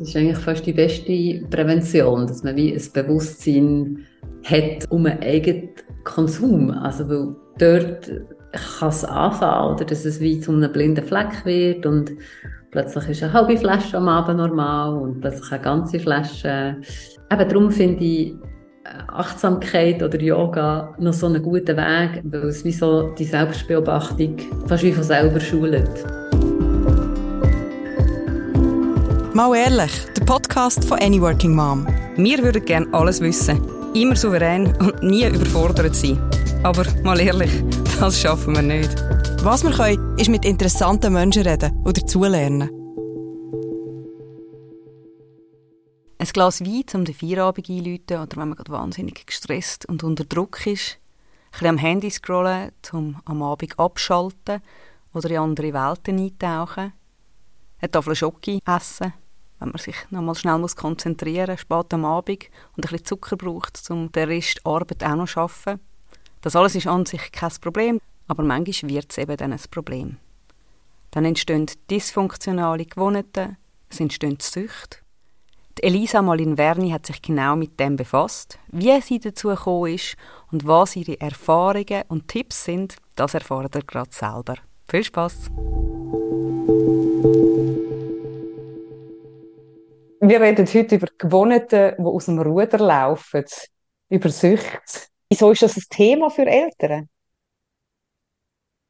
das 0.00 0.08
ist 0.08 0.16
eigentlich 0.16 0.38
fast 0.38 0.64
die 0.64 0.72
beste 0.72 1.46
Prävention, 1.50 2.26
dass 2.26 2.42
man 2.42 2.56
wie 2.56 2.72
ein 2.72 2.82
Bewusstsein 2.94 3.98
hat 4.44 4.90
um 4.90 5.04
einen 5.04 5.22
eigenen 5.22 5.68
Konsum. 6.04 6.70
Also, 6.70 7.06
weil 7.06 7.36
dort 7.58 8.10
kann 8.78 8.88
es 8.88 9.04
anfangen, 9.04 9.74
oder 9.74 9.84
dass 9.84 10.06
es 10.06 10.18
wie 10.20 10.40
zu 10.40 10.52
einem 10.52 10.72
blinden 10.72 11.04
Fleck 11.04 11.44
wird 11.44 11.84
und 11.84 12.12
plötzlich 12.70 13.10
ist 13.10 13.22
eine 13.22 13.34
halbe 13.34 13.58
Flasche 13.58 13.98
am 13.98 14.08
Abend 14.08 14.38
normal 14.38 14.94
und 14.94 15.20
plötzlich 15.20 15.52
eine 15.52 15.62
ganze 15.62 16.00
Flasche. 16.00 16.76
Eben 17.30 17.48
darum 17.48 17.70
finde 17.70 18.02
ich 18.02 18.34
Achtsamkeit 19.08 20.02
oder 20.02 20.18
Yoga 20.18 20.94
noch 20.98 21.12
so 21.12 21.26
einen 21.26 21.42
guten 21.42 21.76
Weg, 21.76 22.22
weil 22.24 22.48
es 22.48 22.64
wie 22.64 22.72
so 22.72 23.10
die 23.18 23.24
Selbstbeobachtung 23.24 24.38
fast 24.66 24.82
wie 24.82 24.92
von 24.92 25.04
selber 25.04 25.40
schult. 25.40 26.06
Mal 29.32 29.54
ehrlich, 29.54 29.92
der 30.16 30.24
Podcast 30.24 30.84
von 30.84 30.98
Any 30.98 31.20
Working 31.20 31.54
Mom. 31.54 31.86
Wir 32.16 32.42
würden 32.42 32.64
gerne 32.64 32.92
alles 32.92 33.20
wissen, 33.20 33.64
immer 33.94 34.16
souverän 34.16 34.74
und 34.78 35.04
nie 35.04 35.24
überfordert 35.24 35.94
sein. 35.94 36.18
Aber 36.64 36.84
mal 37.04 37.20
ehrlich, 37.20 37.52
das 38.00 38.20
schaffen 38.20 38.56
wir 38.56 38.62
nicht. 38.62 38.90
Was 39.44 39.62
wir 39.62 39.70
können, 39.70 40.18
ist 40.18 40.30
mit 40.30 40.44
interessanten 40.44 41.12
Menschen 41.12 41.46
reden 41.46 41.80
oder 41.84 42.04
zulernen. 42.04 42.70
Ein 46.18 46.26
Glas 46.32 46.60
Wein 46.60 46.84
um 46.94 47.04
den 47.04 47.14
Feierabend 47.14 47.70
einzuläuten 47.70 48.16
oder 48.22 48.36
wenn 48.36 48.48
man 48.48 48.56
gerade 48.56 48.72
wahnsinnig 48.72 49.26
gestresst 49.26 49.86
und 49.86 50.02
unter 50.02 50.24
Druck 50.24 50.66
ist. 50.66 50.98
Ein 50.98 51.50
bisschen 51.52 51.66
am 51.68 51.78
Handy 51.78 52.10
scrollen, 52.10 52.72
um 52.92 53.16
am 53.24 53.42
Abend 53.42 53.78
abschalten 53.78 54.60
oder 55.14 55.30
in 55.30 55.38
andere 55.38 55.72
Welten 55.72 56.18
eintauchen. 56.18 56.94
Eine 57.80 57.90
Tafel 57.90 58.14
Schoki 58.14 58.60
essen, 58.66 59.12
wenn 59.58 59.68
man 59.70 59.78
sich 59.78 59.96
noch 60.10 60.22
mal 60.22 60.34
schnell 60.34 60.58
muss 60.58 60.76
konzentrieren 60.76 61.50
muss, 61.50 61.60
spät 61.60 61.94
am 61.94 62.04
Abend 62.04 62.44
und 62.76 62.84
ein 62.84 62.90
bisschen 62.90 63.04
Zucker 63.04 63.36
braucht, 63.36 63.80
um 63.90 64.10
den 64.12 64.28
Rest 64.28 64.60
Arbeit 64.64 65.04
auch 65.04 65.16
noch 65.16 65.28
zu 65.28 65.40
arbeiten. 65.40 65.80
Das 66.42 66.56
alles 66.56 66.74
ist 66.74 66.86
an 66.86 67.06
sich 67.06 67.32
kein 67.32 67.52
Problem, 67.60 68.00
aber 68.28 68.42
manchmal 68.42 68.90
wird 68.90 69.10
es 69.10 69.18
eben 69.18 69.36
dann 69.36 69.52
ein 69.52 69.60
Problem. 69.70 70.16
Dann 71.10 71.24
entstehen 71.24 71.66
dysfunktionale 71.90 72.86
Gewohnheiten, 72.86 73.56
es 73.88 74.00
entstehen 74.00 74.38
Süchte 74.40 74.98
die 75.80 75.86
Elisa 75.86 76.20
Malin 76.20 76.56
Verni 76.56 76.90
hat 76.90 77.06
sich 77.06 77.22
genau 77.22 77.56
mit 77.56 77.80
dem 77.80 77.96
befasst. 77.96 78.58
Wie 78.68 79.00
sie 79.00 79.18
dazu 79.18 79.48
gekommen 79.48 79.94
ist 79.94 80.16
und 80.52 80.66
was 80.66 80.94
ihre 80.94 81.18
Erfahrungen 81.20 82.02
und 82.08 82.28
Tipps 82.28 82.64
sind, 82.64 82.96
das 83.16 83.32
erfahrt 83.34 83.74
ihr 83.76 83.82
gerade 83.82 84.10
selber. 84.12 84.56
Viel 84.88 85.04
Spaß! 85.04 85.50
Wir 90.22 90.38
reden 90.38 90.66
heute 90.66 90.96
über 90.96 91.06
Gewohnheiten, 91.16 91.94
die 91.98 92.04
aus 92.04 92.26
dem 92.26 92.38
Ruder 92.38 92.78
laufen, 92.78 93.42
über 94.10 94.28
Sucht. 94.28 95.08
Wieso 95.30 95.50
ist 95.50 95.62
das 95.62 95.78
ein 95.78 95.84
Thema 95.88 96.28
für 96.28 96.44
Eltern? 96.44 97.08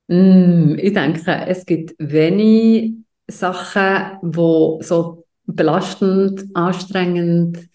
Mm, 0.08 0.74
ich 0.76 0.92
denke, 0.92 1.46
es 1.46 1.64
gibt 1.64 1.94
wenige 1.98 3.04
Sachen, 3.28 4.18
die 4.22 4.82
so 4.82 5.24
belastend, 5.44 6.46
anstrengend, 6.54 7.70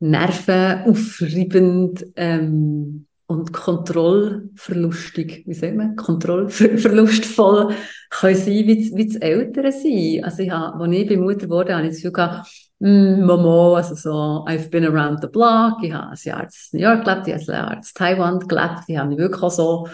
nervenaufreibend 0.00 2.04
ähm, 2.16 3.06
und 3.28 3.52
kontrollverlustig, 3.52 5.44
wie 5.46 5.52
sagt 5.52 5.76
man, 5.76 5.96
kontrollverlustvoll 5.96 7.74
können 8.08 8.34
sein, 8.34 8.66
wie, 8.66 8.90
wie 8.94 9.06
das 9.06 9.16
Eltern 9.16 9.70
sein. 9.70 10.24
Also 10.24 10.42
ich 10.42 10.50
habe, 10.50 10.82
als 10.82 10.92
ich 10.94 11.06
bei 11.06 11.18
Mutter 11.18 11.46
wurde, 11.50 11.74
habe 11.74 11.84
ich 11.84 11.90
das 11.90 11.98
Gefühl 11.98 12.12
gehabt, 12.12 12.48
mm, 12.78 13.26
Mama, 13.26 13.76
also 13.76 13.94
so, 13.94 14.46
I've 14.48 14.70
been 14.70 14.86
around 14.86 15.20
the 15.20 15.28
block, 15.28 15.76
ich 15.82 15.92
habe 15.92 16.12
ein 16.12 16.18
Jahr 16.22 16.44
in 16.44 16.48
New 16.72 16.80
York 16.80 17.04
gelebt, 17.04 17.26
ich 17.26 17.34
habe 17.34 17.42
ein 17.42 17.48
Jahr 17.48 17.72
in 17.74 17.82
Taiwan 17.94 18.38
gelebt, 18.40 18.84
ich 18.86 18.96
habe 18.96 19.08
mich 19.10 19.18
wirklich 19.18 19.42
auch 19.42 19.50
so, 19.50 19.88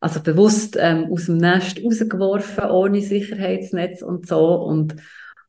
also 0.00 0.20
bewusst 0.20 0.76
ähm, 0.76 1.12
aus 1.12 1.26
dem 1.26 1.36
Nest 1.36 1.80
rausgeworfen, 1.84 2.70
ohne 2.70 3.02
Sicherheitsnetz 3.02 4.02
und 4.02 4.26
so 4.26 4.54
und 4.64 4.96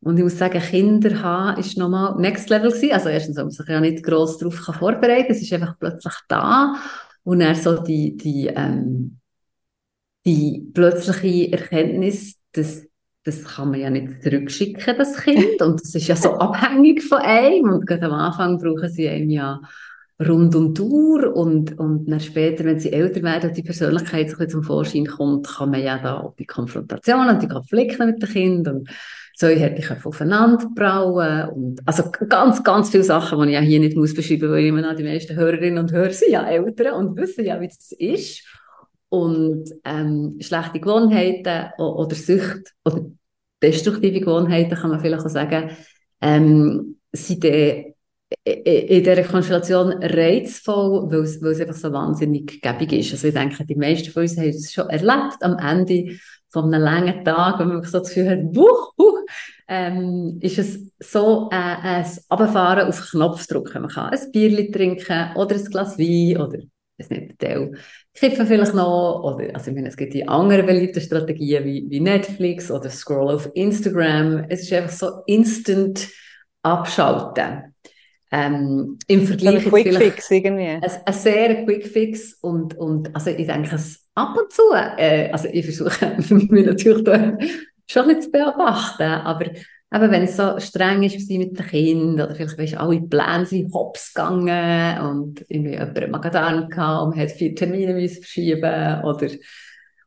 und 0.03 0.17
ich 0.17 0.23
muss 0.23 0.39
sagen, 0.39 0.59
Kinder 0.59 1.21
haben 1.21 1.59
ist 1.59 1.77
nochmal 1.77 2.15
Next 2.17 2.49
Level 2.49 2.71
gewesen. 2.71 2.91
Also 2.91 3.09
erstens, 3.09 3.37
man 3.37 3.51
sich 3.51 3.67
ja 3.67 3.79
nicht 3.79 4.03
gross 4.03 4.39
darauf 4.39 4.55
vorbereiten. 4.55 5.31
Es 5.31 5.43
ist 5.43 5.53
einfach 5.53 5.77
plötzlich 5.77 6.15
da. 6.27 6.75
Und 7.23 7.39
dann 7.39 7.55
so 7.55 7.81
die, 7.83 8.17
die, 8.17 8.47
ähm, 8.47 9.17
die 10.25 10.69
plötzliche 10.73 11.51
Erkenntnis, 11.51 12.39
dass 12.51 12.87
das 13.23 13.43
kann 13.43 13.69
man 13.69 13.79
ja 13.79 13.89
nicht 13.89 14.23
zurückschicken, 14.23 14.97
das 14.97 15.15
Kind. 15.17 15.61
Und 15.61 15.81
das 15.81 15.93
ist 15.93 16.07
ja 16.07 16.15
so 16.15 16.33
abhängig 16.39 17.03
von 17.03 17.19
einem. 17.19 17.69
Und 17.69 17.85
gerade 17.85 18.05
am 18.05 18.13
Anfang 18.13 18.57
brauchen 18.57 18.89
sie 18.89 19.07
einem 19.07 19.29
ja 19.29 19.61
rund 20.19 20.55
um 20.55 20.73
die 20.73 20.81
Uhr. 20.81 21.35
Und, 21.35 21.77
und 21.77 22.09
dann 22.09 22.19
später, 22.19 22.63
wenn 22.65 22.79
sie 22.79 22.91
älter 22.91 23.21
werden 23.21 23.49
und 23.49 23.57
die 23.57 23.63
Persönlichkeit 23.63 24.31
so 24.31 24.45
zum 24.45 24.63
Vorschein 24.63 25.05
kommt, 25.05 25.47
kann 25.47 25.69
man 25.69 25.83
ja 25.83 25.99
da 25.99 26.19
auch 26.19 26.35
die 26.35 26.47
Konfrontation 26.47 27.29
und 27.29 27.41
die 27.41 27.47
Konflikte 27.47 28.05
mit 28.05 28.21
dem 28.21 28.29
Kind 28.29 28.67
und 28.67 28.89
so 29.41 29.47
hätte 29.47 29.79
ich 29.79 30.05
aufeinander 30.05 30.69
brauen 30.75 31.49
und 31.49 31.81
also 31.87 32.11
ganz, 32.29 32.63
ganz 32.63 32.91
viele 32.91 33.03
Sachen, 33.03 33.41
die 33.41 33.53
ich 33.53 33.57
auch 33.57 33.63
hier 33.63 33.79
nicht 33.79 33.97
muss 33.97 34.13
beschreiben 34.13 34.47
muss, 34.47 34.51
weil 34.51 34.65
immer 34.65 34.81
noch 34.81 34.95
die 34.95 35.03
meisten 35.03 35.35
Hörerinnen 35.35 35.79
und 35.79 35.91
Hörer 35.91 36.11
sind 36.11 36.31
ja 36.31 36.47
Eltern 36.47 36.93
und 36.93 37.17
wissen 37.17 37.45
ja, 37.45 37.59
wie 37.59 37.67
das 37.67 37.91
ist. 37.91 38.45
Und 39.09 39.65
ähm, 39.83 40.37
schlechte 40.39 40.79
Gewohnheiten 40.79 41.71
oder 41.79 42.15
Sucht 42.15 42.73
oder 42.85 43.07
destruktive 43.61 44.19
Gewohnheiten, 44.19 44.75
kann 44.75 44.91
man 44.91 44.99
vielleicht 44.99 45.25
auch 45.25 45.29
sagen, 45.29 45.71
ähm, 46.21 46.97
sind 47.11 47.43
in 47.43 47.95
dieser 49.03 49.23
Konstellation 49.23 49.91
reizvoll, 50.03 51.11
weil 51.11 51.21
es, 51.21 51.41
weil 51.41 51.51
es 51.51 51.61
einfach 51.61 51.75
so 51.75 51.91
wahnsinnig 51.91 52.61
gäbig 52.61 52.93
ist. 52.93 53.11
Also 53.13 53.27
ich 53.27 53.33
denke, 53.33 53.65
die 53.65 53.75
meisten 53.75 54.11
von 54.11 54.21
uns 54.21 54.37
haben 54.37 54.49
es 54.49 54.71
schon 54.71 54.89
erlebt 54.89 55.37
am 55.41 55.57
Ende 55.57 56.19
von 56.51 56.73
einem 56.73 56.83
langen 56.83 57.23
Tag, 57.23 57.59
wenn 57.59 57.69
man 57.69 57.83
so 57.83 57.99
das 57.99 58.09
Gefühl 58.09 58.29
hat, 58.29 58.55
wuch, 58.55 58.93
wuch, 58.97 59.19
ähm, 59.67 60.37
ist 60.41 60.59
es 60.59 60.91
so 60.99 61.49
äh, 61.51 61.55
ein 61.55 62.05
Abfahren 62.29 62.87
auf 62.87 63.09
Knopfdruck. 63.11 63.73
Man 63.75 63.87
kann 63.87 64.09
ein 64.09 64.31
Bierli 64.31 64.69
trinken 64.69 65.31
oder 65.35 65.55
ein 65.55 65.65
Glas 65.65 65.97
Wein 65.97 66.41
oder 66.41 66.59
das 66.97 67.09
nicht 67.09 67.39
Teil 67.39 67.71
kiffen 68.13 68.45
vielleicht 68.45 68.73
noch 68.73 69.23
oder 69.23 69.55
also 69.55 69.71
ich 69.71 69.75
meine, 69.75 69.87
es 69.87 69.97
gibt 69.97 70.13
die 70.13 70.27
anderen 70.27 70.65
beliebten 70.65 71.01
Strategien 71.01 71.63
wie, 71.63 71.85
wie 71.89 71.99
Netflix 71.99 72.69
oder 72.69 72.89
Scroll 72.89 73.35
auf 73.35 73.49
Instagram. 73.53 74.45
Es 74.49 74.63
ist 74.63 74.73
einfach 74.73 74.91
so 74.91 75.09
instant 75.25 76.09
abschalten. 76.61 77.73
Ähm, 78.31 78.97
Im 79.07 79.27
Vergleich 79.27 79.65
ein 79.65 79.71
Quick 79.71 79.93
Fix 79.93 80.31
irgendwie. 80.31 80.67
Ein, 80.67 80.83
ein 80.83 81.13
sehr 81.13 81.65
Quick 81.65 81.87
Fix 81.87 82.33
und, 82.41 82.77
und 82.77 83.13
also 83.15 83.29
ich 83.29 83.47
denke, 83.47 83.75
es 83.75 84.00
ab 84.15 84.37
und 84.37 84.51
zu, 84.51 84.61
äh, 84.73 85.31
also 85.31 85.47
ich 85.51 85.65
versuche 85.65 86.15
mich 86.33 86.65
natürlich 86.65 87.03
da 87.03 87.37
schon 87.89 88.09
ein 88.09 88.21
zu 88.21 88.31
beobachten, 88.31 89.03
aber 89.03 89.47
eben, 89.47 90.11
wenn 90.11 90.23
es 90.23 90.37
so 90.37 90.59
streng 90.59 91.03
ist 91.03 91.29
mit 91.29 91.57
den 91.57 91.65
Kindern 91.65 92.27
oder 92.27 92.35
vielleicht 92.35 92.57
weißt, 92.57 92.77
alle 92.77 93.01
Pläne 93.01 93.45
sind 93.45 93.73
hops 93.73 94.13
gegangen 94.13 95.01
und 95.01 95.45
irgendwie 95.49 95.73
jemand 95.73 95.97
hat 95.97 96.09
Magen-Darm 96.09 96.69
gehabt 96.69 97.03
und 97.03 97.09
man 97.11 97.19
hat 97.19 97.31
vier 97.31 97.55
Termine 97.55 98.07
verschieben 98.09 99.03
oder 99.03 99.27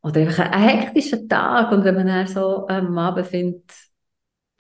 oder 0.03 0.21
einfach 0.21 0.51
ein 0.51 0.63
hektischer 0.63 1.27
Tag 1.27 1.73
und 1.73 1.85
wenn 1.85 1.95
man 1.95 2.07
dann 2.07 2.27
so 2.27 2.69
am 2.69 2.97
Abend 2.99 3.27
findet, 3.27 3.73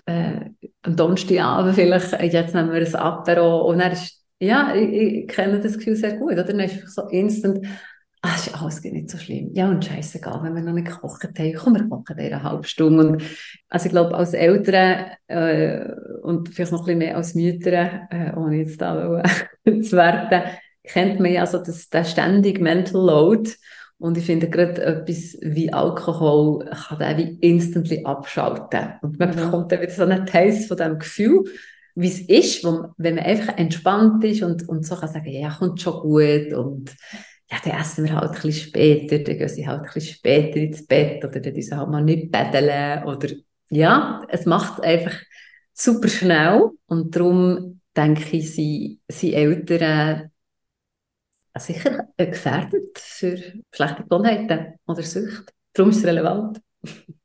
äh, 0.06 0.40
am 0.82 0.96
Donnerstagabend 0.96 1.74
vielleicht, 1.74 2.12
äh, 2.14 2.26
jetzt 2.26 2.54
nehmen 2.54 2.72
wir 2.72 2.80
ein 2.80 2.94
Apero 2.94 3.68
und 3.68 3.78
dann 3.78 3.92
ist, 3.92 4.22
ja, 4.38 4.74
ich, 4.74 4.92
ich 4.92 5.28
kenne 5.28 5.60
das 5.60 5.76
Gefühl 5.76 5.96
sehr 5.96 6.16
gut, 6.16 6.32
oder? 6.32 6.44
Dann 6.44 6.60
ist 6.60 6.82
es 6.82 6.94
so 6.94 7.08
instant, 7.08 7.66
ah, 8.24 8.34
ist 8.36 8.60
alles 8.60 8.82
nicht 8.82 9.10
so 9.10 9.18
schlimm. 9.18 9.50
Ja, 9.52 9.68
und 9.68 9.84
scheißegal, 9.84 10.42
wenn 10.42 10.54
wir 10.54 10.62
noch 10.62 10.72
nicht 10.72 10.88
gekocht 10.88 11.24
haben, 11.24 11.54
komm, 11.54 11.74
wir 11.74 11.88
kochen 11.88 12.18
in 12.18 12.32
einer 12.32 12.42
halben 12.42 12.64
Stunde. 12.64 13.06
Und, 13.06 13.22
also 13.68 13.86
ich 13.86 13.92
glaube, 13.92 14.14
als 14.14 14.32
Eltern 14.32 15.06
äh, 15.26 15.84
und 16.22 16.48
vielleicht 16.48 16.72
noch 16.72 16.80
ein 16.80 16.84
bisschen 16.86 16.98
mehr 16.98 17.16
als 17.16 17.34
Mütter, 17.34 18.08
äh, 18.10 18.32
ohne 18.36 18.56
jetzt 18.56 18.80
da 18.80 19.22
zu 19.64 19.92
werden, 19.92 20.42
kennt 20.82 21.20
man 21.20 21.32
ja 21.32 21.46
so 21.46 21.58
das, 21.58 21.88
das 21.90 22.10
ständige 22.10 22.62
Mental 22.62 23.04
Load. 23.04 23.50
Und 23.98 24.18
ich 24.18 24.26
finde 24.26 24.48
gerade 24.48 24.82
etwas 24.82 25.38
wie 25.40 25.72
Alkohol 25.72 26.64
kann 26.64 26.98
den 26.98 27.18
wie 27.18 27.38
instantly 27.40 28.04
abschalten. 28.04 28.94
Und 29.02 29.18
man 29.18 29.34
bekommt 29.34 29.70
dann 29.70 29.80
wieder 29.80 29.92
so 29.92 30.02
einen 30.02 30.26
Taste 30.26 30.66
von 30.66 30.76
diesem 30.76 30.98
Gefühl, 30.98 31.44
wie 31.94 32.08
es 32.08 32.20
ist, 32.20 32.64
wo, 32.64 32.88
wenn 32.96 33.14
man 33.14 33.24
einfach 33.24 33.56
entspannt 33.56 34.24
ist 34.24 34.42
und, 34.42 34.68
und 34.68 34.84
so 34.84 34.96
kann 34.96 35.08
sagen, 35.08 35.30
ja, 35.30 35.50
kommt 35.50 35.80
schon 35.80 36.00
gut 36.00 36.52
und 36.52 36.90
ja, 37.54 37.60
dann 37.62 37.80
essen 37.80 38.04
wir 38.04 38.14
halt 38.14 38.30
ein 38.30 38.34
bisschen 38.34 38.68
später, 38.68 39.18
dann 39.18 39.38
gehen 39.38 39.48
sie 39.48 39.66
halt 39.66 39.80
ein 39.80 39.90
bisschen 39.92 40.14
später 40.16 40.56
ins 40.56 40.86
Bett 40.86 41.24
oder 41.24 41.40
dann 41.40 41.60
sie 41.60 41.76
halt 41.76 41.88
mal 41.88 42.02
nicht 42.02 42.30
betteln 42.30 43.04
oder 43.04 43.28
ja, 43.70 44.22
es 44.28 44.46
macht 44.46 44.82
einfach 44.82 45.14
super 45.72 46.08
schnell 46.08 46.70
und 46.86 47.14
darum 47.14 47.80
denke 47.96 48.36
ich, 48.36 48.54
sind, 48.54 49.00
sind 49.08 49.34
Eltern 49.34 50.30
äh, 51.54 51.60
sicher 51.60 52.08
gefährdet 52.16 52.98
für 52.98 53.38
schlechte 53.70 54.02
Gewohnheiten 54.02 54.74
oder 54.86 55.02
Sucht. 55.02 55.52
Darum 55.72 55.90
ist 55.90 55.98
es 55.98 56.04
relevant. 56.04 56.60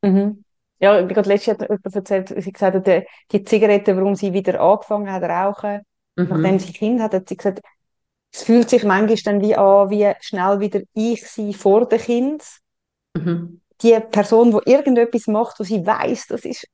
Mhm. 0.02 0.44
Ja, 0.80 1.02
gerade 1.02 1.28
letztes 1.28 1.48
Jahr 1.48 1.58
hat 1.58 1.70
jemand 1.70 1.96
erzählt, 1.96 2.34
sie 2.44 2.52
gesagt 2.52 2.88
hat, 2.88 3.04
die 3.32 3.44
Zigaretten, 3.44 3.98
warum 3.98 4.16
sie 4.16 4.32
wieder 4.32 4.62
angefangen 4.62 5.12
hat 5.12 5.24
rauchen, 5.24 5.82
mhm. 6.16 6.28
nachdem 6.30 6.60
sie 6.60 6.72
Kind 6.72 7.02
hat, 7.02 7.14
hat 7.14 7.28
sie 7.28 7.36
gesagt, 7.36 7.62
es 8.32 8.44
fühlt 8.44 8.70
sich 8.70 8.84
manchmal 8.84 9.18
dann 9.24 9.42
wie 9.42 9.56
an, 9.56 9.90
wie 9.90 10.14
schnell 10.22 10.60
wieder 10.60 10.82
ich 10.94 11.28
sie 11.28 11.54
vor 11.54 11.88
dem 11.88 12.00
Kind. 12.00 12.44
Mhm. 13.16 13.62
Die 13.82 13.98
Person, 14.12 14.52
die 14.52 14.72
irgendetwas 14.72 15.28
macht, 15.28 15.60
wo 15.60 15.64
sie 15.64 15.86
weiß, 15.86 16.28
das 16.28 16.46
ist 16.46 16.68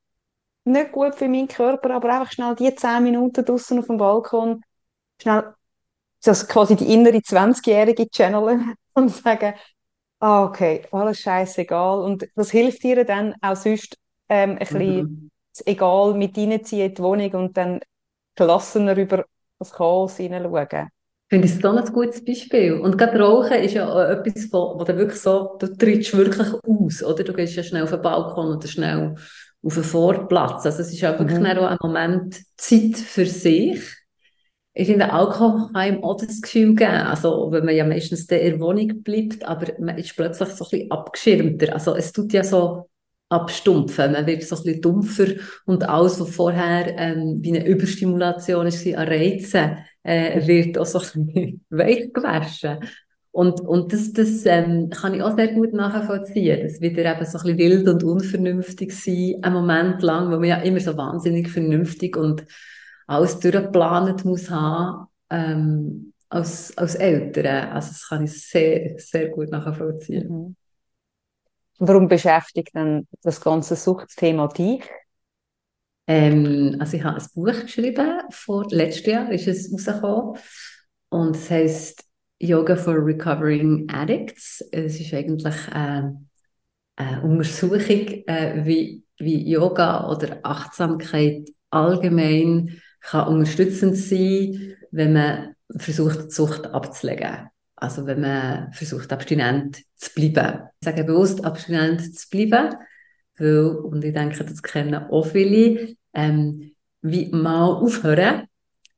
nicht 0.64 0.92
gut 0.92 1.14
für 1.14 1.28
meinen 1.28 1.48
Körper, 1.48 1.90
aber 1.94 2.12
einfach 2.12 2.32
schnell 2.32 2.54
die 2.56 2.74
zehn 2.74 3.02
Minuten 3.04 3.44
draußen 3.44 3.78
auf 3.78 3.86
dem 3.86 3.96
Balkon, 3.96 4.62
schnell 5.22 5.54
das 6.22 6.48
quasi 6.48 6.74
die 6.74 6.92
innere 6.92 7.18
20-jährige 7.18 8.08
channeln 8.10 8.74
und 8.94 9.10
sagen, 9.10 9.54
ah, 10.18 10.44
okay, 10.44 10.86
alles 10.90 11.20
scheißegal. 11.20 12.00
Und 12.00 12.26
das 12.34 12.50
hilft 12.50 12.82
ihr 12.84 13.04
dann 13.04 13.34
auch 13.40 13.56
sonst 13.56 13.96
ähm, 14.28 14.50
ein 14.50 14.58
bisschen 14.58 14.96
mhm. 14.96 15.30
das 15.52 15.66
Egal 15.66 16.14
mit 16.14 16.36
reinziehen 16.36 16.88
in 16.88 16.94
die 16.94 17.02
Wohnung 17.02 17.32
und 17.34 17.56
dann 17.56 17.80
gelassener 18.34 18.96
über 18.96 19.24
das 19.58 19.72
Chaos 19.72 20.16
hineinschauen. 20.16 20.88
Finde 21.28 21.48
ich 21.48 21.58
das 21.58 21.86
ein 21.88 21.92
gutes 21.92 22.24
Beispiel. 22.24 22.74
Und 22.74 22.96
gerade 22.96 23.18
Rauchen 23.18 23.58
ist 23.58 23.74
ja 23.74 23.88
auch 23.88 24.08
etwas, 24.08 24.48
wo, 24.52 24.78
wo 24.78 24.84
du 24.84 24.96
wirklich 24.96 25.20
so, 25.20 25.56
du 25.58 25.66
trittst 25.76 26.16
wirklich 26.16 26.48
aus, 26.62 27.02
oder? 27.02 27.24
Du 27.24 27.32
gehst 27.32 27.56
ja 27.56 27.64
schnell 27.64 27.82
auf 27.82 27.90
den 27.90 28.00
Balkon 28.00 28.56
oder 28.56 28.68
schnell 28.68 29.16
auf 29.62 29.74
den 29.74 29.82
Vorplatz. 29.82 30.64
Also 30.64 30.82
es 30.82 30.92
ist 30.92 31.04
auch 31.04 31.18
wirklich 31.18 31.38
mhm. 31.38 31.46
auch 31.46 31.70
ein 31.70 31.78
Moment 31.82 32.40
Zeit 32.56 32.96
für 32.96 33.26
sich. 33.26 33.82
Ich 34.72 34.86
finde, 34.86 35.12
Alkohol 35.12 35.72
kann 35.72 35.94
ihm 35.94 36.04
auch 36.04 36.18
das 36.18 36.42
Gefühl 36.42 36.74
geben, 36.74 36.90
also 36.90 37.50
wenn 37.50 37.64
man 37.64 37.74
ja 37.74 37.84
meistens 37.84 38.26
in 38.26 38.28
der 38.28 38.60
Wohnung 38.60 39.02
bleibt, 39.02 39.42
aber 39.48 39.72
man 39.80 39.96
ist 39.96 40.14
plötzlich 40.14 40.50
so 40.50 40.66
ein 40.66 40.70
bisschen 40.70 40.90
abgeschirmter. 40.90 41.72
Also 41.72 41.96
es 41.96 42.12
tut 42.12 42.34
ja 42.34 42.44
so 42.44 42.88
abstumpfen, 43.30 44.12
man 44.12 44.26
wird 44.26 44.44
so 44.44 44.54
ein 44.54 44.62
bisschen 44.62 44.82
dumpfer 44.82 45.26
und 45.64 45.88
alles, 45.88 46.20
was 46.20 46.34
vorher 46.34 46.94
ähm, 46.98 47.38
wie 47.40 47.56
eine 47.56 47.66
Überstimulation 47.66 48.66
war 48.66 48.98
an 48.98 49.08
Reizen, 49.08 49.78
äh, 50.06 50.46
wird 50.46 50.78
auch 50.78 50.86
so 50.86 51.00
ein 51.18 51.60
weich 51.70 52.12
gewaschen. 52.12 52.78
Und, 53.32 53.60
und 53.60 53.92
das, 53.92 54.12
das 54.14 54.46
ähm, 54.46 54.88
kann 54.88 55.12
ich 55.12 55.22
auch 55.22 55.36
sehr 55.36 55.48
gut 55.48 55.74
nachvollziehen. 55.74 56.62
Das 56.62 56.80
wird 56.80 56.96
eben 56.96 57.06
so 57.26 57.38
ein 57.38 57.44
bisschen 57.44 57.58
wild 57.58 57.88
und 57.88 58.02
unvernünftig 58.02 58.92
sein, 58.98 59.34
einen 59.42 59.54
Moment 59.54 60.02
lang, 60.02 60.28
wo 60.28 60.36
man 60.36 60.44
ja 60.44 60.56
immer 60.58 60.80
so 60.80 60.96
wahnsinnig 60.96 61.50
vernünftig 61.50 62.16
und 62.16 62.46
alles 63.06 63.38
durchgeplant 63.38 64.24
muss 64.24 64.50
haben, 64.50 65.08
ähm, 65.28 66.14
als, 66.30 66.76
als 66.78 66.94
Eltern. 66.94 67.72
Also 67.72 67.88
das 67.90 68.08
kann 68.08 68.24
ich 68.24 68.42
sehr, 68.42 68.98
sehr 68.98 69.28
gut 69.28 69.50
nachvollziehen. 69.50 70.28
Mhm. 70.28 70.56
Warum 71.78 72.08
beschäftigt 72.08 72.70
dann 72.72 73.06
das 73.22 73.40
ganze 73.40 73.76
Suchtthema 73.76 74.48
dich? 74.48 74.82
Ähm, 76.06 76.76
also 76.78 76.96
ich 76.96 77.04
habe 77.04 77.20
ein 77.20 77.26
Buch 77.34 77.62
geschrieben, 77.62 78.20
vor 78.30 78.66
letztes 78.70 79.06
Jahr 79.06 79.30
ist 79.30 79.48
es 79.48 79.72
rausgekommen 79.72 80.38
und 81.08 81.36
es 81.36 81.50
heißt 81.50 82.04
Yoga 82.38 82.76
for 82.76 83.04
Recovering 83.04 83.88
Addicts. 83.90 84.64
Es 84.70 85.00
ist 85.00 85.12
eigentlich 85.14 85.54
äh, 85.68 86.02
eine 86.96 87.22
Untersuchung, 87.22 88.08
äh, 88.26 88.64
wie, 88.64 89.04
wie 89.18 89.50
Yoga 89.50 90.08
oder 90.10 90.38
Achtsamkeit 90.42 91.48
allgemein 91.70 92.80
kann 93.00 93.28
unterstützend 93.28 93.96
sein, 93.96 94.76
wenn 94.90 95.12
man 95.12 95.54
versucht, 95.76 96.26
die 96.26 96.30
Sucht 96.30 96.66
abzulegen. 96.66 97.48
Also 97.76 98.06
wenn 98.06 98.20
man 98.20 98.72
versucht, 98.72 99.12
abstinent 99.12 99.82
zu 99.96 100.10
bleiben. 100.14 100.68
Ich 100.80 100.84
sage 100.84 101.04
bewusst, 101.04 101.44
abstinent 101.44 102.16
zu 102.16 102.28
bleiben, 102.30 102.74
weil, 103.38 103.66
und 103.66 104.04
ich 104.04 104.14
denke, 104.14 104.44
das 104.44 104.62
kennen 104.62 104.94
auch 104.94 105.26
viele, 105.26 105.94
ähm, 106.14 106.72
wie 107.02 107.28
mal 107.30 107.66
aufhören, 107.66 108.48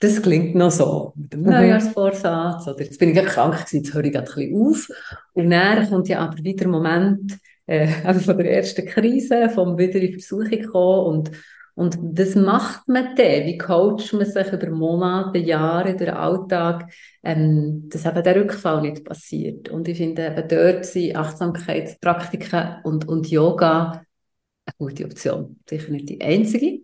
das 0.00 0.22
klingt 0.22 0.54
noch 0.54 0.70
so, 0.70 1.12
mit 1.16 1.32
dem. 1.32 1.42
Neujahrsvorsatz, 1.42 2.68
oder 2.68 2.82
jetzt 2.82 2.98
bin 2.98 3.10
ich 3.10 3.16
ja 3.16 3.24
krank 3.24 3.54
gewesen, 3.54 3.78
jetzt 3.78 3.94
höre 3.94 4.04
ich 4.04 4.12
gerade 4.12 4.30
ein 4.30 4.34
bisschen 4.34 4.60
auf. 4.60 4.88
Und 5.32 5.50
dann 5.50 5.88
kommt 5.88 6.08
ja 6.08 6.20
aber 6.20 6.38
wieder 6.38 6.66
ein 6.66 6.70
Moment, 6.70 7.38
äh, 7.66 7.88
also 8.04 8.20
von 8.20 8.38
der 8.38 8.52
ersten 8.52 8.86
Krise, 8.86 9.50
vom 9.50 9.76
wieder 9.76 10.00
in 10.00 10.12
Versuchung 10.12 10.62
kommen 10.70 11.06
und 11.06 11.30
und 11.78 11.96
das 12.02 12.34
macht 12.34 12.88
man 12.88 13.14
dann. 13.14 13.46
Wie 13.46 13.56
coacht 13.56 14.12
man 14.12 14.26
sich 14.26 14.52
über 14.52 14.68
Monate, 14.68 15.38
Jahre, 15.38 15.94
durch 15.94 16.10
den 16.10 16.16
Alltag, 16.16 16.90
ähm, 17.22 17.88
dass 17.88 18.04
eben 18.04 18.24
der 18.24 18.34
Rückfall 18.34 18.82
nicht 18.82 19.04
passiert. 19.04 19.68
Und 19.68 19.86
ich 19.86 19.96
finde 19.96 20.26
eben 20.26 20.48
dort 20.48 20.84
sind 20.84 21.14
Achtsamkeitspraktiken 21.14 22.78
und, 22.82 23.06
und 23.06 23.30
Yoga 23.30 24.02
eine 24.68 24.90
gute 24.90 25.04
Option. 25.04 25.58
Sicher 25.68 25.90
nicht 25.92 26.08
die 26.08 26.20
einzige. 26.20 26.80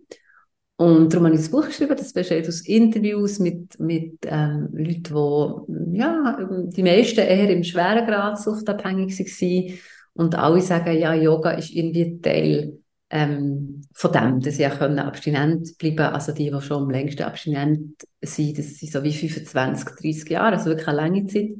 Und 0.77 1.13
darum 1.13 1.27
habe 1.27 1.35
ich 1.35 1.41
das 1.41 1.51
Buch 1.51 1.65
geschrieben. 1.65 1.95
Das 1.95 2.11
besteht 2.11 2.47
aus 2.47 2.61
Interviews 2.61 3.39
mit, 3.39 3.79
mit 3.79 4.17
ähm, 4.25 4.69
Leuten, 4.73 5.65
die, 5.93 5.97
ja, 5.97 6.37
die 6.67 6.83
meisten 6.83 7.21
eher 7.21 7.49
im 7.49 7.63
schweren 7.63 8.05
Grad 8.05 8.39
suchtabhängig 8.39 9.17
waren. 9.17 9.79
Und 10.13 10.35
alle 10.35 10.61
sagen, 10.61 10.97
ja, 10.97 11.13
Yoga 11.13 11.51
ist 11.51 11.71
irgendwie 11.71 12.19
Teil 12.21 12.79
ähm, 13.09 13.81
von 13.93 14.11
dem, 14.11 14.39
dass 14.41 14.55
sie 14.57 14.67
auch 14.67 14.77
können 14.77 14.99
abstinent 14.99 15.77
bleiben 15.77 15.99
Also 15.99 16.33
die, 16.33 16.51
die 16.51 16.61
schon 16.61 16.83
am 16.83 16.89
längsten 16.89 17.23
abstinent 17.23 18.01
sind, 18.21 18.57
das 18.57 18.75
sind 18.75 18.91
so 18.91 19.03
wie 19.03 19.13
25, 19.13 19.85
30 19.85 20.29
Jahre, 20.29 20.55
also 20.55 20.65
wirklich 20.65 20.87
eine 20.87 20.97
lange 20.97 21.25
Zeit. 21.27 21.51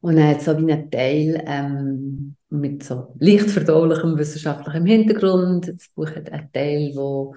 Und 0.00 0.16
er 0.16 0.28
hat 0.28 0.42
so 0.42 0.56
wie 0.58 0.72
einen 0.72 0.90
Teil 0.90 1.42
ähm, 1.46 2.36
mit 2.50 2.82
so 2.82 3.14
leicht 3.18 3.50
verdaulichem 3.50 4.16
wissenschaftlichem 4.16 4.86
Hintergrund. 4.86 5.68
Das 5.68 5.88
Buch 5.94 6.14
hat 6.14 6.30
einen 6.30 6.52
Teil, 6.52 6.92
wo 6.94 7.34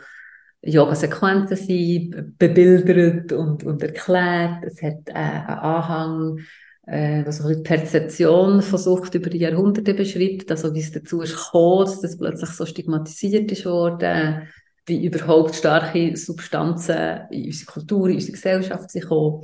Yoga-Sequenzen 0.61 1.57
sind, 1.57 2.37
bebildert 2.37 3.31
und, 3.31 3.63
und 3.63 3.81
erklärt. 3.81 4.63
Es 4.63 4.81
hat 4.81 5.09
äh, 5.09 5.13
einen 5.13 5.47
Anhang 5.47 6.39
äh, 6.87 7.25
was 7.25 7.45
die 7.45 7.61
Perzeption 7.61 8.61
von 8.61 8.79
Sucht 8.79 9.15
über 9.15 9.29
die 9.29 9.39
Jahrhunderte 9.39 9.93
beschreibt, 9.93 10.51
also 10.51 10.73
wie 10.73 10.79
es 10.79 10.91
dazu 10.91 11.21
ist 11.21 11.35
gekommen, 11.35 11.85
dass 11.85 12.01
das 12.01 12.17
plötzlich 12.17 12.49
so 12.49 12.65
stigmatisiert 12.65 13.51
ist 13.51 13.65
worden, 13.65 14.47
wie 14.85 15.05
überhaupt 15.05 15.55
starke 15.55 16.17
Substanzen 16.17 17.21
in 17.29 17.45
unsere 17.45 17.71
Kultur, 17.71 18.09
in 18.09 18.15
unsere 18.15 18.33
Gesellschaft 18.33 18.89
sind 18.89 19.01
gekommen. 19.03 19.43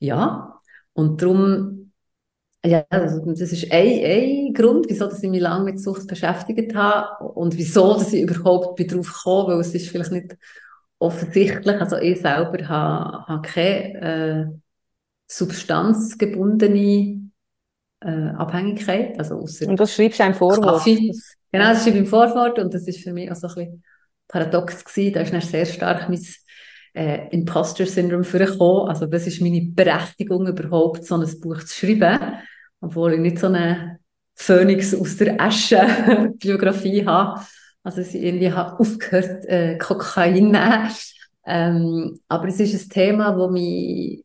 Ja, 0.00 0.60
und 0.92 1.22
darum, 1.22 1.85
ja, 2.66 2.84
also 2.90 3.24
das 3.24 3.52
ist 3.52 3.72
ein, 3.72 4.04
ein 4.04 4.54
Grund, 4.54 4.86
wieso 4.88 5.06
dass 5.06 5.22
ich 5.22 5.30
mich 5.30 5.40
lange 5.40 5.64
mit 5.64 5.80
Sucht 5.80 6.06
beschäftigt 6.06 6.74
habe 6.74 7.24
und 7.24 7.56
wieso 7.56 7.94
dass 7.94 8.12
ich 8.12 8.22
überhaupt 8.22 8.80
darauf 8.80 9.12
gekommen 9.12 9.48
weil 9.48 9.60
es 9.60 9.74
ist 9.74 9.88
vielleicht 9.88 10.12
nicht 10.12 10.36
offensichtlich, 10.98 11.80
also 11.80 11.96
ich 11.96 12.20
selber 12.20 12.68
habe, 12.68 13.26
habe 13.26 13.48
keine 13.48 14.00
äh, 14.00 14.46
substanzgebundene 15.26 17.30
äh, 18.00 18.28
Abhängigkeit. 18.36 19.18
Also 19.18 19.36
und 19.36 19.80
das 19.80 19.94
schreibst 19.94 20.20
du 20.20 20.24
im 20.24 20.34
Vorwort. 20.34 20.62
Kaffee. 20.62 21.12
Genau, 21.52 21.68
das 21.68 21.82
schreibe 21.82 21.96
ich 21.96 22.04
im 22.04 22.06
Vorwort 22.06 22.58
und 22.58 22.72
das 22.72 22.86
ist 22.86 23.02
für 23.02 23.12
mich 23.12 23.30
auch 23.30 23.36
so 23.36 23.48
ein 23.48 23.54
bisschen 23.54 23.84
paradox 24.28 24.84
gewesen. 24.84 25.14
Da 25.14 25.20
ist 25.20 25.32
dann 25.32 25.40
sehr 25.40 25.66
stark 25.66 26.08
mein 26.08 26.24
äh, 26.94 27.28
Imposter-Syndrom 27.30 28.24
vorgekommen. 28.24 28.88
Also 28.88 29.06
das 29.06 29.26
ist 29.26 29.40
meine 29.40 29.62
Berechtigung 29.62 30.46
überhaupt, 30.46 31.04
so 31.04 31.16
ein 31.16 31.40
Buch 31.40 31.62
zu 31.64 31.86
schreiben, 31.86 32.34
obwohl 32.80 33.14
ich 33.14 33.20
nicht 33.20 33.38
so 33.38 33.46
eine 33.48 33.98
Phönix 34.34 34.94
aus 34.94 35.16
der 35.16 35.40
Asche 35.40 36.34
Biografie 36.38 37.06
habe. 37.06 37.40
Also 37.82 38.00
ich 38.00 38.14
irgendwie 38.14 38.52
habe 38.52 38.78
aufgehört, 38.78 39.44
äh, 39.46 39.78
Kokain 39.78 40.50
nehmen. 40.50 40.90
Ähm, 41.46 42.18
aber 42.28 42.48
es 42.48 42.60
ist 42.60 42.74
ein 42.74 42.90
Thema, 42.90 43.32
das 43.32 43.50
mich 43.50 44.24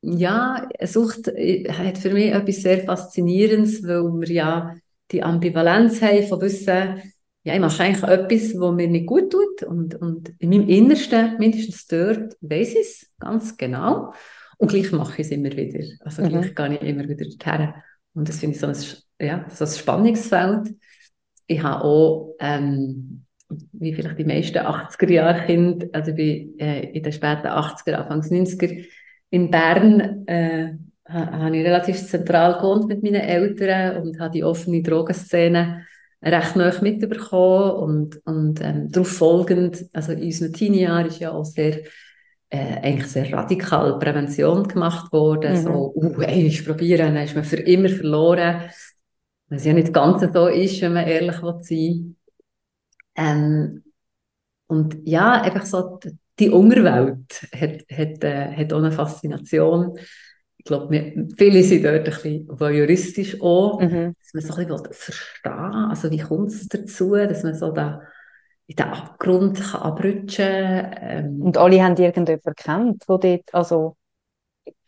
ja, 0.00 0.68
Sucht 0.82 1.28
äh, 1.28 1.70
hat 1.70 1.98
für 1.98 2.10
mich 2.10 2.32
etwas 2.32 2.62
sehr 2.62 2.84
Faszinierendes, 2.84 3.82
weil 3.82 4.04
wir 4.20 4.30
ja 4.30 4.74
die 5.10 5.22
Ambivalenz 5.22 6.00
haben 6.02 6.26
von 6.26 6.40
Wissen, 6.40 7.02
ja, 7.42 7.54
ich 7.54 7.60
mache 7.60 7.82
eigentlich 7.82 8.02
etwas, 8.02 8.58
was 8.58 8.74
mir 8.74 8.88
nicht 8.88 9.06
gut 9.06 9.30
tut 9.30 9.62
und, 9.64 9.94
und 9.96 10.32
in 10.38 10.50
meinem 10.50 10.68
Innersten, 10.68 11.36
mindestens 11.38 11.86
dort, 11.86 12.36
weiß 12.40 12.74
ich 12.74 12.80
es 12.80 13.10
ganz 13.18 13.56
genau 13.56 14.14
und 14.58 14.70
gleich 14.70 14.92
mache 14.92 15.20
ich 15.20 15.26
es 15.26 15.32
immer 15.32 15.50
wieder. 15.50 15.84
Also 16.00 16.22
mhm. 16.22 16.28
gleich 16.28 16.54
gehe 16.54 16.74
ich 16.74 16.82
immer 16.82 17.08
wieder 17.08 17.24
dorthin. 17.24 17.74
Und 18.14 18.28
das 18.28 18.38
finde 18.38 18.54
ich 18.54 18.60
so 18.60 18.66
ein, 18.66 18.76
ja, 19.26 19.44
so 19.50 19.64
ein 19.64 19.70
Spannungsfeld. 19.70 20.74
Ich 21.46 21.62
habe 21.62 21.84
auch, 21.84 22.34
ähm, 22.40 23.24
wie 23.72 23.92
vielleicht 23.92 24.18
die 24.18 24.24
meisten 24.24 24.58
80er-Jahre-Kinder, 24.58 25.88
also 25.92 26.10
ich 26.10 26.16
bin 26.16 26.58
äh, 26.58 26.90
in 26.90 27.02
den 27.02 27.12
späten 27.12 27.46
80er, 27.46 27.92
Anfangs 27.94 28.30
90er, 28.30 28.86
in 29.30 29.50
Bern 29.50 30.26
äh, 30.26 30.74
habe 31.06 31.56
ich 31.56 31.64
relativ 31.64 31.96
zentral 32.06 32.54
gewohnt 32.54 32.86
mit 32.86 33.02
meinen 33.02 33.16
Eltern 33.16 34.02
und 34.02 34.18
habe 34.18 34.30
die 34.30 34.44
offene 34.44 34.82
Drogenszene 34.82 35.84
recht 36.22 36.56
neu 36.56 36.72
mitbekommen 36.80 37.70
und, 37.72 38.26
und 38.26 38.60
ähm, 38.62 38.90
darauf 38.90 39.08
folgend, 39.08 39.84
also 39.92 40.12
in 40.12 40.22
unseren 40.22 40.52
Teenie-Jahren 40.52 41.06
ist 41.06 41.20
ja 41.20 41.32
auch 41.32 41.44
sehr, 41.44 41.80
äh, 42.54 42.80
eigentlich 42.82 43.08
sehr 43.08 43.32
radikal 43.32 43.98
Prävention 43.98 44.68
gemacht 44.68 45.12
worden, 45.12 45.54
mhm. 45.54 45.62
so, 45.62 45.92
uh, 45.96 46.20
ey, 46.20 46.46
ich 46.46 46.64
probiere, 46.64 47.02
dann 47.02 47.16
ist 47.16 47.34
man 47.34 47.42
für 47.42 47.56
immer 47.56 47.88
verloren, 47.88 48.70
was 49.48 49.64
ja 49.64 49.72
nicht 49.72 49.92
ganz 49.92 50.22
so 50.32 50.46
ist, 50.46 50.80
wenn 50.80 50.92
man 50.92 51.06
ehrlich 51.06 51.36
sein 51.62 52.16
Ähm, 53.16 53.82
und 54.68 54.96
ja, 55.04 55.42
einfach 55.42 55.66
so 55.66 55.98
die 56.38 56.50
Unterwelt 56.50 57.48
hat, 57.52 57.84
hat, 57.90 58.24
äh, 58.24 58.56
hat 58.56 58.72
auch 58.72 58.78
eine 58.78 58.92
Faszination. 58.92 59.98
Ich 60.56 60.64
glaube, 60.64 61.28
viele 61.36 61.62
sind 61.62 61.84
dort 61.84 61.96
ein 61.96 62.04
bisschen 62.04 62.48
voyeuristisch 62.48 63.40
auch, 63.40 63.80
mhm. 63.80 64.14
dass 64.18 64.32
man 64.32 64.42
so 64.42 64.54
ein 64.54 64.66
bisschen 64.66 64.92
verstehen 64.92 65.52
also 65.90 66.10
wie 66.10 66.18
kommt 66.18 66.48
es 66.48 66.68
dazu, 66.68 67.14
dass 67.14 67.42
man 67.42 67.54
so 67.54 67.72
da 67.72 68.00
in 68.66 68.76
den 68.76 68.86
Abgrund 68.86 69.60
kann 69.60 69.82
abrutschen. 69.82 70.46
Ähm. 71.00 71.42
Und 71.42 71.58
alle 71.58 71.82
haben 71.82 71.96
irgendjemanden 71.96 72.54
kennt, 72.56 73.04
wo 73.06 73.18
dort, 73.18 73.52
also 73.52 73.96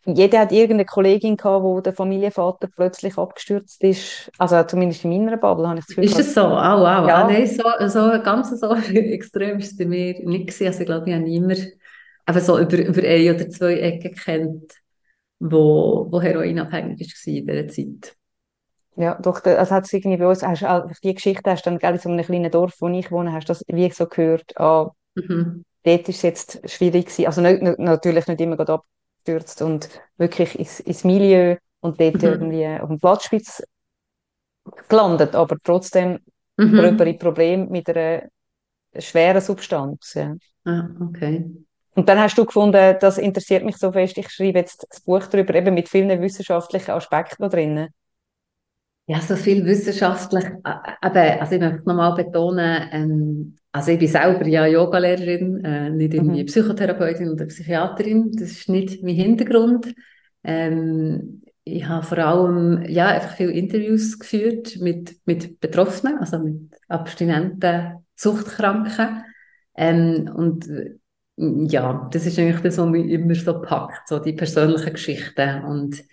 jeder 0.05 0.39
hat 0.39 0.51
irgendeine 0.53 0.85
Kollegin 0.85 1.35
gehabt, 1.35 1.63
wo 1.63 1.81
der 1.81 1.93
Familienvater 1.93 2.69
plötzlich 2.73 3.17
abgestürzt 3.17 3.83
ist. 3.83 4.31
Also 4.37 4.63
zumindest 4.63 5.03
in 5.03 5.25
meiner 5.25 5.37
Bubble 5.37 5.67
habe 5.67 5.79
ich 5.79 5.85
das 5.85 5.95
Gefühl. 5.95 6.05
Ist 6.05 6.17
das 6.17 6.33
so? 6.33 6.45
Oh, 6.45 6.49
wow. 6.49 7.07
Ja. 7.07 7.23
Ah, 7.23 7.27
nein, 7.27 7.45
so, 7.45 7.63
so 7.87 7.99
ganz 8.23 8.57
so 8.57 8.73
extrem 8.93 9.59
ist 9.59 9.71
es 9.73 9.77
bei 9.77 9.85
mir 9.85 10.13
nicht 10.25 10.47
gewesen. 10.47 10.67
Also 10.67 10.79
ich 10.79 10.85
glaube, 10.85 11.09
ich 11.09 11.13
habe 11.13 11.23
niemand 11.23 11.67
einfach 12.25 12.41
so 12.41 12.57
über, 12.57 12.77
über 12.77 13.01
eine 13.03 13.35
oder 13.35 13.49
zwei 13.49 13.73
Ecken 13.73 14.15
kennt, 14.15 14.73
wo, 15.39 16.07
wo 16.09 16.21
heroinabhängig 16.21 17.13
war 17.13 17.33
in 17.33 17.45
dieser 17.45 17.67
Zeit. 17.67 18.17
Ja, 18.99 19.13
doch, 19.21 19.41
das 19.41 19.69
hat 19.69 19.85
es 19.85 19.93
irgendwie 19.93 20.17
bei 20.17 20.27
uns, 20.27 20.41
hast, 20.41 20.63
die 21.03 21.13
Geschichte 21.13 21.51
hast 21.51 21.65
du 21.65 21.69
dann 21.69 21.93
in 21.93 21.99
so 21.99 22.09
einem 22.09 22.25
kleinen 22.25 22.49
Dorf, 22.49 22.73
wo 22.79 22.87
ich 22.87 23.11
wohne, 23.11 23.31
hast 23.31 23.47
du 23.47 23.51
das 23.53 23.63
wie 23.67 23.91
so 23.91 24.07
gehört, 24.07 24.59
ah, 24.59 24.91
mhm. 25.13 25.63
dort 25.83 26.09
ist 26.09 26.17
es 26.17 26.21
jetzt 26.23 26.69
schwierig 26.69 27.05
gewesen. 27.05 27.27
Also 27.27 27.41
nicht, 27.41 27.61
natürlich 27.77 28.25
nicht 28.25 28.41
immer 28.41 28.57
gerade 28.57 28.73
abgestürzt 28.73 29.61
und 29.61 29.87
wirklich 30.17 30.57
ins, 30.57 30.79
ins 30.79 31.03
Milieu 31.03 31.57
und 31.79 32.01
dort 32.01 32.15
mhm. 32.15 32.23
irgendwie 32.23 32.67
auf 32.67 32.87
dem 32.87 32.97
Platzspitz 32.97 33.61
gelandet, 34.89 35.35
aber 35.35 35.57
trotzdem 35.63 36.17
mhm. 36.57 36.71
gröbere 36.73 37.13
Probleme 37.13 37.67
mit 37.67 37.87
einer 37.89 38.23
schweren 38.97 39.41
Substanz. 39.41 40.15
Ja. 40.15 40.35
Ah, 40.65 40.89
okay. 41.01 41.45
Und 41.93 42.09
dann 42.09 42.19
hast 42.19 42.35
du 42.35 42.45
gefunden, 42.45 42.95
das 42.99 43.19
interessiert 43.19 43.63
mich 43.63 43.77
so 43.77 43.91
fest, 43.91 44.17
ich 44.17 44.29
schreibe 44.29 44.57
jetzt 44.57 44.87
das 44.89 45.01
Buch 45.01 45.25
darüber, 45.27 45.53
eben 45.53 45.75
mit 45.75 45.87
vielen 45.87 46.19
wissenschaftlichen 46.19 46.91
Aspekten 46.91 47.43
da 47.43 47.49
drinnen. 47.49 47.89
Ja, 49.09 49.21
so 49.21 49.37
viel 49.37 49.65
wissenschaftlich, 49.65 50.43
aber, 50.63 51.41
also 51.41 51.55
ich 51.55 51.61
möchte 51.61 51.87
nochmal 51.87 52.13
betonen, 52.13 52.89
ähm, 52.91 53.55
also 53.71 53.91
ich 53.91 53.99
bin 53.99 54.09
selber 54.09 54.45
ja 54.45 54.65
Yogalehrerin, 54.65 55.63
äh, 55.63 55.89
nicht 55.91 56.13
irgendwie 56.13 56.41
mhm. 56.41 56.47
Psychotherapeutin 56.47 57.29
oder 57.29 57.45
Psychiaterin, 57.45 58.33
das 58.33 58.51
ist 58.51 58.69
nicht 58.69 59.03
mein 59.03 59.15
Hintergrund. 59.15 59.95
Ähm, 60.43 61.41
ich 61.63 61.87
habe 61.87 62.05
vor 62.05 62.17
allem 62.17 62.83
ja, 62.83 63.07
einfach 63.07 63.35
viele 63.35 63.51
Interviews 63.51 64.19
geführt 64.19 64.77
mit, 64.81 65.15
mit 65.25 65.61
Betroffenen, 65.61 66.17
also 66.17 66.39
mit 66.39 66.75
abstinenten 66.89 68.05
Suchtkranken. 68.15 69.23
Ähm, 69.75 70.29
und 70.35 70.67
ja, 71.37 72.09
das 72.11 72.25
ist 72.25 72.39
eigentlich 72.39 72.61
das, 72.61 72.77
was 72.77 72.89
mich 72.89 73.09
immer 73.09 73.35
so 73.35 73.61
packt, 73.61 74.07
so 74.07 74.19
die 74.19 74.33
persönlichen 74.33 74.93
Geschichten. 74.93 75.63
Und 75.63 76.03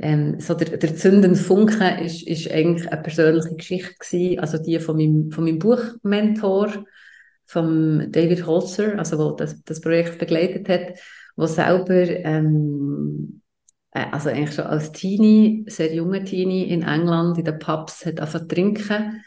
ähm, 0.00 0.38
so 0.40 0.54
der, 0.54 0.76
der 0.78 0.96
zündende 0.96 1.38
Funke 1.38 1.98
ist, 2.02 2.26
ist 2.26 2.50
eigentlich 2.50 2.90
eine 2.90 3.02
persönliche 3.02 3.56
Geschichte 3.56 3.94
gewesen, 3.98 4.38
also 4.38 4.58
die 4.58 4.78
von 4.78 4.96
meinem, 4.96 5.30
von 5.30 5.44
meinem 5.44 5.58
Buchmentor, 5.58 6.84
von 7.46 8.12
David 8.12 8.46
Holzer, 8.46 8.98
also 8.98 9.18
wo 9.18 9.32
das, 9.32 9.62
das 9.64 9.80
Projekt 9.80 10.18
begleitet 10.18 10.68
hat, 10.68 10.98
wo 11.34 11.46
selber 11.46 12.06
ähm, 12.08 13.40
äh, 13.92 14.04
also 14.12 14.28
eigentlich 14.28 14.54
schon 14.54 14.66
als 14.66 14.92
Teenie, 14.92 15.64
sehr 15.66 15.92
junge 15.94 16.24
Teenie 16.24 16.64
in 16.64 16.82
England 16.82 17.38
in 17.38 17.44
den 17.44 17.58
Pubs 17.58 18.04
hat 18.06 18.20
angefangen 18.20 18.48
zu 18.48 18.54
trinken. 18.54 19.24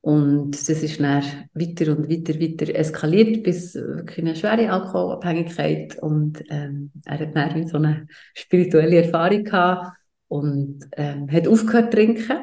Und 0.00 0.52
das 0.52 0.68
ist 0.68 1.00
dann 1.00 1.24
weiter 1.52 1.96
und 1.96 2.08
weiter, 2.08 2.40
weiter 2.40 2.72
eskaliert 2.72 3.42
bis 3.42 3.74
wirklich 3.74 4.24
eine 4.24 4.36
schwere 4.36 4.70
Alkoholabhängigkeit. 4.70 5.98
Und 6.00 6.44
ähm, 6.48 6.92
er 7.04 7.18
hat 7.18 7.34
dann 7.34 7.66
so 7.66 7.78
eine 7.78 8.06
spirituelle 8.32 9.02
Erfahrung 9.02 9.42
gehabt 9.42 9.96
und 10.28 10.80
ähm, 10.96 11.30
hat 11.30 11.48
aufgehört 11.48 11.92
zu 11.92 11.98
trinken. 11.98 12.38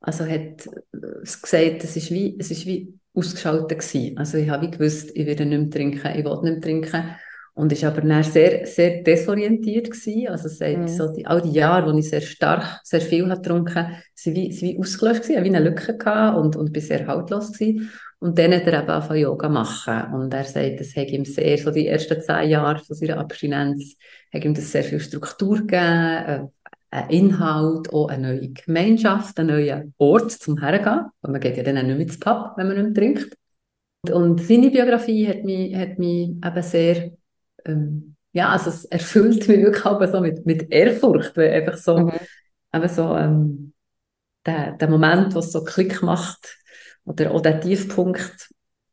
Also 0.00 0.24
hat 0.24 0.66
äh, 0.66 1.22
gesagt, 1.22 1.84
es 1.84 1.96
ist 1.96 2.10
wie, 2.10 2.36
es 2.38 2.50
ist 2.50 2.66
wie 2.66 2.94
ausgeschaltet 3.14 3.80
gewesen. 3.80 4.18
Also 4.18 4.38
ich 4.38 4.50
habe 4.50 4.68
gewusst, 4.68 5.10
ich 5.14 5.26
werde 5.26 5.46
nicht 5.46 5.60
mehr 5.60 5.70
trinken, 5.70 6.18
ich 6.18 6.24
will 6.24 6.40
nicht 6.42 6.42
mehr 6.42 6.60
trinken. 6.60 7.04
Und 7.56 7.70
ich 7.70 7.86
aber 7.86 8.00
dann 8.00 8.24
sehr, 8.24 8.66
sehr 8.66 9.04
desorientiert 9.04 9.88
gewesen. 9.88 10.28
Also 10.28 10.48
seit 10.48 10.76
mhm. 10.76 10.88
so 10.88 11.12
die, 11.12 11.24
all 11.24 11.40
die 11.40 11.52
Jahre, 11.52 11.92
wo 11.92 11.96
ich 11.96 12.10
sehr 12.10 12.20
stark, 12.20 12.80
sehr 12.82 13.00
viel 13.00 13.28
hat 13.30 13.44
getrunken, 13.44 13.92
sind 14.12 14.34
wie, 14.34 14.50
sind 14.52 14.70
wie 14.70 14.78
ausgelöscht 14.80 15.22
gewesen, 15.22 15.44
wie 15.44 15.54
eine 15.54 15.60
Lücke 15.60 15.96
gehabt 15.96 16.36
und, 16.36 16.56
und 16.56 16.72
bin 16.72 16.82
sehr 16.82 17.06
haltlos 17.06 17.52
gewesen. 17.52 17.92
Und 18.18 18.38
dann 18.38 18.54
hat 18.54 18.66
er 18.66 18.82
eben 18.82 18.90
angefangen 18.90 19.20
Yoga 19.20 19.48
machen. 19.48 20.14
Und 20.14 20.34
er 20.34 20.44
sagt, 20.44 20.80
das 20.80 20.96
hat 20.96 21.10
ihm 21.10 21.24
sehr, 21.24 21.58
so 21.58 21.70
die 21.70 21.86
ersten 21.86 22.20
zehn 22.20 22.48
Jahre 22.48 22.82
von 22.82 22.96
seiner 22.96 23.18
Abstinenz, 23.18 23.96
hat 24.32 24.44
ihm 24.44 24.54
das 24.54 24.72
sehr 24.72 24.82
viel 24.82 24.98
Struktur 24.98 25.58
gegeben, 25.58 26.50
äh, 26.94 27.02
ein 27.02 27.10
Inhalt, 27.10 27.92
auch 27.92 28.08
eine 28.08 28.28
neue 28.28 28.50
Gemeinschaft, 28.50 29.38
einen 29.38 29.48
neuen 29.48 29.94
Ort 29.98 30.30
zum 30.32 30.58
Hergehen. 30.58 31.06
Weil 31.20 31.32
man 31.32 31.40
geht 31.40 31.56
ja 31.56 31.62
dann 31.62 31.78
auch 31.78 31.82
nicht 31.82 31.96
mehr 31.96 32.06
ins 32.06 32.20
Pub, 32.20 32.52
wenn 32.56 32.68
man 32.68 32.76
nicht 32.76 32.86
mehr 32.86 32.94
trinkt. 32.94 33.36
Und 34.10 34.40
seine 34.42 34.70
Biografie 34.70 35.28
hat 35.28 35.44
mich, 35.44 35.74
hat 35.74 35.98
mich 35.98 36.30
eben 36.30 36.62
sehr, 36.62 37.12
ähm, 37.64 38.16
ja, 38.32 38.50
also 38.50 38.70
es 38.70 38.84
erfüllt 38.84 39.48
mich 39.48 39.62
wirklich 39.62 39.84
auch 39.84 40.04
so 40.06 40.20
mit, 40.20 40.44
mit 40.46 40.70
Ehrfurcht, 40.70 41.36
weil 41.36 41.52
einfach 41.52 41.76
so, 41.78 41.98
mhm. 41.98 42.12
eben 42.74 42.88
so, 42.88 43.16
ähm, 43.16 43.72
der, 44.44 44.72
der 44.72 44.88
Moment, 44.88 45.34
wo 45.34 45.38
es 45.38 45.52
so 45.52 45.64
Klick 45.64 46.02
macht, 46.02 46.58
oder 47.06 47.30
auch 47.30 47.40
der 47.40 47.60
Tiefpunkt, 47.60 48.50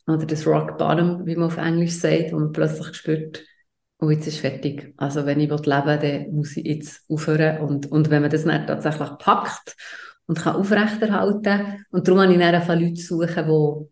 oder 0.08 0.26
das 0.26 0.48
Rock 0.48 0.78
Bottom, 0.78 1.26
wie 1.26 1.36
man 1.36 1.48
auf 1.48 1.58
Englisch 1.58 1.94
sagt, 1.94 2.32
wo 2.32 2.40
man 2.40 2.52
plötzlich 2.52 2.96
spürt, 2.96 3.44
und 4.02 4.08
oh, 4.08 4.10
jetzt 4.10 4.26
ist 4.26 4.40
fertig. 4.40 4.96
Also 4.98 5.28
wenn 5.28 5.40
ich 5.40 5.48
leben 5.48 5.62
will, 5.62 6.00
dann 6.00 6.32
muss 6.34 6.58
ich 6.58 6.66
jetzt 6.66 7.06
aufhören. 7.08 7.60
Und, 7.60 7.92
und 7.92 8.10
wenn 8.10 8.24
man 8.24 8.32
das 8.32 8.46
dann 8.46 8.66
tatsächlich 8.66 9.10
packt 9.20 9.76
und 10.26 10.40
kann 10.40 10.56
aufrechterhalten, 10.56 11.86
und 11.92 12.08
darum 12.08 12.22
habe 12.22 12.34
ich 12.34 12.40
dann 12.40 12.56
einfach 12.56 12.74
Leute 12.74 13.00
suchen, 13.00 13.88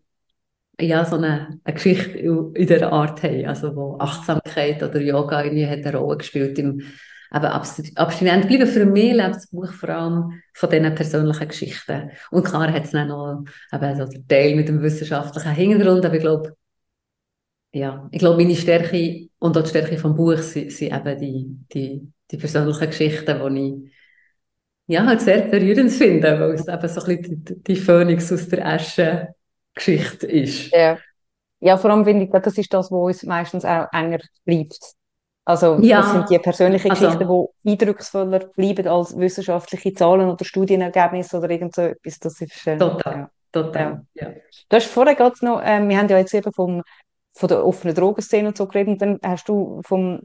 die 0.80 0.88
ja, 0.88 1.04
so 1.04 1.14
eine, 1.14 1.60
eine 1.62 1.74
Geschichte 1.74 2.18
in 2.18 2.52
dieser 2.54 2.92
Art 2.92 3.22
haben, 3.22 3.46
also 3.46 3.76
wo 3.76 3.98
Achtsamkeit 4.00 4.82
oder 4.82 5.00
Yoga 5.00 5.44
irgendwie 5.44 5.68
hat 5.68 5.86
eine 5.86 5.96
Rolle 5.96 6.18
gespielt 6.18 6.58
im 6.58 6.80
eben 7.32 7.44
abstinent 7.44 8.48
bleiben. 8.48 8.66
Für 8.66 8.86
mich 8.86 9.12
lebt 9.12 9.36
das 9.36 9.46
Buch 9.46 9.72
vor 9.72 9.90
allem 9.90 10.42
von 10.54 10.70
diesen 10.70 10.92
persönlichen 10.92 11.46
Geschichten. 11.46 12.10
Und 12.32 12.42
klar 12.42 12.72
hat 12.72 12.84
es 12.84 12.90
dann 12.90 13.06
noch 13.06 13.44
eben 13.72 13.96
so 13.96 14.06
den 14.06 14.26
Teil 14.26 14.56
mit 14.56 14.66
dem 14.66 14.82
wissenschaftlichen 14.82 15.52
Hintergrund, 15.52 16.04
aber 16.04 16.16
ich 16.16 16.20
glaube, 16.20 16.56
ja, 17.72 18.08
ich 18.10 18.18
glaube, 18.18 18.42
meine 18.42 18.56
Stärke 18.56 19.28
und 19.38 19.56
auch 19.56 19.62
die 19.62 19.68
Stärke 19.68 19.98
vom 19.98 20.14
Buch 20.14 20.38
sind, 20.38 20.72
sind 20.72 20.92
eben 20.94 21.18
die, 21.18 21.56
die, 21.72 22.12
die 22.30 22.36
persönlichen 22.36 22.86
Geschichten, 22.86 23.54
die 23.54 23.68
ich 23.68 23.92
ja, 24.86 25.06
halt 25.06 25.20
sehr 25.20 25.42
berührend 25.42 25.92
finde, 25.92 26.40
weil 26.40 26.54
es 26.54 26.66
eben 26.66 26.88
so 26.88 27.00
ein 27.02 27.16
bisschen 27.22 27.44
die, 27.44 27.62
die 27.62 27.76
Phönix 27.76 28.32
aus 28.32 28.48
der 28.48 28.66
Asche 28.66 29.34
Geschichte 29.72 30.26
ist. 30.26 30.72
Ja. 30.72 30.98
ja, 31.60 31.76
vor 31.76 31.90
allem 31.90 32.04
finde 32.04 32.24
ich, 32.24 32.30
das 32.30 32.58
ist 32.58 32.74
das, 32.74 32.90
was 32.90 32.98
uns 33.00 33.22
meistens 33.22 33.64
auch 33.64 33.86
enger 33.92 34.18
bleibt. 34.44 34.80
Also 35.44 35.78
ja. 35.80 36.00
das 36.00 36.12
sind 36.12 36.30
die 36.30 36.38
persönlichen 36.38 36.90
also, 36.90 37.06
Geschichten, 37.06 37.28
die 37.64 37.70
eindrucksvoller 37.70 38.38
bleiben 38.56 38.88
als 38.88 39.16
wissenschaftliche 39.16 39.94
Zahlen 39.94 40.28
oder 40.28 40.44
Studienergebnisse 40.44 41.38
oder 41.38 41.50
irgend 41.50 41.74
so 41.74 41.82
etwas. 41.82 42.18
Das 42.18 42.40
ist, 42.40 42.66
äh, 42.66 42.76
total, 42.76 43.14
ja. 43.14 43.30
total, 43.52 44.02
ja. 44.14 44.28
ja. 44.28 44.34
Du 44.68 44.76
hast 44.76 44.86
vorher 44.86 45.14
gerade 45.14 45.36
noch, 45.42 45.62
äh, 45.62 45.80
wir 45.86 45.98
haben 45.98 46.08
ja 46.08 46.18
jetzt 46.18 46.34
eben 46.34 46.52
vom 46.52 46.82
von 47.40 47.48
der 47.48 47.64
offenen 47.64 47.94
Drogenszene 47.94 48.48
und 48.48 48.56
so 48.56 48.66
geredet 48.66 48.92
und 48.92 49.02
dann 49.02 49.18
hast 49.24 49.48
du 49.48 49.80
vom 49.82 50.20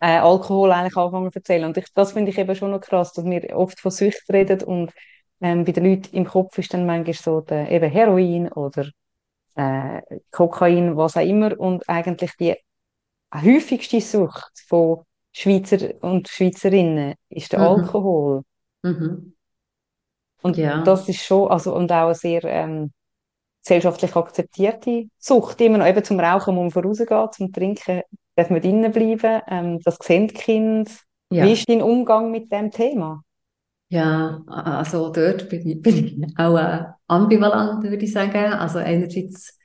äh, 0.00 0.16
Alkohol 0.16 0.72
eigentlich 0.72 0.96
angefangen 0.96 1.30
zu 1.30 1.38
erzählen. 1.38 1.66
Und 1.66 1.76
ich, 1.76 1.86
das 1.94 2.12
finde 2.12 2.30
ich 2.30 2.38
eben 2.38 2.54
schon 2.56 2.70
noch 2.70 2.80
krass, 2.80 3.12
dass 3.12 3.24
wir 3.24 3.54
oft 3.54 3.78
von 3.78 3.90
Sucht 3.90 4.24
reden 4.32 4.62
und 4.62 4.92
ähm, 5.40 5.64
bei 5.64 5.72
den 5.72 5.84
Leuten 5.84 6.16
im 6.16 6.24
Kopf 6.24 6.56
ist 6.58 6.72
dann 6.72 6.86
manchmal 6.86 7.14
so 7.14 7.40
der, 7.42 7.70
eben 7.70 7.90
Heroin 7.90 8.50
oder 8.50 8.88
äh, 9.56 10.00
Kokain, 10.30 10.96
was 10.96 11.16
auch 11.18 11.22
immer. 11.22 11.58
Und 11.60 11.86
eigentlich 11.86 12.32
die 12.40 12.56
häufigste 13.34 14.00
Sucht 14.00 14.64
von 14.66 15.04
Schweizer 15.32 16.02
und 16.02 16.28
Schweizerinnen 16.28 17.14
ist 17.28 17.52
der 17.52 17.60
mhm. 17.60 17.66
Alkohol. 17.66 18.42
Mhm. 18.82 19.34
Und 20.42 20.56
ja. 20.56 20.82
das 20.82 21.08
ist 21.08 21.22
schon, 21.22 21.50
also, 21.50 21.74
und 21.74 21.92
auch 21.92 22.14
sehr 22.14 22.42
ähm, 22.44 22.90
gesellschaftlich 23.68 24.16
akzeptierte 24.16 25.08
Sucht. 25.18 25.60
Immer 25.60 25.78
noch 25.78 25.86
eben 25.86 26.02
zum 26.02 26.18
Rauchen 26.18 26.54
muss 26.54 26.74
man 26.74 26.84
rausgehen, 26.84 27.28
zum 27.32 27.52
Trinken 27.52 28.02
darf 28.34 28.50
man 28.50 28.62
drinnen 28.62 28.90
bleiben. 28.92 29.42
Ähm, 29.48 29.80
das 29.84 29.98
sehen 30.02 30.28
die 30.28 30.34
Kinder. 30.34 30.90
Ja. 31.30 31.44
Wie 31.44 31.52
ist 31.52 31.68
dein 31.68 31.82
Umgang 31.82 32.30
mit 32.30 32.50
dem 32.50 32.70
Thema? 32.70 33.22
Ja, 33.90 34.42
also 34.46 35.10
dort 35.10 35.48
bin 35.48 35.68
ich, 35.68 35.82
bin 35.82 36.06
ich 36.06 36.38
auch 36.38 36.56
äh, 36.56 36.84
ambivalent, 37.06 37.82
würde 37.82 38.04
ich 38.04 38.12
sagen. 38.12 38.52
Also 38.52 38.78
einerseits 38.78 39.58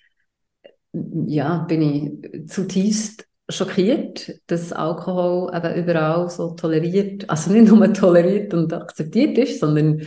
ja, 0.91 1.60
bin 1.60 1.81
ich 1.81 2.48
zutiefst 2.50 3.25
schockiert, 3.50 4.39
dass 4.48 4.72
Alkohol 4.72 5.51
eben 5.55 5.75
überall 5.75 6.29
so 6.29 6.51
toleriert, 6.51 7.29
also 7.29 7.51
nicht 7.51 7.67
nur 7.72 7.93
toleriert 7.93 8.53
und 8.53 8.72
akzeptiert 8.74 9.38
ist, 9.38 9.60
sondern 9.60 10.01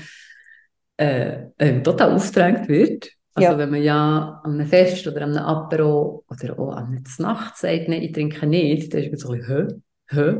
äh, 0.97 1.47
äh, 1.59 1.83
total 1.83 2.12
aufgedrängt 2.12 2.69
wird. 2.69 3.16
Also 3.37 3.50
ja. 3.50 3.59
wenn 3.59 3.71
man 3.71 3.83
ja 3.83 4.40
an 4.45 4.55
einem 4.55 4.66
Fest 4.66 5.07
oder 5.07 5.21
an 5.21 5.37
einem 5.37 5.45
Apero 5.45 6.25
oder 6.31 6.59
auch 6.59 6.73
an 6.73 6.87
einer 6.87 7.02
Nacht 7.19 7.59
sagt, 7.59 7.87
nein, 7.87 8.02
ich 8.02 8.12
trinke 8.12 8.47
nicht, 8.47 8.95
dann 8.95 9.02
ist 9.02 9.11
man 9.11 9.19
so 9.19 9.35
hä? 9.35 9.66
hä? 10.09 10.37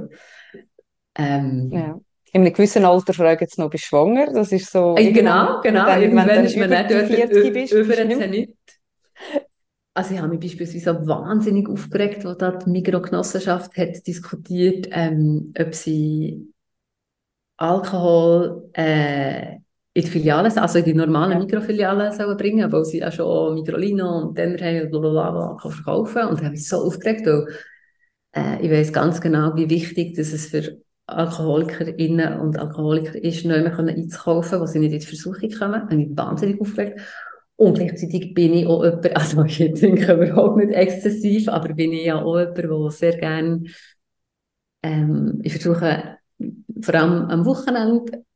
Ähm, 1.15 1.71
ja. 1.71 2.01
In 2.33 2.41
einem 2.41 2.55
gewissen 2.55 2.87
Alter 2.87 3.13
fragen 3.13 3.47
sie 3.47 3.61
noch, 3.61 3.69
bist 3.69 3.85
du 3.85 3.89
schwanger? 3.89 4.33
Das 4.33 4.51
ist 4.51 4.73
so... 4.73 4.95
Äh, 4.97 5.13
genau, 5.13 5.61
genau. 5.61 5.85
Dann, 5.85 6.01
Irgendwann 6.01 6.29
wenn 6.29 6.45
ist 6.47 6.57
man 6.57 6.71
nicht 6.71 6.91
40 6.91 7.53
bist, 7.53 7.73
über 7.75 7.97
bist 7.97 8.31
nicht. 8.31 8.53
Also 9.93 10.15
ich 10.15 10.21
habe 10.21 10.35
mich 10.35 10.41
beispielsweise 10.41 11.07
wahnsinnig 11.07 11.69
aufgeregt, 11.69 12.25
als 12.25 12.39
da 12.39 12.53
die 12.53 12.71
Mikrogenossenschaft 12.71 13.77
hat 13.77 14.07
diskutiert, 14.07 14.89
ähm, 14.91 15.53
ob 15.59 15.75
sie 15.75 16.51
Alkohol 17.59 18.71
äh, 18.73 19.57
in 19.97 20.03
die 20.03 20.11
Filialen, 20.11 20.59
also 20.59 20.79
in 20.79 20.85
die 20.85 20.93
normalen 20.93 21.39
Mikrofilialen 21.39 22.13
sollen 22.13 22.37
bringen, 22.37 22.71
weil 22.71 22.85
sie 22.85 22.99
ja 22.99 23.11
schon 23.11 23.55
Mikrolino 23.55 24.19
und 24.19 24.37
Denner 24.37 24.59
haben 24.59 24.83
und 24.83 24.91
blablabla 24.91 25.57
verkaufen. 25.59 26.29
Und 26.29 26.41
da 26.41 26.45
habe 26.45 26.55
ich 26.55 26.69
so 26.69 26.77
aufgeregt, 26.85 27.25
weil 27.25 27.47
äh, 28.33 28.63
ich 28.63 28.71
weiß 28.71 28.93
ganz 28.93 29.23
genau, 29.23 29.57
wie 29.57 29.71
wichtig 29.71 30.15
dass 30.15 30.35
es 30.35 30.49
für 30.49 30.83
AlkoholikerInnen 31.07 32.41
und 32.41 32.59
Alkoholiker 32.59 33.15
ist, 33.15 33.47
nicht 33.47 33.47
mehr 33.47 33.79
einzukaufen, 33.79 34.61
wo 34.61 34.67
sie 34.67 34.81
nicht 34.81 34.93
in 34.93 35.01
die 35.01 35.07
Versuchung 35.07 35.49
kommen. 35.51 35.73
Da 35.73 35.91
habe 35.91 36.03
ich 36.03 36.15
wahnsinnig 36.15 36.61
aufgeregt. 36.61 37.01
Und 37.57 37.79
gleichzeitig 37.79 38.35
bin 38.35 38.53
ich 38.53 38.67
auch 38.67 38.85
jemand, 38.85 39.17
also 39.17 39.45
ich 39.45 39.57
trinke 39.57 40.13
überhaupt 40.13 40.59
nicht 40.59 40.75
exzessiv, 40.75 41.49
aber 41.49 41.73
bin 41.73 41.93
ich 41.93 42.05
ja 42.05 42.21
auch 42.23 42.39
jemand, 42.39 42.59
der 42.59 42.91
sehr 42.91 43.17
gerne, 43.17 43.63
ähm, 44.83 45.41
ich 45.43 45.53
versuche 45.53 46.19
vor 46.83 46.95
allem 46.95 47.31
am 47.31 47.47
Wochenende 47.47 48.27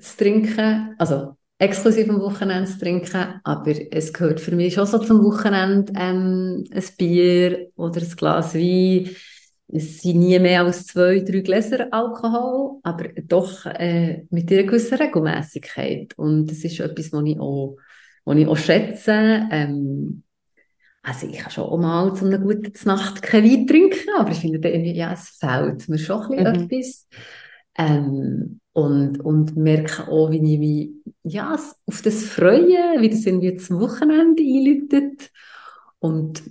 zu 0.00 0.16
trinken, 0.16 0.94
also 0.98 1.36
exklusiv 1.58 2.10
am 2.10 2.20
Wochenende 2.20 2.70
zu 2.70 2.78
trinken, 2.78 3.40
aber 3.44 3.74
es 3.92 4.12
gehört 4.12 4.40
für 4.40 4.54
mich 4.54 4.74
schon 4.74 4.86
so 4.86 4.98
zum 4.98 5.22
Wochenende 5.22 5.92
ähm, 5.96 6.64
ein 6.72 6.84
Bier 6.98 7.70
oder 7.76 8.00
ein 8.00 8.16
Glas 8.16 8.54
Wein. 8.54 9.10
Es 9.68 10.02
sind 10.02 10.18
nie 10.18 10.38
mehr 10.38 10.64
als 10.64 10.86
zwei, 10.86 11.20
drei 11.20 11.40
Gläser 11.40 11.86
Alkohol, 11.92 12.80
aber 12.82 13.08
doch 13.22 13.64
äh, 13.66 14.24
mit 14.30 14.50
einer 14.50 14.64
gewissen 14.64 14.98
Regelmäßigkeit. 14.98 16.18
Und 16.18 16.50
das 16.50 16.58
ist 16.58 16.80
etwas, 16.80 17.12
was 17.12 17.24
ich 17.24 17.40
auch 17.40 17.76
die 18.26 18.42
ich 18.42 18.48
auch 18.48 18.56
schätze. 18.56 19.48
Ähm, 19.50 20.22
also 21.02 21.26
ich 21.26 21.38
kann 21.38 21.50
schon 21.50 21.64
auch 21.64 21.78
mal 21.78 22.14
zu 22.14 22.26
einer 22.26 22.38
guten 22.38 22.72
Nacht 22.84 23.22
kein 23.22 23.44
Wein 23.44 23.66
trinken, 23.66 24.08
aber 24.16 24.30
ich 24.30 24.38
finde 24.38 24.68
ja, 24.68 25.12
es 25.12 25.36
fehlt 25.40 25.88
mir 25.88 25.98
schon 25.98 26.22
ein 26.22 26.28
bisschen 26.28 26.58
mhm. 26.58 26.70
etwas. 26.70 27.06
Ähm, 27.76 28.60
und, 28.72 29.20
und 29.20 29.56
merke 29.56 30.08
auch, 30.08 30.30
wie 30.30 30.54
ich 30.54 30.58
mich 30.58 30.90
ja, 31.22 31.58
auf 31.86 32.02
das 32.02 32.24
freue, 32.24 33.00
wie 33.00 33.10
das 33.10 33.26
irgendwie 33.26 33.56
zum 33.56 33.80
Wochenende 33.80 34.42
einläutet. 34.42 35.30
Und 35.98 36.42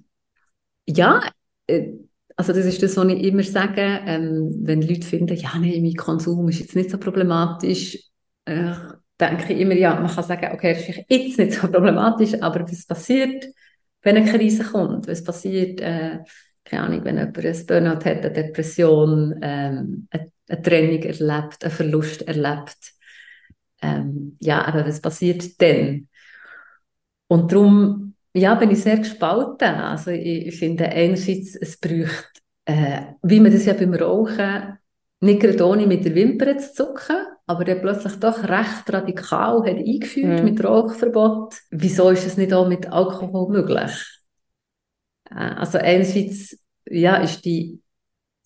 ja, 0.88 1.22
äh, 1.68 1.94
also 2.36 2.54
das 2.54 2.66
ist 2.66 2.82
das, 2.82 2.98
was 2.98 3.08
ich 3.08 3.24
immer 3.24 3.44
sage, 3.44 3.82
ähm, 4.06 4.52
wenn 4.62 4.82
Leute 4.82 5.06
finden, 5.06 5.36
ja, 5.36 5.52
nein, 5.60 5.82
mein 5.82 5.96
Konsum 5.96 6.48
ist 6.50 6.60
jetzt 6.60 6.76
nicht 6.76 6.90
so 6.90 6.98
problematisch, 6.98 7.98
äh, 8.46 8.74
denke 9.20 9.54
ich 9.54 9.60
immer, 9.60 9.76
ja, 9.76 10.00
man 10.00 10.10
kann 10.10 10.24
sagen, 10.24 10.50
okay, 10.54 10.74
das 10.74 10.90
ist 10.90 11.06
jetzt 11.10 11.38
nicht 11.38 11.54
so 11.54 11.68
problematisch, 11.68 12.34
aber 12.42 12.64
was 12.64 12.86
passiert, 12.86 13.46
wenn 14.02 14.18
eine 14.18 14.32
Krise 14.32 14.64
kommt? 14.64 15.08
Was 15.08 15.24
passiert, 15.24 15.80
äh, 15.82 16.20
keine 16.64 16.84
Ahnung, 16.84 17.04
wenn 17.04 17.18
jemand 17.18 17.38
ein 17.38 17.66
Burnout 17.68 18.06
hat, 18.06 18.06
eine 18.06 18.32
Depression, 18.32 19.40
ähm, 19.42 20.08
eine, 20.10 20.32
eine, 20.52 20.62
Trennung 20.62 21.02
erlebt, 21.04 21.64
einen 21.64 21.72
Verlust 21.72 22.22
erlebt? 22.24 22.78
Ähm, 23.82 24.38
ja, 24.40 24.64
aber 24.66 24.86
was 24.86 25.02
passiert 25.02 25.62
dann? 25.62 26.08
Und 27.28 27.52
darum, 27.52 28.16
ja, 28.34 28.56
bin 28.56 28.72
ich 28.72 28.84
sehr 28.84 28.98
gespalten. 28.98 29.76
Also 29.76 30.12
ich, 30.12 30.48
ich 30.48 30.60
finde 30.60 30.86
einerseits, 30.86 31.56
es 31.56 31.78
braucht, 31.78 32.30
äh, 32.66 33.02
wie 33.24 33.40
man 33.40 33.52
das 33.52 33.66
ja 33.66 33.74
beim 33.74 33.94
Rauchen 33.94 34.78
nicht 35.24 35.40
gerade 35.40 35.66
ohne 35.66 35.86
mit 35.86 36.04
der 36.04 36.16
Wimper 36.16 36.58
zu 36.58 36.74
zucken, 36.74 37.18
aber 37.46 37.64
der 37.64 37.76
plötzlich 37.76 38.16
doch 38.16 38.44
recht 38.44 38.92
radikal 38.92 39.60
hat 39.60 39.78
eingeführt 39.78 40.42
mm. 40.42 40.44
mit 40.44 40.64
Rauchverbot. 40.64 41.56
Wieso 41.70 42.10
ist 42.10 42.26
es 42.26 42.38
nicht 42.38 42.54
auch 42.54 42.68
mit 42.68 42.92
Alkohol 42.92 43.50
möglich? 43.50 43.92
Äh, 45.30 45.36
also 45.36 45.78
einerseits 45.78 46.58
ja, 46.90 47.18
ist 47.18 47.46
die 47.46 47.80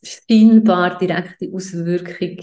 scheinbar 0.05 0.97
direkte 0.97 1.49
Auswirkung 1.53 2.37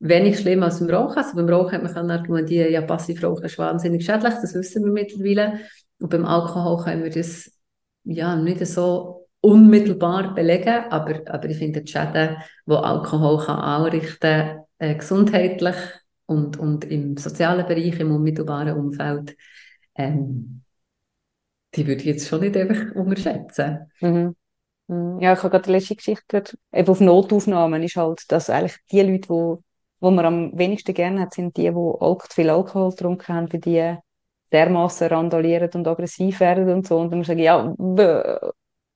wenig 0.00 0.38
schlimm 0.38 0.62
als 0.62 0.80
beim 0.80 0.90
Rauchen. 0.90 1.18
Also 1.18 1.36
beim 1.36 1.48
Rauchen 1.48 1.72
hat 1.72 1.82
man 1.82 1.92
kann 1.92 2.10
argumentieren, 2.10 2.72
ja, 2.72 2.80
Passivrauchen 2.80 3.44
ist 3.44 3.58
wahnsinnig 3.58 4.04
schädlich, 4.04 4.34
das 4.34 4.54
wissen 4.54 4.84
wir 4.84 4.92
mittlerweile. 4.92 5.60
Und 6.00 6.10
beim 6.10 6.24
Alkohol 6.24 6.82
können 6.82 7.04
wir 7.04 7.10
das 7.10 7.52
ja 8.04 8.34
nicht 8.34 8.66
so 8.66 9.28
unmittelbar 9.40 10.34
belegen, 10.34 10.84
aber, 10.90 11.20
aber 11.26 11.48
ich 11.48 11.58
finde 11.58 11.82
die 11.82 11.92
Schäden, 11.92 12.36
die 12.66 12.72
Alkohol 12.72 13.44
kann 13.44 13.58
anrichten 13.58 14.60
äh, 14.78 14.94
gesundheitlich 14.94 15.76
und, 16.26 16.58
und 16.58 16.84
im 16.84 17.16
sozialen 17.16 17.66
Bereich, 17.66 17.98
im 18.00 18.12
unmittelbaren 18.12 18.76
Umfeld, 18.76 19.36
ähm, 19.94 20.62
die 21.74 21.86
würde 21.86 22.00
ich 22.00 22.06
jetzt 22.06 22.28
schon 22.28 22.40
nicht 22.40 22.56
einfach 22.56 22.94
unterschätzen. 22.94 23.90
Mhm. 24.00 24.34
Mhm. 24.90 25.20
Ja, 25.20 25.32
ich 25.32 25.38
habe 25.38 25.50
gerade 25.50 25.64
die 25.64 25.72
letzte 25.72 25.96
Geschichte 25.96 26.24
gehört, 26.28 26.58
eben 26.72 26.88
auf 26.88 27.00
Notaufnahmen 27.00 27.82
ist 27.82 27.96
halt, 27.96 28.30
dass 28.30 28.50
eigentlich 28.50 28.76
die 28.90 29.02
Leute, 29.02 29.28
wo, 29.28 29.62
wo 30.00 30.10
man 30.10 30.24
am 30.24 30.58
wenigsten 30.58 30.94
gerne 30.94 31.22
hat, 31.22 31.34
sind 31.34 31.56
die, 31.56 31.70
die 31.70 31.94
Alk 32.00 32.32
viel 32.32 32.50
Alkohol 32.50 32.90
getrunken 32.90 33.34
haben, 33.34 33.48
für 33.48 33.58
die 33.58 33.96
dermaßen 34.52 35.08
randalieren 35.08 35.70
und 35.74 35.86
aggressiv 35.86 36.40
werden 36.40 36.68
und 36.70 36.86
so. 36.86 36.98
Und 36.98 37.12
dann 37.12 37.24
sagen, 37.24 37.40
ja, 37.40 37.74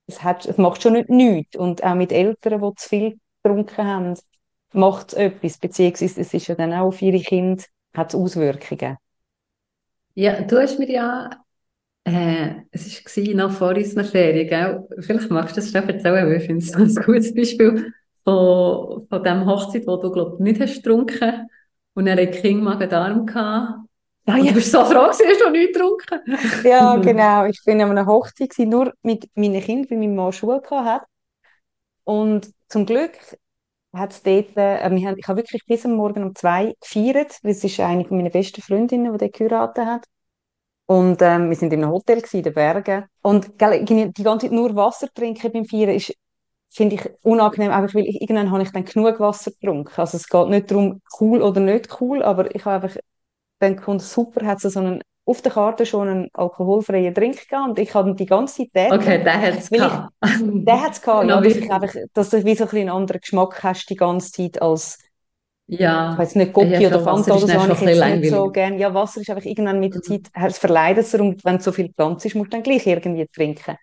es, 0.07 0.23
hat, 0.23 0.45
es 0.45 0.57
macht 0.57 0.81
schon 0.81 0.93
nicht 0.93 1.09
nichts. 1.09 1.55
Und 1.55 1.83
auch 1.83 1.95
mit 1.95 2.11
Eltern, 2.11 2.61
die 2.61 2.75
zu 2.75 2.89
viel 2.89 3.19
getrunken 3.41 3.87
haben, 3.87 4.13
macht 4.73 5.07
es 5.07 5.13
etwas. 5.13 5.57
Beziehungsweise 5.57 6.21
es 6.21 6.33
ist 6.33 6.47
ja 6.47 6.55
dann 6.55 6.73
auch 6.73 6.87
auf 6.87 7.01
ihre 7.01 7.19
Kinder, 7.19 7.63
hat 7.95 8.13
es 8.13 8.19
Auswirkungen. 8.19 8.97
Ja, 10.13 10.41
du 10.41 10.59
hast 10.59 10.79
mir 10.79 10.89
ja, 10.89 11.29
äh, 12.05 12.55
es 12.71 13.17
war 13.17 13.33
noch 13.35 13.51
vor 13.51 13.75
unserer 13.75 14.03
Ferien, 14.05 14.47
gell? 14.47 14.87
vielleicht 14.99 15.29
magst 15.31 15.57
du 15.57 15.61
das 15.61 15.69
schnell 15.69 15.89
erzählen, 15.89 16.27
weil 16.27 16.37
ich 16.37 16.45
finde 16.45 16.63
es 16.63 16.73
ein 16.75 17.03
gutes 17.03 17.33
Beispiel 17.33 17.91
von, 18.23 19.07
von 19.09 19.23
dem 19.23 19.45
Hochzeit, 19.45 19.87
wo 19.87 19.97
du, 19.97 20.11
glaube 20.11 20.41
nicht 20.41 20.61
hast 20.61 20.75
getrunken 20.75 21.49
und 21.95 22.05
dann 22.05 22.19
ein 22.19 22.31
Kind 22.31 22.63
Magen-Darm 22.63 23.25
gehabt 23.25 23.79
Ah, 24.27 24.37
ja. 24.37 24.45
Du 24.45 24.53
bist 24.55 24.71
so 24.71 24.83
froh, 24.83 25.05
hast 25.07 25.19
du 25.21 25.25
nichts 25.51 25.73
getrunken. 25.73 26.19
ja, 26.63 26.95
genau. 26.95 27.45
Ich 27.45 27.61
bin 27.63 27.79
an 27.81 27.91
einer 27.91 28.07
Hochzeit 28.07 28.53
nur 28.57 28.91
mit 29.03 29.29
meinen 29.35 29.61
Kindern, 29.61 29.91
weil 29.91 29.97
mein 29.99 30.15
Mann 30.15 30.33
Schule 30.33 30.61
hatte. 30.71 31.05
Und 32.05 32.51
zum 32.67 32.87
Glück 32.87 33.11
hat 33.93 34.11
es 34.11 34.23
dort, 34.23 34.57
äh, 34.57 34.89
wir 34.89 35.07
haben, 35.07 35.17
ich 35.17 35.27
habe 35.27 35.37
wirklich 35.37 35.63
bis 35.67 35.85
am 35.85 35.93
Morgen 35.93 36.23
um 36.23 36.35
zwei 36.35 36.75
gefeiert. 36.81 37.37
Das 37.43 37.63
ist 37.63 37.79
eine 37.79 38.05
von 38.05 38.17
meinen 38.17 38.31
besten 38.31 38.61
Freundinnen, 38.61 39.11
die 39.13 39.17
dort 39.19 39.33
geheiratet 39.33 39.85
hat. 39.85 40.05
Und 40.87 41.21
ähm, 41.21 41.49
wir 41.49 41.55
sind 41.55 41.73
in 41.73 41.83
einem 41.83 41.91
Hotel 41.91 42.17
gewesen, 42.17 42.37
in 42.37 42.43
den 42.43 42.53
Bergen. 42.53 43.05
Und 43.21 43.57
gell, 43.57 43.83
die 43.83 44.23
ganze 44.23 44.47
Zeit 44.47 44.53
nur 44.53 44.75
Wasser 44.75 45.07
trinken 45.13 45.51
beim 45.51 45.65
Feiern 45.65 45.95
ist, 45.95 46.13
finde 46.69 46.95
ich 46.95 47.09
unangenehm, 47.21 47.71
einfach 47.71 47.95
weil 47.95 48.05
ich, 48.05 48.21
irgendwann 48.21 48.51
habe 48.51 48.63
ich 48.63 48.71
dann 48.71 48.85
genug 48.85 49.19
Wasser 49.19 49.51
getrunken. 49.51 49.93
Also 49.95 50.17
es 50.17 50.27
geht 50.27 50.49
nicht 50.49 50.69
darum, 50.69 51.01
cool 51.19 51.41
oder 51.41 51.59
nicht 51.59 52.01
cool, 52.01 52.21
aber 52.21 52.53
ich 52.53 52.65
habe 52.65 52.85
einfach 52.85 53.01
dann 53.59 53.75
kommt 53.77 54.01
super, 54.01 54.45
hat 54.45 54.59
so 54.59 54.79
einen, 54.79 55.01
auf 55.25 55.41
der 55.41 55.51
Karte 55.51 55.85
schon 55.85 56.07
einen 56.07 56.29
alkoholfreien 56.33 57.13
Drink 57.13 57.47
gehabt 57.47 57.69
und 57.69 57.79
ich 57.79 57.93
habe 57.95 58.13
die 58.13 58.25
ganze 58.25 58.67
Zeit 58.71 58.91
Okay, 58.91 59.23
der 59.23 59.41
hat 59.41 59.57
es 59.57 59.69
gehabt. 59.69 60.13
der 60.21 60.81
hat 60.81 60.91
es 60.91 61.01
gehabt, 61.01 61.27
ja, 61.29 61.41
dass, 61.41 61.55
ich 61.55 61.71
einfach, 61.71 61.95
dass 62.13 62.29
du 62.29 62.43
wie 62.43 62.55
so 62.55 62.65
ein 62.65 62.77
einen 62.77 62.89
anderen 62.89 63.21
Geschmack 63.21 63.63
hast 63.63 63.89
die 63.89 63.95
ganze 63.95 64.31
Zeit 64.31 64.61
als 64.61 64.99
ja. 65.67 66.13
Ich 66.13 66.19
weiß 66.19 66.35
nicht, 66.35 66.53
Gopi 66.53 66.73
ja, 66.73 66.87
oder 66.87 66.99
Fanta 67.01 67.35
oder 67.35 67.47
so, 67.47 67.53
habe 67.53 67.73
ich 67.73 67.81
jetzt 67.81 68.19
nicht 68.21 68.29
so 68.29 68.49
gerne. 68.51 68.77
Ja, 68.77 68.93
Wasser 68.93 69.21
ist 69.21 69.29
einfach 69.29 69.45
irgendwann 69.45 69.79
mit 69.79 69.93
der. 69.95 70.01
Zeit, 70.01 70.29
es 70.33 70.57
verleidet 70.57 71.05
es 71.05 71.13
und 71.15 71.43
wenn 71.43 71.59
so 71.59 71.71
viel 71.71 71.91
Platz 71.91 72.25
ist, 72.25 72.35
musst 72.35 72.53
du 72.53 72.57
dann 72.57 72.63
gleich 72.63 72.85
irgendwie 72.85 73.27
trinken. 73.27 73.75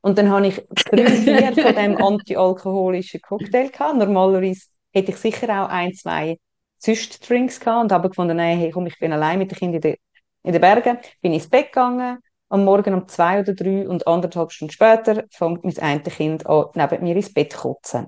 Und 0.00 0.18
dann 0.18 0.30
habe 0.30 0.46
ich 0.46 0.62
drei, 0.90 1.06
vier 1.06 1.52
von 1.52 1.74
dem 1.74 1.96
antialkoholischen 1.96 3.20
Cocktail 3.20 3.70
gehabt. 3.70 3.96
Normalerweise 3.96 4.66
hätte 4.92 5.10
ich 5.10 5.16
sicher 5.16 5.48
auch 5.64 5.68
ein, 5.68 5.92
zwei 5.94 6.38
Züchtdrinks 6.78 7.60
gehabt 7.60 7.84
und 7.84 7.92
habe 7.92 8.08
gefunden, 8.08 8.36
nein, 8.36 8.58
hey, 8.58 8.70
komm, 8.70 8.86
ich 8.86 8.98
bin 8.98 9.12
allein 9.12 9.38
mit 9.38 9.50
den 9.50 9.58
Kindern 9.58 9.76
in, 9.76 9.80
de, 9.80 9.96
in 10.44 10.52
den 10.52 10.60
Bergen. 10.60 10.98
Bin 11.20 11.32
ins 11.32 11.48
Bett 11.48 11.66
gegangen, 11.66 12.18
am 12.48 12.64
Morgen 12.64 12.94
um 12.94 13.08
zwei 13.08 13.40
oder 13.40 13.54
drei 13.54 13.88
und 13.88 14.06
anderthalb 14.06 14.52
Stunden 14.52 14.72
später 14.72 15.24
fängt 15.30 15.64
mein 15.64 15.78
eine 15.78 16.00
Kind 16.02 16.46
an, 16.46 16.66
neben 16.74 17.02
mir 17.02 17.16
ins 17.16 17.32
Bett 17.32 17.52
zu 17.52 17.58
kotzen. 17.58 18.06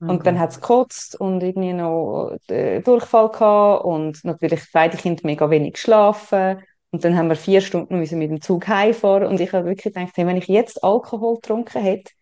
Okay. 0.00 0.10
Und 0.10 0.26
dann 0.26 0.38
hat 0.38 0.50
es 0.50 0.60
gekotzt 0.60 1.20
und 1.20 1.42
irgendwie 1.42 1.72
noch 1.72 2.36
äh, 2.48 2.80
Durchfall 2.80 3.30
gehabt 3.30 3.84
und 3.84 4.24
natürlich 4.24 4.62
beide 4.72 4.96
Kinder 4.96 5.22
mega 5.24 5.50
wenig 5.50 5.74
geschlafen. 5.74 6.62
Und 6.90 7.04
dann 7.04 7.16
haben 7.16 7.28
wir 7.28 7.36
vier 7.36 7.60
Stunden 7.60 7.98
müssen 7.98 8.18
mit 8.18 8.30
dem 8.30 8.40
Zug 8.40 8.66
heimfahren 8.68 9.26
und 9.26 9.40
ich 9.40 9.52
habe 9.52 9.66
wirklich 9.66 9.92
gedacht, 9.94 10.12
hey, 10.16 10.26
wenn 10.26 10.36
ich 10.36 10.46
jetzt 10.46 10.82
Alkohol 10.82 11.34
getrunken 11.36 11.82
hätte, 11.82 12.12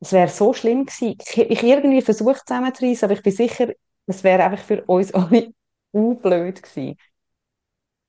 es 0.00 0.12
wäre 0.12 0.28
so 0.28 0.52
schlimm 0.52 0.84
gewesen. 0.86 1.16
Ich, 1.20 1.38
ich 1.38 1.62
irgendwie 1.62 2.02
versucht 2.02 2.46
zusammenzureißen, 2.46 3.06
aber 3.06 3.14
ich 3.14 3.22
bin 3.22 3.32
sicher, 3.32 3.68
das 4.06 4.24
wäre 4.24 4.44
einfach 4.44 4.64
für 4.64 4.84
uns 4.84 5.14
alle 5.14 5.52
blöd 5.92 6.62
gewesen. 6.62 6.96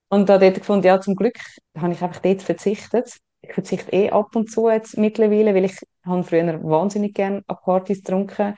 Und 0.10 0.30
da 0.30 0.38
dort 0.38 0.56
gefunden, 0.56 0.86
ja, 0.86 1.02
zum 1.02 1.15
Glück 1.15 1.38
habe 1.78 1.93
ich 1.93 2.02
einfach 2.02 2.19
dort 2.22 2.41
verzichtet. 2.43 3.17
Ich 3.43 3.53
verzichte 3.53 3.91
eh 3.91 4.10
ab 4.10 4.36
und 4.36 4.49
zu 4.49 4.69
jetzt 4.69 4.97
mittlerweile, 4.97 5.53
weil 5.53 5.65
ich 5.65 5.77
habe 6.06 6.23
früher 6.23 6.63
wahnsinnig 6.63 7.13
gerne 7.13 7.43
an 7.45 7.58
Partys 7.62 7.97
getrunken. 7.97 8.56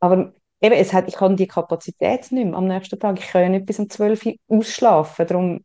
Aber 0.00 0.34
eben, 0.60 0.74
es 0.74 0.92
hat, 0.92 1.08
ich 1.08 1.20
habe 1.20 1.36
die 1.36 1.46
Kapazität 1.46 2.30
nicht 2.32 2.46
mehr 2.46 2.54
am 2.54 2.66
nächsten 2.66 2.98
Tag. 2.98 3.18
Ich 3.18 3.28
kann 3.28 3.42
ja 3.42 3.48
nicht 3.48 3.66
bis 3.66 3.78
um 3.78 3.88
12 3.88 4.26
Uhr 4.26 4.34
ausschlafen. 4.48 5.26
Darum 5.26 5.64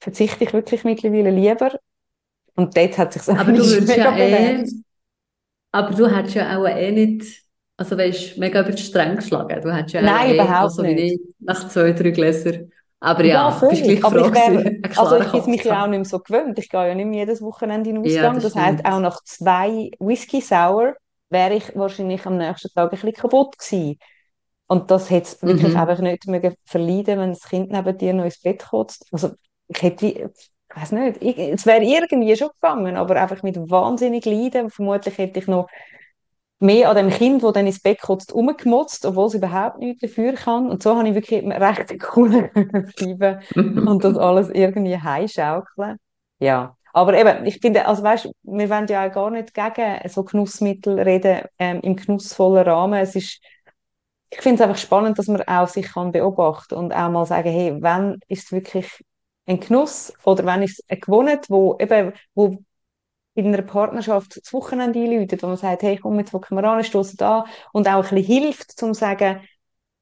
verzichte 0.00 0.44
ich 0.44 0.52
wirklich 0.52 0.84
mittlerweile 0.84 1.30
lieber. 1.30 1.72
Und 2.54 2.76
dort 2.76 2.98
hat 2.98 3.12
sich 3.12 3.28
Aber 3.28 3.52
du 3.52 3.58
würdest 3.58 3.96
ja 3.96 4.16
eh, 4.16 4.64
aber 5.72 5.94
du 5.94 6.06
hättest 6.06 6.34
ja 6.34 6.58
auch 6.58 6.66
eh 6.66 6.92
nicht, 6.92 7.42
also 7.78 7.96
weißt, 7.96 8.36
mega 8.36 8.60
über 8.60 8.72
die 8.72 8.82
Stränge 8.82 9.16
geschlagen. 9.16 9.60
Du 9.62 9.74
hättest 9.74 9.94
ja 9.94 10.02
Nein, 10.02 10.30
eh, 10.30 10.34
überhaupt 10.34 10.64
also 10.64 10.82
nicht. 10.82 11.20
Nach 11.40 11.68
zwei, 11.68 11.92
drei 11.92 12.10
Gläsern. 12.10 12.70
Aber 13.02 13.24
ja, 13.24 13.50
Ja, 13.50 13.66
bist 13.68 13.84
gleich 13.84 14.04
Aber 14.04 14.18
ich 14.18 14.32
einen 14.34 14.92
also 14.94 15.16
ich 15.32 15.46
bin 15.46 15.46
mich 15.46 15.64
ja 15.64 15.82
auch 15.84 15.86
nicht 15.86 15.98
mehr 15.98 16.04
so 16.04 16.18
gewöhnt. 16.20 16.58
Ich 16.58 16.68
gehe 16.68 16.88
ja 16.88 16.94
nicht 16.94 17.06
mehr 17.06 17.20
jedes 17.20 17.40
Wochenende 17.42 17.90
in 17.90 17.96
den 17.96 18.04
Ja, 18.04 18.28
Ausgang. 18.28 18.40
das 18.40 18.48
Das 18.50 18.56
heisst, 18.56 18.84
stimmt. 18.84 18.84
auch 18.84 19.00
nach 19.00 19.22
zwei 19.24 19.90
Whisky 20.00 20.40
Sour 20.40 20.94
wäre 21.30 21.54
ich 21.54 21.74
wahrscheinlich 21.76 22.26
am 22.26 22.36
nächsten 22.36 22.68
Tag 22.74 22.84
ein 22.86 22.90
bisschen 22.90 23.12
kaputt 23.14 23.58
gewesen. 23.58 23.98
Und 24.66 24.90
das 24.90 25.10
hätte 25.10 25.28
es 25.28 25.42
wirklich 25.42 25.74
Mhm. 25.74 25.76
einfach 25.76 26.00
nicht 26.00 26.26
mögen 26.26 26.54
verleiden, 26.64 27.20
wenn 27.20 27.30
das 27.30 27.42
Kind 27.48 27.70
neben 27.72 27.98
dir 27.98 28.14
noch 28.14 28.24
ins 28.24 28.40
Bett 28.42 28.64
kotzt. 28.70 29.06
Also 29.12 29.32
ich 29.68 29.82
hätte, 29.82 30.06
ich 30.06 30.26
weiß 30.76 30.92
nicht, 30.92 31.22
ich, 31.22 31.38
es 31.38 31.66
wäre 31.66 31.84
irgendwie 31.84 32.36
schon 32.36 32.50
gegangen, 32.60 32.96
aber 32.96 33.20
einfach 33.20 33.42
mit 33.42 33.56
wahnsinnig 33.70 34.24
Leiden. 34.26 34.70
Vermutlich 34.70 35.18
hätte 35.18 35.40
ich 35.40 35.46
noch 35.48 35.68
mehr 36.62 36.88
an 36.88 36.96
dem 36.96 37.10
Kind, 37.10 37.42
das 37.42 37.52
dann 37.52 37.66
ins 37.66 37.80
Bett 37.80 38.00
kotzt, 38.00 38.34
rumgemotzt, 38.34 39.04
obwohl 39.04 39.26
es 39.26 39.34
überhaupt 39.34 39.78
nichts 39.78 40.00
dafür 40.00 40.32
kann. 40.34 40.70
Und 40.70 40.82
so 40.82 40.96
habe 40.96 41.08
ich 41.08 41.14
wirklich 41.14 41.44
recht 41.44 41.94
cool 42.16 42.50
bleiben 42.96 43.40
und 43.88 44.04
das 44.04 44.16
alles 44.16 44.48
irgendwie 44.50 44.96
heimschaukeln. 44.96 45.98
Ja. 46.38 46.76
Aber 46.94 47.14
eben, 47.18 47.46
ich 47.46 47.58
finde, 47.60 47.86
also 47.86 48.02
weißt, 48.02 48.30
wir 48.42 48.70
wollen 48.70 48.86
ja 48.86 49.06
auch 49.06 49.12
gar 49.12 49.30
nicht 49.30 49.54
gegen 49.54 50.08
so 50.08 50.24
Genussmittel 50.24 51.00
reden, 51.00 51.42
ähm, 51.58 51.80
im 51.80 51.96
genussvollen 51.96 52.68
Rahmen. 52.68 53.00
Es 53.00 53.16
ist, 53.16 53.40
ich 54.30 54.40
finde 54.40 54.62
es 54.62 54.68
einfach 54.68 54.80
spannend, 54.80 55.18
dass 55.18 55.26
man 55.28 55.42
auch 55.42 55.68
sich 55.68 55.86
kann 55.86 56.12
beobachten 56.12 56.74
und 56.74 56.92
auch 56.92 57.10
mal 57.10 57.24
sagen, 57.24 57.50
hey, 57.50 57.76
wann 57.80 58.20
ist 58.28 58.44
es 58.44 58.52
wirklich 58.52 59.02
ein 59.46 59.60
Genuss 59.60 60.12
oder 60.24 60.44
wann 60.44 60.62
ist 60.62 60.80
es 60.80 60.90
eine 60.90 61.00
Gewohnheit, 61.00 61.46
wo 61.48 61.76
eben, 61.80 62.12
wo 62.34 62.58
in 63.34 63.46
einer 63.48 63.62
Partnerschaft 63.62 64.38
das 64.42 64.52
Wochenende 64.52 65.00
einläutet, 65.00 65.42
wo 65.42 65.48
man 65.48 65.56
sagt, 65.56 65.82
hey, 65.82 65.98
komm, 65.98 66.18
jetzt 66.18 66.32
hocken 66.32 66.56
wir 66.56 66.64
an, 66.64 66.84
stoßen 66.84 67.16
da 67.16 67.44
und 67.72 67.88
auch 67.88 67.94
ein 68.04 68.16
bisschen 68.16 68.24
hilft, 68.24 68.72
zum 68.78 68.94
zu 68.94 69.00
sagen, 69.00 69.40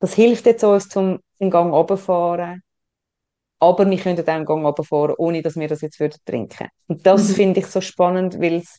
das 0.00 0.14
hilft 0.14 0.46
jetzt 0.46 0.64
uns, 0.64 0.88
zum 0.88 1.20
den 1.40 1.50
Gang 1.50 1.72
runterfahren, 1.72 2.62
aber 3.58 3.88
wir 3.88 3.98
können 3.98 4.20
auch 4.20 4.28
einen 4.28 4.44
Gang 4.46 4.64
runterfahren, 4.64 5.14
ohne 5.18 5.42
dass 5.42 5.56
wir 5.56 5.68
das 5.68 5.80
jetzt 5.82 6.00
würden 6.00 6.18
trinken. 6.24 6.68
Und 6.88 7.06
das 7.06 7.30
Mhm. 7.30 7.34
finde 7.34 7.60
ich 7.60 7.66
so 7.66 7.80
spannend, 7.80 8.40
weil 8.40 8.54
es 8.56 8.78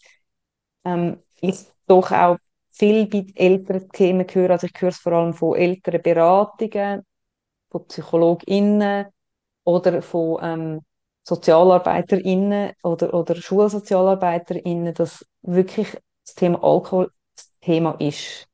ähm, 0.85 1.19
ich 1.41 1.57
doch 1.87 2.11
auch 2.11 2.37
viel 2.71 3.07
bei 3.07 3.25
älteren 3.35 3.89
Themen 3.91 4.25
höre, 4.31 4.51
also 4.51 4.67
ich 4.67 4.81
höre 4.81 4.89
es 4.89 4.97
vor 4.99 5.13
allem 5.13 5.33
von 5.33 5.55
älteren 5.57 6.01
Beratungen, 6.01 7.03
von 7.71 7.87
PsychologInnen 7.87 9.07
oder 9.65 10.01
von 10.01 10.39
ähm, 10.43 10.81
SozialarbeiterInnen 11.23 12.73
oder, 12.83 13.13
oder 13.13 13.35
SchulsozialarbeiterInnen, 13.35 14.93
dass 14.93 15.25
wirklich 15.41 15.97
das 16.25 16.35
Thema 16.35 16.63
Alkohol 16.63 17.11
das 17.35 17.51
Thema 17.61 17.95
ist. 17.99 18.47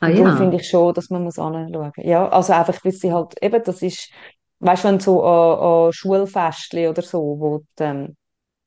Ah 0.00 0.06
Und 0.06 0.14
darum 0.14 0.28
ja. 0.28 0.36
finde 0.36 0.56
ich 0.56 0.68
schon, 0.68 0.94
dass 0.94 1.10
man 1.10 1.22
muss 1.24 1.38
anschauen. 1.38 1.92
Ja, 1.96 2.28
also 2.28 2.52
einfach, 2.52 2.84
weil 2.84 2.92
sie 2.92 3.12
halt, 3.12 3.40
eben, 3.42 3.62
das 3.62 3.82
ist, 3.82 4.10
weißt 4.58 4.84
du, 4.84 4.88
wenn 4.88 5.00
so 5.00 5.22
an, 5.24 5.86
an 5.86 5.92
Schulfestchen 5.92 6.88
oder 6.88 7.02
so, 7.02 7.20
wo 7.38 7.58
die, 7.78 7.82
ähm, 7.84 8.16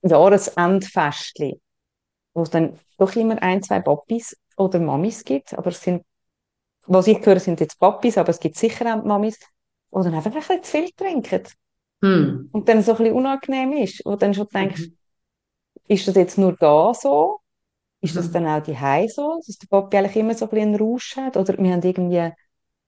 Jahresendfestchen, 0.03 1.59
wo 2.33 2.43
es 2.43 2.49
dann 2.49 2.79
doch 2.97 3.15
immer 3.15 3.41
ein, 3.41 3.61
zwei 3.63 3.79
Papis 3.81 4.37
oder 4.57 4.79
Mamis 4.79 5.23
gibt, 5.23 5.53
aber 5.53 5.69
es 5.69 5.81
sind, 5.81 6.03
was 6.85 7.07
ich 7.07 7.25
höre, 7.25 7.39
sind 7.39 7.59
jetzt 7.59 7.79
Papis, 7.79 8.17
aber 8.17 8.29
es 8.29 8.39
gibt 8.39 8.57
sicher 8.57 8.95
auch 8.95 9.03
Mamis, 9.03 9.39
die 9.39 10.03
dann 10.03 10.13
einfach 10.13 10.31
ein 10.31 10.39
bisschen 10.39 10.63
zu 10.63 10.71
viel 10.71 10.91
trinken 10.91 11.43
Hm. 12.01 12.49
und 12.51 12.69
dann 12.69 12.81
so 12.83 12.91
ein 12.93 12.97
bisschen 12.97 13.15
unangenehm 13.15 13.73
ist, 13.73 14.01
wo 14.05 14.11
du 14.11 14.17
dann 14.17 14.33
schon 14.33 14.47
denkst, 14.53 14.87
Mhm. 14.87 14.97
ist 15.87 16.07
das 16.07 16.15
jetzt 16.15 16.37
nur 16.37 16.55
da 16.57 16.93
so? 16.93 17.39
Ist 18.01 18.17
das 18.17 18.27
Mhm. 18.29 18.33
dann 18.33 18.47
auch 18.47 18.63
die 18.63 19.09
so, 19.09 19.41
dass 19.45 19.57
der 19.57 19.67
Papi 19.67 19.97
eigentlich 19.97 20.17
immer 20.17 20.35
so 20.35 20.45
ein 20.45 20.49
bisschen 20.51 20.69
einen 20.69 20.75
Rausch 20.81 21.17
hat? 21.17 21.37
Oder 21.37 21.57
wir 21.57 21.73
haben 21.73 21.83
irgendwie 21.83 22.31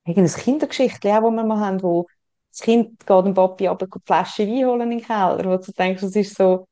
irgendein 0.05 0.33
Kindergeschichtchen 0.43 1.11
auch, 1.13 1.23
wo 1.23 1.31
wir 1.31 1.43
mal 1.45 1.59
haben, 1.59 1.83
wo 1.83 2.07
das 2.51 2.61
Kind 2.61 2.99
geht 3.05 3.25
dem 3.25 3.33
Papi 3.35 3.67
aber 3.69 3.87
die 3.87 3.99
Flasche 4.05 4.47
Wein 4.47 4.65
holen 4.67 4.81
in 4.91 4.99
den 4.99 5.03
Keller, 5.07 5.45
wo 5.45 5.57
du 5.57 5.71
denkst, 5.73 6.01
das 6.01 6.15
ist 6.15 6.35
so, 6.37 6.67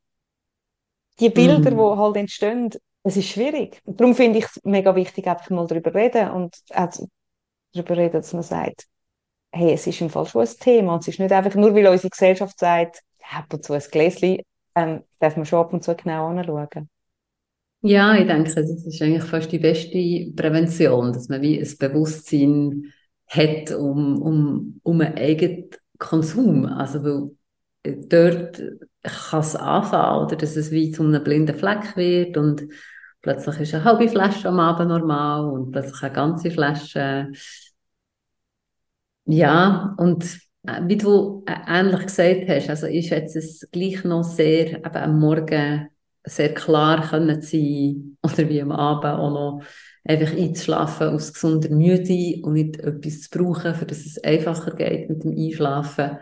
die 1.20 1.30
Bilder, 1.30 1.70
die 1.70 1.76
Mhm. 1.76 1.98
halt 1.98 2.16
entstehen, 2.16 2.70
es 3.02 3.16
ist 3.16 3.28
schwierig. 3.28 3.80
Und 3.84 4.00
darum 4.00 4.14
finde 4.14 4.38
ich 4.38 4.44
es 4.46 4.60
mega 4.64 4.94
wichtig, 4.94 5.26
einfach 5.26 5.50
mal 5.50 5.66
darüber 5.66 5.94
reden 5.94 6.30
und 6.30 6.56
auch 6.74 6.88
darüber 7.74 7.96
reden, 7.96 8.14
dass 8.14 8.32
man 8.32 8.42
sagt, 8.42 8.86
hey, 9.52 9.72
es 9.72 9.86
ist 9.86 10.00
im 10.00 10.10
Fall 10.10 10.26
schon 10.26 10.42
ein 10.42 10.54
Thema 10.60 10.94
und 10.94 11.00
es 11.00 11.08
ist 11.08 11.20
nicht 11.20 11.32
einfach 11.32 11.54
nur, 11.54 11.74
weil 11.74 11.86
unsere 11.86 12.10
Gesellschaft 12.10 12.58
sagt, 12.58 13.02
ab 13.30 13.52
und 13.52 13.64
zu 13.64 13.72
ein 13.72 13.82
Gläschen, 13.90 14.38
ähm, 14.74 15.02
darf 15.18 15.36
man 15.36 15.46
schon 15.46 15.60
ab 15.60 15.72
und 15.72 15.82
zu 15.82 15.94
genau 15.94 16.28
anschauen. 16.28 16.88
Ja, 17.80 18.16
ich 18.16 18.26
denke, 18.26 18.52
das 18.52 18.68
ist 18.70 19.02
eigentlich 19.02 19.22
fast 19.22 19.52
die 19.52 19.58
beste 19.58 20.32
Prävention, 20.34 21.12
dass 21.12 21.28
man 21.28 21.40
wie 21.42 21.60
ein 21.60 21.78
Bewusstsein 21.78 22.92
hat 23.28 23.70
um, 23.72 24.20
um, 24.20 24.80
um 24.82 25.00
einen 25.00 25.16
eigenen 25.16 25.70
Konsum. 25.98 26.66
Also, 26.66 27.04
weil 27.04 27.30
äh, 27.84 27.96
dort 28.08 28.60
kann 29.02 29.40
es 29.40 29.54
anfangen, 29.54 30.26
oder, 30.26 30.36
dass 30.36 30.56
es 30.56 30.70
wie 30.70 30.90
zu 30.90 31.04
einem 31.04 31.22
blinden 31.22 31.56
Fleck 31.56 31.96
wird 31.96 32.36
und 32.36 32.64
plötzlich 33.22 33.60
ist 33.60 33.74
eine 33.74 33.84
halbe 33.84 34.08
Flasche 34.08 34.48
am 34.48 34.58
Abend 34.58 34.88
normal 34.88 35.44
und 35.44 35.70
plötzlich 35.70 36.02
eine 36.02 36.12
ganze 36.12 36.50
Flasche. 36.50 37.30
Ja, 39.28 39.94
und 39.98 40.24
äh, 40.66 40.80
wie 40.86 40.96
du 40.96 41.44
äh, 41.46 41.54
ähnlich 41.66 42.06
gesagt 42.06 42.48
hast, 42.48 42.70
also 42.70 42.86
ich 42.86 43.08
schätze 43.08 43.38
es 43.38 43.68
gleich 43.70 44.02
noch 44.04 44.24
sehr, 44.24 44.78
eben 44.78 44.96
am 44.96 45.20
Morgen 45.20 45.88
sehr 46.24 46.54
klar 46.54 47.06
können 47.06 47.42
sein 47.42 48.16
oder 48.22 48.48
wie 48.48 48.62
am 48.62 48.72
Abend 48.72 49.04
auch 49.04 49.30
noch 49.30 49.62
einfach 50.04 50.34
einzuschlafen 50.34 51.08
aus 51.08 51.34
gesunder 51.34 51.68
Müde 51.68 52.40
und 52.42 52.54
nicht 52.54 52.78
etwas 52.80 53.22
zu 53.22 53.38
brauchen, 53.38 53.74
für 53.74 53.84
dass 53.84 54.06
es 54.06 54.22
einfacher 54.24 54.74
geht 54.74 55.10
mit 55.10 55.24
dem 55.24 55.36
Einschlafen. 55.36 56.18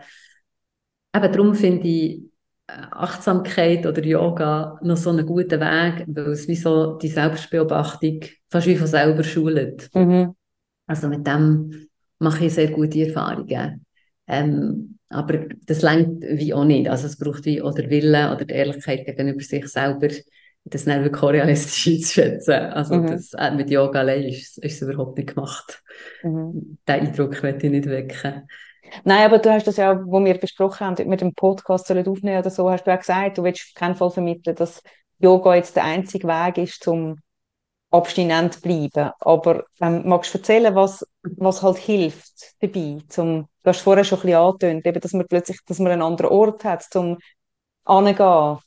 Eben 1.15 1.31
darum 1.31 1.55
finde 1.55 1.87
ich 1.87 2.23
äh, 2.67 2.73
Achtsamkeit 2.91 3.85
oder 3.85 4.03
Yoga 4.03 4.79
noch 4.83 4.97
so 4.97 5.11
einen 5.11 5.25
guten 5.25 5.61
Weg, 5.61 6.05
weil 6.07 6.31
es 6.31 6.49
wie 6.49 6.57
so 6.57 6.97
die 6.97 7.07
Selbstbeobachtung 7.07 8.19
fast 8.49 8.67
wie 8.67 8.75
von 8.75 8.87
selber 8.87 9.23
schult. 9.23 9.89
Mhm. 9.95 10.35
Also 10.87 11.07
mit 11.07 11.25
dem 11.25 11.87
mache 12.19 12.45
ich 12.45 12.53
sehr 12.53 12.69
gute 12.71 13.05
Erfahrungen. 13.07 13.85
Ähm, 14.27 14.97
aber 15.09 15.39
das 15.65 15.81
längt 15.81 16.21
wie 16.23 16.53
auch 16.53 16.65
nicht. 16.65 16.89
Also 16.89 17.07
es 17.07 17.17
braucht 17.17 17.45
wie 17.45 17.61
oder 17.61 17.89
Wille 17.89 18.33
oder 18.33 18.45
die 18.45 18.53
Ehrlichkeit 18.53 19.05
gegenüber 19.05 19.41
sich 19.41 19.67
selber, 19.67 20.09
das 20.65 20.83
dann 20.85 21.03
wirklich 21.03 21.23
auch 21.23 21.29
realistisch 21.31 21.87
einzuschätzen. 21.87 22.53
Also 22.53 22.95
Mhm. 22.95 23.07
das, 23.07 23.33
äh, 23.33 23.51
mit 23.51 23.69
Yoga 23.69 23.99
allein 23.99 24.23
ist, 24.23 24.57
ist 24.57 24.81
es 24.81 24.89
überhaupt 24.89 25.17
nicht 25.17 25.33
gemacht. 25.33 25.81
Mhm. 26.21 26.77
Den 26.87 27.07
Eindruck 27.07 27.41
möchte 27.43 27.67
ich 27.67 27.71
nicht 27.71 27.87
wecken. 27.87 28.47
Nein, 29.03 29.25
aber 29.25 29.39
du 29.39 29.51
hast 29.51 29.67
das 29.67 29.77
ja, 29.77 29.99
wo 30.05 30.23
wir 30.23 30.37
besprochen 30.37 30.87
haben, 30.87 30.97
wir 31.09 31.17
den 31.17 31.33
Podcast 31.33 31.87
sollen 31.87 32.07
aufnehmen 32.07 32.39
oder 32.39 32.49
so, 32.49 32.69
hast 32.69 32.85
du 32.85 32.91
ja 32.91 32.97
gesagt, 32.97 33.37
du 33.37 33.43
willst 33.43 33.61
auf 33.69 33.73
keinen 33.75 33.95
Fall 33.95 34.11
vermitteln, 34.11 34.55
dass 34.55 34.81
Yoga 35.19 35.55
jetzt 35.55 35.75
der 35.75 35.83
einzige 35.83 36.27
Weg 36.27 36.57
ist, 36.57 36.83
zum 36.83 37.17
abstinent 37.91 38.55
zu 38.55 38.61
bleiben. 38.61 39.11
Aber 39.19 39.65
ähm, 39.81 40.03
magst 40.07 40.33
du 40.33 40.39
erzählen, 40.39 40.75
was, 40.75 41.05
was 41.37 41.61
halt 41.63 41.77
hilft 41.77 42.55
dabei? 42.61 42.99
Zum, 43.09 43.47
du 43.63 43.69
hast 43.69 43.81
vorher 43.81 44.03
schon 44.03 44.19
ein 44.19 44.21
bisschen 44.23 44.37
angetönt, 44.39 44.85
eben, 44.85 44.99
dass 45.01 45.13
man 45.13 45.27
plötzlich, 45.27 45.59
dass 45.65 45.79
man 45.79 45.91
einen 45.91 46.01
anderen 46.01 46.31
Ort 46.31 46.63
hat, 46.63 46.83
zum 46.83 47.17
angehen. 47.85 48.59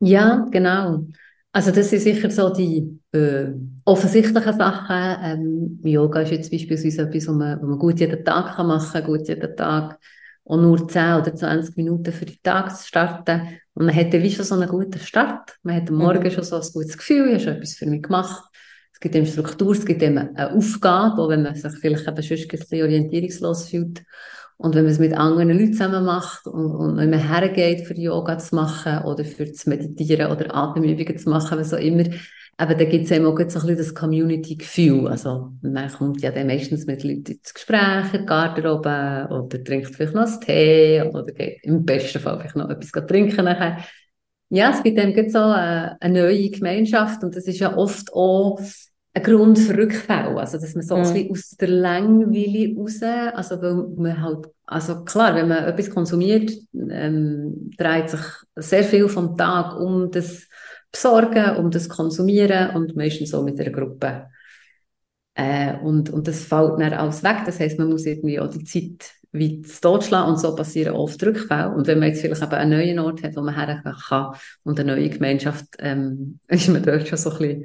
Ja, 0.00 0.46
genau. 0.50 1.06
Also 1.52 1.70
das 1.70 1.88
sind 1.90 2.00
sicher 2.00 2.30
so 2.30 2.50
die 2.52 3.00
äh, 3.12 3.46
offensichtlichen 3.84 4.52
Sachen. 4.52 5.16
Ähm, 5.22 5.80
Yoga 5.84 6.20
ist 6.20 6.30
jetzt 6.32 6.50
beispielsweise 6.50 7.02
etwas, 7.02 7.28
wo 7.28 7.32
man, 7.32 7.60
man 7.66 7.78
gut 7.78 7.98
jeden 8.00 8.22
Tag 8.24 8.56
kann 8.56 8.66
machen 8.66 8.92
kann, 8.92 9.04
gut 9.04 9.26
jeden 9.28 9.56
Tag 9.56 9.98
auch 10.44 10.56
nur 10.58 10.86
10 10.86 11.14
oder 11.20 11.34
20 11.34 11.76
Minuten 11.76 12.12
für 12.12 12.26
den 12.26 12.36
Tag 12.42 12.76
zu 12.76 12.86
starten. 12.86 13.58
Und 13.74 13.86
man 13.86 13.94
hat 13.96 14.12
dann 14.12 14.22
wie 14.22 14.30
schon 14.30 14.44
so 14.44 14.54
einen 14.54 14.68
guten 14.68 14.98
Start. 15.00 15.56
Man 15.62 15.76
hat 15.76 15.88
am 15.88 15.96
Morgen 15.96 16.30
Mhm. 16.30 16.30
schon 16.30 16.44
so 16.44 16.56
ein 16.56 16.68
gutes 16.72 16.98
Gefühl, 16.98 17.28
ich 17.28 17.32
habe 17.34 17.40
schon 17.44 17.54
etwas 17.54 17.74
für 17.74 17.86
mich 17.86 18.02
gemacht. 18.02 18.44
Es 18.96 19.00
gibt 19.00 19.14
ihm 19.14 19.26
Struktur, 19.26 19.72
es 19.72 19.84
gibt 19.84 20.02
eine 20.02 20.32
Aufgabe, 20.54 21.20
auch 21.20 21.28
wenn 21.28 21.42
man 21.42 21.54
sich 21.54 21.70
vielleicht 21.80 22.08
eben 22.08 22.22
sonst 22.22 22.42
ein 22.44 22.48
bisschen 22.48 22.82
orientierungslos 22.82 23.68
fühlt. 23.68 24.02
Und 24.56 24.74
wenn 24.74 24.84
man 24.84 24.92
es 24.92 24.98
mit 24.98 25.12
anderen 25.12 25.50
Leuten 25.50 25.74
zusammen 25.74 26.06
macht 26.06 26.46
und, 26.46 26.74
und 26.74 26.96
wenn 26.96 27.10
man 27.10 27.28
hergeht, 27.28 27.86
für 27.86 27.92
Yoga 27.92 28.38
zu 28.38 28.54
machen 28.54 29.04
oder 29.04 29.22
für 29.26 29.52
zu 29.52 29.68
meditieren 29.68 30.32
oder 30.32 30.54
Atemübungen 30.54 31.18
zu 31.18 31.28
machen, 31.28 31.58
was 31.58 31.74
auch 31.74 31.78
immer, 31.78 32.04
aber 32.56 32.74
da 32.74 32.86
gibt 32.86 33.04
es 33.04 33.10
eben 33.10 33.26
auch 33.26 33.36
so 33.36 33.42
ein 33.42 33.46
bisschen 33.48 33.76
das 33.76 33.94
Community-Gefühl. 33.94 35.08
Also 35.08 35.52
man 35.60 35.92
kommt 35.92 36.22
ja 36.22 36.30
dann 36.30 36.46
meistens 36.46 36.86
mit 36.86 37.04
Leuten 37.04 37.32
ins 37.32 37.52
Gespräch, 37.52 38.14
in 38.14 38.20
die 38.20 38.26
Garderobe 38.26 39.28
oder 39.30 39.62
trinkt 39.62 39.94
vielleicht 39.94 40.14
noch 40.14 40.26
einen 40.26 40.40
Tee 40.40 41.02
oder 41.02 41.32
geht 41.34 41.58
im 41.64 41.84
besten 41.84 42.18
Fall 42.18 42.38
vielleicht 42.38 42.56
noch 42.56 42.70
etwas 42.70 42.92
trinken 43.06 43.44
nachher. 43.44 43.84
Ja, 44.48 44.70
es 44.70 44.82
gibt 44.82 44.98
eben 44.98 45.28
so 45.28 45.38
eine, 45.40 46.00
eine 46.00 46.22
neue 46.22 46.48
Gemeinschaft 46.48 47.22
und 47.22 47.36
das 47.36 47.44
ist 47.46 47.58
ja 47.58 47.76
oft 47.76 48.10
auch 48.14 48.58
ein 49.16 49.22
Grund 49.22 49.58
für 49.58 49.76
Rückfälle. 49.76 50.38
Also, 50.38 50.58
dass 50.58 50.74
man 50.74 50.84
so 50.84 50.96
mhm. 50.96 51.04
ein 51.04 51.30
aus 51.30 51.50
der 51.58 51.68
Langweile 51.68 52.76
raus, 52.76 53.02
also, 53.02 53.62
weil 53.62 53.74
man 53.96 54.22
halt, 54.22 54.46
also 54.66 55.04
klar, 55.04 55.34
wenn 55.34 55.48
man 55.48 55.64
etwas 55.64 55.88
konsumiert, 55.88 56.52
ähm, 56.74 57.70
dreht 57.78 58.10
sich 58.10 58.20
sehr 58.56 58.84
viel 58.84 59.08
vom 59.08 59.36
Tag 59.36 59.80
um 59.80 60.10
das 60.10 60.46
Besorgen, 60.92 61.56
um 61.56 61.70
das 61.70 61.88
Konsumieren 61.88 62.76
und 62.76 62.94
meistens 62.94 63.30
so 63.30 63.42
mit 63.42 63.58
einer 63.58 63.70
Gruppe. 63.70 64.26
Äh, 65.34 65.78
und, 65.78 66.10
und 66.10 66.28
das 66.28 66.44
fällt 66.44 66.78
dann 66.78 66.92
alles 66.92 67.22
weg. 67.22 67.38
Das 67.46 67.58
heisst, 67.58 67.78
man 67.78 67.88
muss 67.88 68.04
irgendwie 68.04 68.38
auch 68.38 68.50
die 68.50 68.64
Zeit 68.64 69.12
wie 69.32 69.62
zu 69.62 69.80
totschlagen 69.80 70.30
und 70.30 70.40
so 70.40 70.54
passieren 70.54 70.94
oft 70.94 71.22
Rückfälle. 71.24 71.70
Und 71.70 71.86
wenn 71.86 71.98
man 72.00 72.08
jetzt 72.08 72.20
vielleicht 72.20 72.42
eben 72.42 72.52
einen 72.52 72.70
neuen 72.70 72.98
Ort 72.98 73.22
hat, 73.22 73.34
wo 73.36 73.40
man 73.40 73.54
hergehen 73.54 73.82
kann 73.82 74.34
und 74.62 74.78
eine 74.78 74.94
neue 74.94 75.08
Gemeinschaft, 75.08 75.64
ähm, 75.78 76.38
ist 76.48 76.68
man 76.68 76.82
dort 76.82 77.08
schon 77.08 77.18
so 77.18 77.30
ein 77.30 77.38
bisschen 77.38 77.64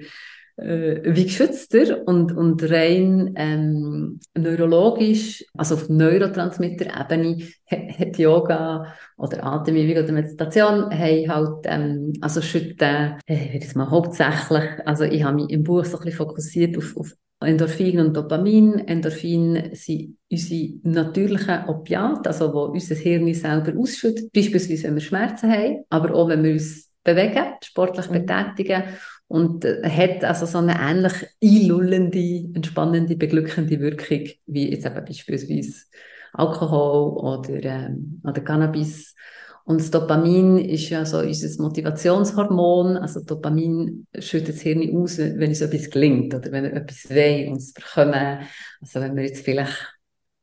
äh, 0.62 1.02
wie 1.15 1.26
geschützter 1.26 2.08
und, 2.08 2.36
und 2.36 2.63
rein 2.69 3.34
ähm, 3.36 4.19
neurologisch, 4.38 5.43
also 5.58 5.76
auf 5.76 5.89
Neurotransmitter-Ebene, 5.89 7.47
hat 7.67 8.17
Yoga 8.17 8.93
oder 9.17 9.43
Atemübung 9.43 10.04
oder 10.04 10.13
Meditation 10.13 10.91
haben 10.91 11.30
halt, 11.30 11.65
ähm, 11.65 12.13
also 12.21 12.41
schütten, 12.41 13.17
äh, 13.26 13.58
ich 13.58 13.76
mal 13.76 13.89
hauptsächlich, 13.89 14.63
also 14.86 15.04
ich 15.04 15.24
habe 15.24 15.36
mich 15.36 15.50
im 15.50 15.63
Buch 15.63 15.86
so 15.86 15.97
ein 15.97 16.04
bisschen 16.04 16.17
fokussiert 16.17 16.78
auf, 16.78 16.95
auf 16.95 17.15
Endorphin 17.41 18.00
und 18.00 18.15
Dopamin. 18.15 18.88
Endorphin 18.88 19.71
sind 19.74 20.17
unsere 20.30 20.74
natürlichen 20.84 21.65
Opiate, 21.67 22.30
also 22.30 22.54
wo 22.54 22.65
unser 22.65 22.95
Hirn 22.95 23.34
selber 23.34 23.74
ausschüttet, 23.80 24.32
beispielsweise 24.32 24.84
wenn 24.84 24.95
wir 24.95 25.02
Schmerzen 25.02 25.52
haben, 25.52 25.84
aber 25.89 26.13
auch 26.13 26.30
wenn 26.30 26.43
wir 26.43 26.54
uns 26.54 26.91
bewegen, 27.04 27.45
sportlich 27.63 28.10
mhm. 28.10 28.13
betätigen 28.26 28.84
und 29.32 29.63
äh, 29.63 29.89
hat 29.89 30.26
also 30.26 30.46
so 30.46 30.58
eine 30.58 30.76
ähnlich 30.78 31.13
einlullende, 31.41 32.54
entspannende, 32.54 33.15
beglückende 33.15 33.80
Wirkung 33.80 34.28
wie 34.46 34.70
jetzt 34.70 34.86
eben 34.86 35.06
beispielsweise 35.06 35.86
Alkohol 36.34 37.17
oder, 37.17 37.63
ähm, 37.63 38.22
oder 38.26 38.41
Cannabis. 38.41 39.15
Und 39.63 39.80
das 39.80 39.89
Dopamin 39.89 40.58
ist 40.58 40.89
ja 40.89 41.06
so 41.06 41.20
unser 41.20 41.63
Motivationshormon. 41.63 42.98
Also 42.98 43.24
Dopamin 43.24 44.06
schüttet 44.20 44.56
das 44.56 44.62
Hirn 44.63 44.98
aus, 44.98 45.17
wenn 45.17 45.48
uns 45.48 45.62
etwas 45.62 45.89
gelingt 45.89 46.34
oder 46.34 46.52
wenn 46.52 46.65
wir 46.65 46.74
etwas 46.74 47.10
wollen 47.10 47.54
und 47.54 47.58
es 47.58 47.72
bekommen. 47.72 48.39
Also 48.82 49.00
wenn 49.00 49.15
wir 49.15 49.24
jetzt 49.24 49.46
vielleicht, 49.46 49.96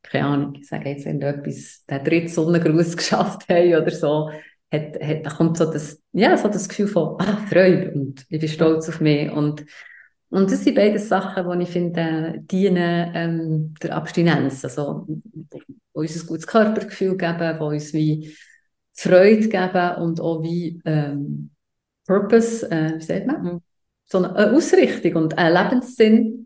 keine 0.03 0.25
Ahnung, 0.29 0.55
ich 0.55 0.67
sage 0.67 0.89
jetzt 0.89 1.05
irgendetwas, 1.05 1.85
den 1.85 2.05
dritten 2.05 2.29
Sonnengruß 2.29 2.97
geschafft 2.97 3.51
haben 3.51 3.75
oder 3.75 3.91
so, 3.91 4.31
hat, 4.73 5.01
hat, 5.01 5.27
da 5.27 5.31
kommt 5.31 5.57
so 5.57 5.71
das, 5.71 6.03
ja, 6.13 6.37
so 6.37 6.49
das 6.49 6.69
Gefühl 6.69 6.89
von 6.89 7.17
ah, 7.21 7.47
Freude 7.49 7.93
und 7.93 8.27
ich 8.29 8.41
bin 8.41 8.49
stolz 8.49 8.89
auf 8.89 9.01
mich 9.01 9.31
und 9.31 9.65
und 10.31 10.51
das 10.53 10.63
sind 10.63 10.75
beide 10.75 10.99
Sachen, 10.99 11.59
die 11.59 11.63
ich 11.63 11.71
finde, 11.71 12.41
dienen 12.43 13.13
ähm, 13.15 13.75
der 13.83 13.97
Abstinenz, 13.97 14.63
also 14.63 15.07
uns 15.93 16.23
ein 16.23 16.27
gutes 16.27 16.47
Körpergefühl 16.47 17.17
geben, 17.17 17.57
die 17.59 17.65
uns 17.65 17.93
wie 17.95 18.37
Freude 18.95 19.49
geben 19.49 20.03
und 20.03 20.21
auch 20.21 20.43
wie 20.43 20.83
ähm, 20.85 21.51
Purpose, 22.07 22.71
äh, 22.71 22.97
wie 22.97 23.05
sagt 23.05 23.27
man, 23.27 23.43
mhm. 23.43 23.61
so 24.05 24.19
eine 24.19 24.53
Ausrichtung 24.53 25.23
und 25.23 25.39
einen 25.39 25.57
Lebenssinn. 25.57 26.45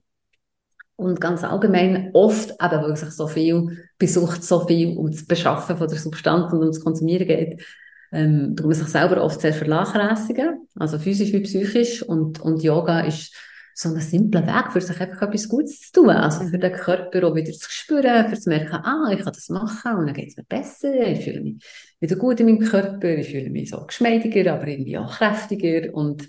Und 0.94 1.20
ganz 1.20 1.42
allgemein 1.42 2.10
oft 2.12 2.50
eben, 2.50 2.82
weil 2.82 2.96
sich 2.96 3.10
so 3.10 3.26
viel 3.26 3.88
besucht, 3.98 4.44
so 4.44 4.66
viel 4.66 4.96
um 4.96 5.10
das 5.10 5.26
Beschaffen 5.26 5.76
von 5.76 5.88
der 5.88 5.98
Substanz 5.98 6.52
und 6.52 6.60
um 6.60 6.66
das 6.66 6.84
Konsumieren 6.84 7.26
geht, 7.26 7.64
ähm, 8.12 8.54
man 8.62 8.72
sich 8.72 8.88
selber 8.88 9.22
oft 9.22 9.40
sehr 9.40 9.54
vernachlässigen, 9.54 10.68
also 10.76 10.98
physisch 10.98 11.32
wie 11.32 11.40
psychisch. 11.40 12.02
Und, 12.02 12.40
und 12.40 12.62
Yoga 12.62 13.00
ist 13.00 13.34
so 13.74 13.88
ein 13.88 14.00
simpler 14.00 14.46
Weg, 14.46 14.72
für 14.72 14.80
sich 14.80 15.00
einfach 15.00 15.22
etwas 15.22 15.48
Gutes 15.48 15.80
zu 15.80 15.92
tun. 15.92 16.10
Also 16.10 16.46
für 16.46 16.58
den 16.58 16.72
Körper 16.72 17.26
auch 17.26 17.34
wieder 17.34 17.52
zu 17.52 17.70
spüren, 17.70 18.28
für 18.28 18.38
zu 18.38 18.50
merken, 18.50 18.74
ah, 18.74 19.10
ich 19.12 19.20
kann 19.20 19.32
das 19.32 19.48
machen 19.48 19.96
und 19.96 20.06
dann 20.06 20.14
geht 20.14 20.28
es 20.28 20.36
mir 20.36 20.44
besser, 20.44 20.94
ich 20.94 21.24
fühle 21.24 21.40
mich 21.40 21.64
wieder 22.00 22.16
gut 22.16 22.38
in 22.40 22.46
meinem 22.46 22.58
Körper, 22.58 23.08
ich 23.16 23.30
fühle 23.30 23.50
mich 23.50 23.70
so 23.70 23.84
geschmeidiger, 23.86 24.52
aber 24.52 24.68
irgendwie 24.68 24.98
auch 24.98 25.16
kräftiger 25.16 25.94
und 25.94 26.28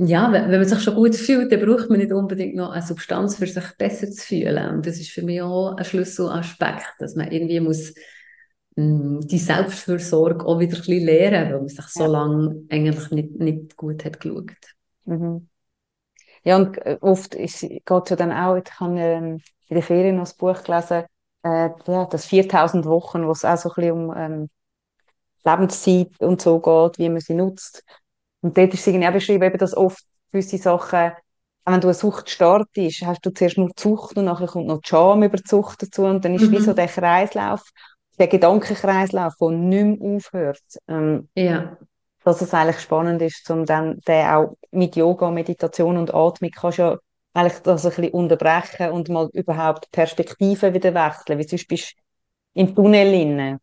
ja, 0.00 0.30
wenn, 0.30 0.48
man 0.48 0.64
sich 0.64 0.80
schon 0.80 0.94
gut 0.94 1.16
fühlt, 1.16 1.50
dann 1.50 1.60
braucht 1.60 1.90
man 1.90 1.98
nicht 1.98 2.12
unbedingt 2.12 2.54
noch 2.54 2.70
eine 2.70 2.86
Substanz, 2.86 3.34
für 3.34 3.48
sich 3.48 3.64
besser 3.76 4.08
zu 4.08 4.24
fühlen. 4.24 4.76
Und 4.76 4.86
das 4.86 5.00
ist 5.00 5.10
für 5.10 5.22
mich 5.22 5.42
auch 5.42 5.74
ein 5.76 5.84
Schlüsselaspekt, 5.84 6.94
dass 7.00 7.16
man 7.16 7.32
irgendwie 7.32 7.58
muss 7.58 7.94
die 8.80 9.38
Selbstfürsorge 9.38 10.46
auch 10.46 10.60
wieder 10.60 10.76
ein 10.76 10.78
bisschen 10.78 11.04
lernen, 11.04 11.52
weil 11.52 11.58
man 11.58 11.68
sich 11.68 11.86
so 11.86 12.06
lange 12.06 12.62
eigentlich 12.70 13.10
nicht, 13.10 13.34
nicht 13.40 13.76
gut 13.76 14.04
hat 14.04 14.20
geschaut. 14.20 14.52
Mhm. 15.04 15.48
Ja, 16.44 16.56
und 16.56 16.78
äh, 16.86 16.96
oft 17.00 17.34
ist, 17.34 17.62
geht 17.62 17.84
es 17.88 18.10
ja 18.10 18.16
dann 18.16 18.30
auch, 18.30 18.54
ich 18.54 18.70
habe 18.78 19.00
ähm, 19.00 19.40
in 19.68 19.74
der 19.74 19.82
Ferien 19.82 20.14
noch 20.14 20.22
das 20.22 20.34
Buch 20.34 20.62
gelesen, 20.62 21.04
äh, 21.42 21.70
ja, 21.86 22.04
das 22.04 22.26
4000 22.26 22.84
Wochen, 22.84 23.26
wo 23.26 23.32
es 23.32 23.44
auch 23.44 23.56
so 23.56 23.70
ein 23.70 23.74
bisschen 23.74 23.92
um 23.92 24.16
ähm, 24.16 24.48
Lebenszeit 25.44 26.20
und 26.20 26.40
so 26.40 26.60
geht, 26.60 26.98
wie 26.98 27.08
man 27.08 27.20
sie 27.20 27.34
nutzt. 27.34 27.82
Und 28.42 28.56
dort 28.56 28.72
ist 28.74 28.86
irgendwie 28.86 29.08
auch 29.08 29.12
beschrieben, 29.12 29.42
eben, 29.42 29.58
dass 29.58 29.76
oft 29.76 30.04
gewisse 30.30 30.58
Sachen, 30.58 31.10
auch 31.64 31.72
wenn 31.72 31.80
du 31.80 31.88
eine 31.88 31.94
Sucht 31.94 32.30
startest, 32.30 33.02
hast 33.02 33.26
du 33.26 33.30
zuerst 33.30 33.58
nur 33.58 33.70
die 33.70 33.82
Sucht 33.82 34.16
und 34.16 34.26
nachher 34.26 34.46
kommt 34.46 34.68
noch 34.68 34.80
die 34.80 34.88
Scham 34.88 35.24
über 35.24 35.36
die 35.36 35.48
Sucht 35.48 35.82
dazu 35.82 36.04
und 36.04 36.24
dann 36.24 36.34
ist 36.34 36.42
mhm. 36.42 36.52
wie 36.52 36.60
so 36.60 36.74
der 36.74 36.86
Kreislauf 36.86 37.62
der 38.18 38.28
Gedankenkreislauf, 38.28 39.34
der 39.40 39.50
nicht 39.50 40.00
mehr 40.00 40.16
aufhört. 40.16 40.62
Ähm, 40.88 41.28
ja. 41.34 41.76
Dass 42.24 42.42
es 42.42 42.52
eigentlich 42.52 42.80
spannend 42.80 43.22
ist, 43.22 43.48
um 43.50 43.64
dann 43.64 44.00
den 44.00 44.26
auch 44.26 44.56
mit 44.70 44.96
Yoga, 44.96 45.30
Meditation 45.30 45.96
und 45.96 46.12
Atmung 46.12 46.50
kannst 46.50 46.78
ja 46.78 46.98
eigentlich 47.32 47.60
das 47.60 47.84
ein 47.84 47.90
bisschen 47.90 48.12
unterbrechen 48.12 48.90
und 48.90 49.08
mal 49.08 49.28
überhaupt 49.32 49.90
Perspektiven 49.92 50.74
wieder 50.74 50.92
wechseln, 50.94 51.38
weil 51.38 51.48
sonst 51.48 51.68
bist 51.68 51.94
du 52.54 52.60
im 52.60 52.74
Tunnel 52.74 53.14
inne. 53.14 53.60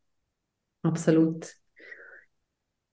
Absolut. 0.81 1.53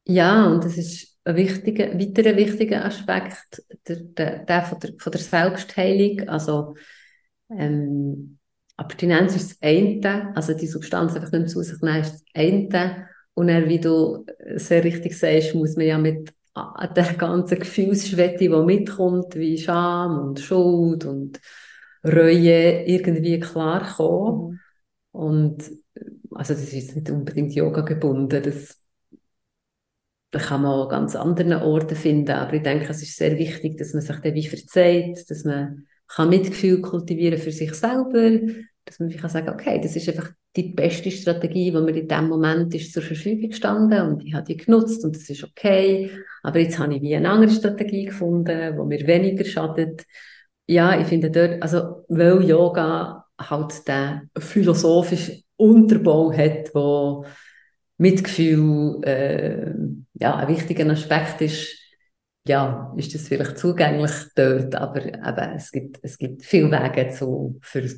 Ja, 0.04 0.46
und 0.46 0.64
das 0.64 0.76
ist 0.76 1.18
ein 1.24 1.36
wichtiger, 1.36 1.98
weiterer 1.98 2.36
wichtiger 2.36 2.84
Aspekt, 2.84 3.62
der, 3.86 3.96
der, 3.96 4.38
der, 4.44 4.62
von, 4.62 4.80
der 4.80 4.92
von 4.98 5.12
der 5.12 5.20
Selbstheilung. 5.20 6.28
Also, 6.28 6.74
ähm, 7.50 8.38
Abstinenz 8.76 9.36
ist 9.36 9.50
das 9.52 9.58
eine, 9.62 10.34
also 10.34 10.54
die 10.54 10.66
Substanz 10.66 11.14
einfach 11.14 11.32
nicht 11.32 11.50
zu 11.50 11.62
sich 11.62 11.80
nehmen, 11.80 12.00
ist 12.00 12.12
das 12.14 12.24
eine. 12.34 13.08
Und 13.34 13.48
dann, 13.48 13.68
wie 13.68 13.80
du 13.80 14.26
sehr 14.56 14.84
richtig 14.84 15.18
sagst, 15.18 15.54
muss 15.54 15.76
man 15.76 15.86
ja 15.86 15.98
mit 15.98 16.32
der 16.96 17.14
ganzen 17.14 17.58
Gefühlsschwette, 17.58 18.38
die 18.38 18.48
mitkommt, 18.48 19.34
wie 19.36 19.58
Scham 19.58 20.18
und 20.18 20.40
Schuld 20.40 21.04
und 21.04 21.40
Reue, 22.04 22.84
irgendwie 22.84 23.40
klarkommen. 23.40 24.50
Mhm. 24.52 24.60
Und 25.12 25.70
also 26.34 26.54
das 26.54 26.72
ist 26.72 26.96
nicht 26.96 27.10
unbedingt 27.10 27.54
Yoga 27.54 27.82
gebunden, 27.82 28.42
das, 28.42 28.78
das 30.30 30.46
kann 30.46 30.62
man 30.62 30.72
auch 30.72 30.88
ganz 30.88 31.14
anderen 31.14 31.52
Orten 31.52 31.94
finden, 31.94 32.30
aber 32.30 32.54
ich 32.54 32.62
denke, 32.62 32.88
es 32.88 33.02
ist 33.02 33.16
sehr 33.16 33.38
wichtig, 33.38 33.76
dass 33.76 33.92
man 33.92 34.02
sich 34.02 34.16
dann 34.16 34.34
wie 34.34 34.46
verzeiht, 34.46 35.30
dass 35.30 35.44
man 35.44 35.86
kann 36.14 36.28
Mitgefühl 36.28 36.80
kultivieren 36.80 37.38
für 37.38 37.52
sich 37.52 37.72
selber, 37.74 38.38
dass 38.84 38.98
man 38.98 39.10
kann 39.10 39.30
sagen, 39.30 39.48
okay, 39.48 39.80
das 39.82 39.96
ist 39.96 40.08
einfach 40.08 40.30
die 40.56 40.74
beste 40.74 41.10
Strategie, 41.10 41.70
die 41.70 41.80
mir 41.80 41.96
in 41.96 42.08
dem 42.08 42.28
Moment 42.28 42.74
ist 42.74 42.92
zur 42.92 43.02
Verfügung 43.02 43.50
gestanden 43.50 44.00
und 44.02 44.26
ich 44.26 44.34
habe 44.34 44.44
die 44.44 44.56
genutzt 44.56 45.04
und 45.04 45.16
das 45.16 45.30
ist 45.30 45.44
okay. 45.44 46.10
Aber 46.42 46.58
jetzt 46.58 46.78
habe 46.78 46.94
ich 46.94 47.02
wie 47.02 47.16
eine 47.16 47.30
andere 47.30 47.50
Strategie 47.50 48.06
gefunden, 48.06 48.76
wo 48.76 48.84
mir 48.84 49.06
weniger 49.06 49.44
schadet. 49.44 50.04
Ja, 50.66 51.00
ich 51.00 51.06
finde 51.06 51.30
dort, 51.30 51.62
also, 51.62 52.04
weil 52.08 52.42
Yoga 52.44 53.24
halt 53.38 53.88
den 53.88 54.30
philosophischen 54.38 55.42
Unterbau 55.56 56.32
hat, 56.32 56.74
wo 56.74 57.24
Mitgefühl 57.96 59.02
äh, 59.04 59.72
ja, 60.14 60.36
ein 60.36 60.48
wichtiger 60.48 60.88
Aspekt 60.90 61.40
ist, 61.40 61.81
ja, 62.46 62.92
ist 62.96 63.14
das 63.14 63.28
vielleicht 63.28 63.58
zugänglich 63.58 64.12
dort, 64.34 64.74
aber 64.74 65.04
eben, 65.04 65.52
es 65.54 65.70
gibt, 65.70 66.00
es 66.02 66.18
gibt 66.18 66.44
viele 66.44 66.70
Wege 66.70 67.10
zu, 67.10 67.58
für 67.62 67.88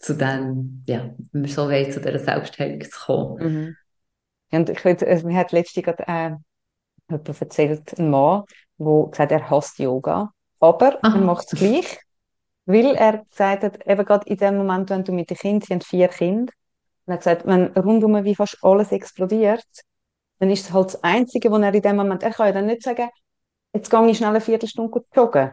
zu 0.00 0.14
dem, 0.16 0.82
ja, 0.86 1.10
wenn 1.32 1.42
wir 1.42 1.50
so 1.50 1.68
wollen, 1.68 1.92
zu 1.92 2.00
dieser 2.00 2.18
Selbstheilung 2.18 2.80
zu 2.80 3.00
kommen. 3.04 3.36
Mhm. 3.42 3.76
Und 4.52 4.70
ich 4.70 4.84
würde, 4.84 5.06
also, 5.06 5.26
mir 5.26 5.36
hat 5.36 5.52
letztens 5.52 5.84
gerade 5.84 6.04
äh, 6.06 6.30
jemand 7.10 7.40
erzählt, 7.40 7.98
ein 7.98 8.10
Mann, 8.10 8.44
der 8.78 9.08
gesagt 9.10 9.18
hat, 9.18 9.30
er 9.30 9.50
hasst 9.50 9.78
Yoga, 9.78 10.32
aber 10.58 10.98
Aha. 11.02 11.16
er 11.16 11.20
macht 11.20 11.52
es 11.52 11.58
gleich, 11.58 12.00
weil 12.64 12.94
er 12.96 13.24
gesagt 13.24 13.62
hat, 13.62 13.86
eben 13.86 14.04
gerade 14.04 14.28
in 14.28 14.36
dem 14.38 14.56
Moment, 14.56 14.88
wenn 14.90 15.04
du 15.04 15.12
mit 15.12 15.28
den 15.28 15.36
Kindern, 15.36 15.66
sie 15.66 15.74
haben 15.74 15.80
vier 15.82 16.08
Kinder, 16.08 16.52
und 17.04 17.12
er 17.12 17.14
hat 17.14 17.20
gesagt, 17.20 17.46
wenn 17.46 17.66
rundum 17.76 18.24
wie 18.24 18.34
fast 18.34 18.58
alles 18.62 18.92
explodiert, 18.92 19.66
dann 20.38 20.50
ist 20.50 20.66
es 20.66 20.72
halt 20.72 20.86
das 20.86 21.04
Einzige, 21.04 21.50
wo 21.50 21.56
er 21.56 21.74
in 21.74 21.82
dem 21.82 21.96
Moment, 21.96 22.22
er 22.22 22.30
kann 22.30 22.46
ja 22.46 22.52
dann 22.52 22.66
nicht 22.66 22.82
sagen, 22.82 23.10
jetzt 23.72 23.90
gehe 23.90 24.10
ich 24.10 24.16
schnell 24.16 24.30
eine 24.30 24.40
Viertelstunde 24.40 25.04
joggen. 25.14 25.52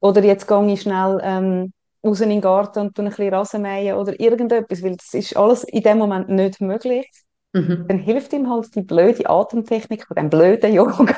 Oder 0.00 0.22
jetzt 0.22 0.46
gehe 0.46 0.72
ich 0.72 0.82
schnell 0.82 1.20
ähm, 1.22 1.72
raus 2.04 2.20
in 2.20 2.30
den 2.30 2.40
Garten 2.40 2.80
und 2.80 2.98
ein 2.98 3.08
bisschen 3.08 3.32
Rasen 3.32 3.62
mähen 3.62 3.96
oder 3.96 4.18
irgendetwas, 4.20 4.82
weil 4.82 4.96
das 4.96 5.14
ist 5.14 5.36
alles 5.36 5.64
in 5.64 5.82
dem 5.82 5.98
Moment 5.98 6.28
nicht 6.28 6.60
möglich. 6.60 7.08
Mhm. 7.52 7.86
Dann 7.88 7.98
hilft 7.98 8.32
ihm 8.32 8.50
halt 8.50 8.74
die 8.74 8.82
blöde 8.82 9.28
Atemtechnik 9.28 10.06
von 10.06 10.16
dem 10.16 10.28
blöden 10.28 10.74
Yoga. 10.74 11.16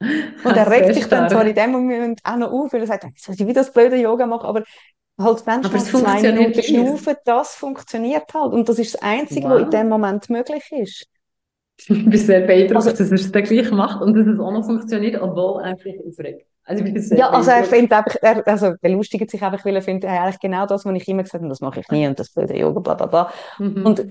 Und 0.00 0.56
er 0.56 0.70
regt 0.70 0.94
sich 0.94 1.06
dann 1.08 1.28
zwar 1.28 1.44
in 1.44 1.54
dem 1.54 1.72
Moment 1.72 2.20
auch 2.24 2.36
noch 2.36 2.52
auf, 2.52 2.72
weil 2.72 2.80
er 2.80 2.86
sagt, 2.86 3.06
soll 3.18 3.34
ich 3.34 3.40
wieder 3.40 3.62
das 3.62 3.72
blöde 3.72 3.96
Yoga 3.96 4.26
machen, 4.26 4.46
aber 4.46 4.62
halt 5.20 5.46
wenn 5.46 5.64
aber 5.64 5.78
zwei 5.78 6.22
Minuten 6.22 6.62
schnaufen, 6.62 7.16
das 7.24 7.56
funktioniert 7.56 8.32
halt. 8.32 8.52
Und 8.52 8.68
das 8.68 8.78
ist 8.78 8.94
das 8.94 9.02
Einzige, 9.02 9.48
wow. 9.48 9.54
was 9.54 9.62
in 9.62 9.70
dem 9.70 9.88
Moment 9.88 10.30
möglich 10.30 10.64
ist. 10.70 11.06
Ich 11.78 11.86
bin 11.86 12.16
sehr 12.16 12.40
beeindruckt, 12.40 12.86
also, 12.86 12.90
dass 12.90 13.10
er 13.10 13.14
es 13.14 13.30
dann 13.30 13.44
gleich 13.44 13.70
macht 13.70 14.02
und 14.02 14.14
dass 14.14 14.26
es 14.26 14.40
auch 14.40 14.50
noch 14.50 14.64
funktioniert, 14.64 15.20
obwohl 15.20 15.62
er 15.62 15.76
sich 15.76 15.98
aufregt. 16.04 16.46
Also 16.64 16.84
ja, 17.14 17.30
also 17.30 17.50
er 17.50 17.64
findet 17.64 17.92
einfach, 17.92 18.16
er, 18.20 18.46
also 18.46 18.74
belustigt 18.82 19.30
sich 19.30 19.42
einfach, 19.42 19.64
weil 19.64 19.76
er 19.76 19.80
findet, 19.80 20.04
er 20.04 20.22
eigentlich 20.22 20.38
genau 20.38 20.66
das, 20.66 20.84
was 20.84 20.94
ich 20.94 21.08
immer 21.08 21.22
gesagt 21.22 21.42
habe, 21.42 21.48
das 21.48 21.62
mache 21.62 21.80
ich 21.80 21.88
nie 21.88 22.06
und 22.06 22.18
das 22.18 22.30
blöde 22.30 22.58
Yoga, 22.58 22.80
bla 22.80 22.94
bla 22.94 23.06
bla. 23.06 23.32
Mhm. 23.58 23.86
Und 23.86 24.06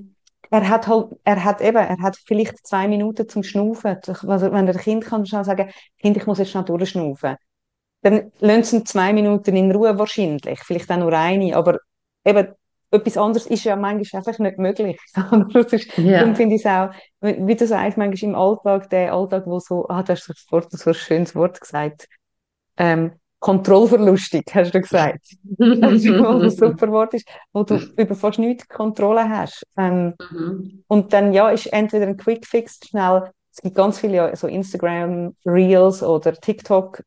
er 0.50 0.68
hat 0.68 0.88
halt, 0.88 1.08
er 1.24 1.44
hat 1.44 1.62
eben, 1.62 1.78
er 1.78 2.02
hat 2.02 2.18
vielleicht 2.26 2.66
zwei 2.66 2.88
Minuten 2.88 3.30
zum 3.30 3.44
Schnaufen. 3.44 3.98
Also, 4.08 4.52
wenn 4.52 4.66
der 4.66 4.76
Kind 4.76 5.06
kann 5.06 5.26
schon 5.28 5.44
sagen, 5.44 5.70
Kind, 6.00 6.18
ich 6.18 6.26
muss 6.26 6.40
jetzt 6.40 6.50
schnell 6.50 6.64
durchschnaufen. 6.64 7.36
Dann 8.02 8.32
lassen 8.40 8.80
sie 8.80 8.84
zwei 8.86 9.14
Minuten 9.14 9.56
in 9.56 9.72
Ruhe 9.72 10.00
wahrscheinlich, 10.00 10.60
vielleicht 10.64 10.90
auch 10.90 10.98
nur 10.98 11.14
eine, 11.14 11.56
aber 11.56 11.80
eben, 12.26 12.48
etwas 12.92 13.18
anderes 13.18 13.48
ist 13.48 13.64
ja 13.64 13.76
manchmal 13.76 14.22
einfach 14.22 14.40
nicht 14.40 14.58
möglich. 14.58 15.00
das 15.54 15.74
ist, 15.74 15.98
yeah. 15.98 16.20
Darum 16.20 16.36
finde 16.36 16.56
ich 16.56 16.66
es 16.66 16.68
auch, 16.68 16.90
wie 17.22 17.56
du 17.56 17.68
sagst, 17.68 17.98
manchmal 17.98 18.32
im 18.32 18.36
Alltag, 18.36 18.90
der 18.90 19.14
Alltag, 19.14 19.46
wo 19.46 19.60
so, 19.60 19.88
ah, 19.90 20.04
du 20.04 20.14
hast 20.14 20.32
so 20.48 20.90
ein 20.90 20.94
schönes 20.94 21.36
Wort 21.36 21.60
gesagt, 21.60 22.08
ähm, 22.78 23.14
kontrollverlustig, 23.40 24.46
hast 24.54 24.74
du 24.74 24.82
gesagt. 24.82 25.26
das 25.44 25.94
ist 25.94 26.08
ein 26.08 26.50
super 26.50 26.92
Wort 26.92 27.14
ist, 27.14 27.28
wo 27.54 27.64
du 27.64 27.76
über 27.98 28.16
fast 28.16 28.40
nichts 28.40 28.68
Kontrolle 28.68 29.28
hast. 29.30 29.64
Ähm, 29.78 30.14
mhm. 30.32 30.84
Und 30.88 31.14
dann, 31.14 31.34
ja, 31.34 31.50
ist 31.50 31.68
entweder 31.68 32.08
ein 32.08 32.18
Quick 32.18 32.46
Fix 32.46 32.80
schnell, 32.88 33.32
es 33.52 33.62
gibt 33.62 33.76
ganz 33.76 34.00
viele 34.00 34.36
so 34.36 34.48
Instagram 34.48 35.36
Reels 35.46 36.04
oder 36.04 36.34
TikTok 36.34 37.02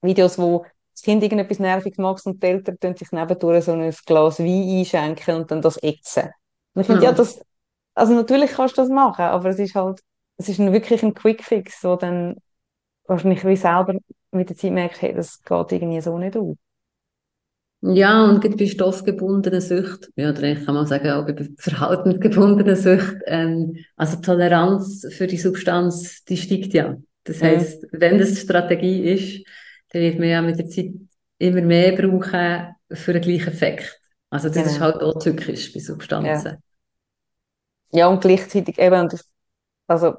Videos, 0.00 0.38
wo 0.38 0.64
das 0.92 1.02
Kind 1.02 1.22
irgendetwas 1.22 1.58
nervig 1.58 1.98
macht 1.98 2.26
und 2.26 2.42
die 2.42 2.46
Eltern 2.46 2.78
tun 2.78 2.96
sich 2.96 3.10
nebendurch 3.12 3.64
so 3.64 3.72
ein 3.72 3.94
Glas 4.06 4.38
Wein 4.38 4.78
einschenken 4.78 5.36
und 5.36 5.50
dann 5.50 5.62
das 5.62 5.76
ätzen. 5.82 6.30
Und 6.74 6.82
ich 6.82 6.86
finde, 6.86 7.00
mhm. 7.00 7.04
ja, 7.06 7.12
das, 7.12 7.40
also 7.94 8.14
natürlich 8.14 8.52
kannst 8.52 8.76
du 8.76 8.82
das 8.82 8.90
machen, 8.90 9.24
aber 9.24 9.50
es 9.50 9.58
ist 9.58 9.74
halt, 9.74 10.00
es 10.36 10.48
ist 10.48 10.58
wirklich 10.58 11.02
ein 11.02 11.14
Quick 11.14 11.44
Fix, 11.44 11.82
wo 11.84 11.96
dann 11.96 12.36
wahrscheinlich 13.06 13.44
wie 13.44 13.56
selber 13.56 13.94
mit 14.30 14.48
der 14.48 14.56
Zeit 14.56 14.72
merkst, 14.72 15.02
hey, 15.02 15.14
das 15.14 15.42
geht 15.42 15.72
irgendwie 15.72 16.00
so 16.00 16.16
nicht 16.18 16.36
auf. 16.36 16.56
Ja, 17.82 18.24
und 18.24 18.58
bei 18.58 18.66
stoffgebundenen 18.66 19.62
Süchten, 19.62 20.12
ja, 20.14 20.30
oder 20.30 20.54
kann 20.54 20.74
man 20.74 20.86
sagen, 20.86 21.10
auch 21.10 21.24
bei 21.24 21.48
verhaltensgebundenen 21.56 22.76
Süchten, 22.76 23.22
ähm, 23.24 23.76
also 23.96 24.20
Toleranz 24.20 25.06
für 25.10 25.26
die 25.26 25.38
Substanz, 25.38 26.22
die 26.24 26.36
steigt 26.36 26.74
ja. 26.74 26.98
Das 27.24 27.42
heißt, 27.42 27.86
wenn 27.92 28.18
das 28.18 28.30
die 28.30 28.40
Strategie 28.40 29.02
ist, 29.12 29.46
dann 29.90 30.02
wird 30.02 30.18
man 30.18 30.28
ja 30.28 30.42
mit 30.42 30.58
der 30.58 30.68
Zeit 30.68 30.92
immer 31.38 31.62
mehr 31.62 31.92
brauchen 31.92 32.74
für 32.92 33.12
den 33.12 33.22
gleichen 33.22 33.48
Effekt. 33.48 34.00
Also 34.30 34.48
das 34.48 34.56
genau. 34.56 34.68
ist 34.68 34.80
halt 34.80 35.02
auch 35.02 35.18
zyklisch 35.18 35.72
bei 35.72 35.80
Substanzen. 35.80 36.58
Ja, 37.90 37.98
ja 37.98 38.08
und 38.08 38.20
gleichzeitig 38.20 38.78
eben, 38.78 39.08
also 39.86 40.14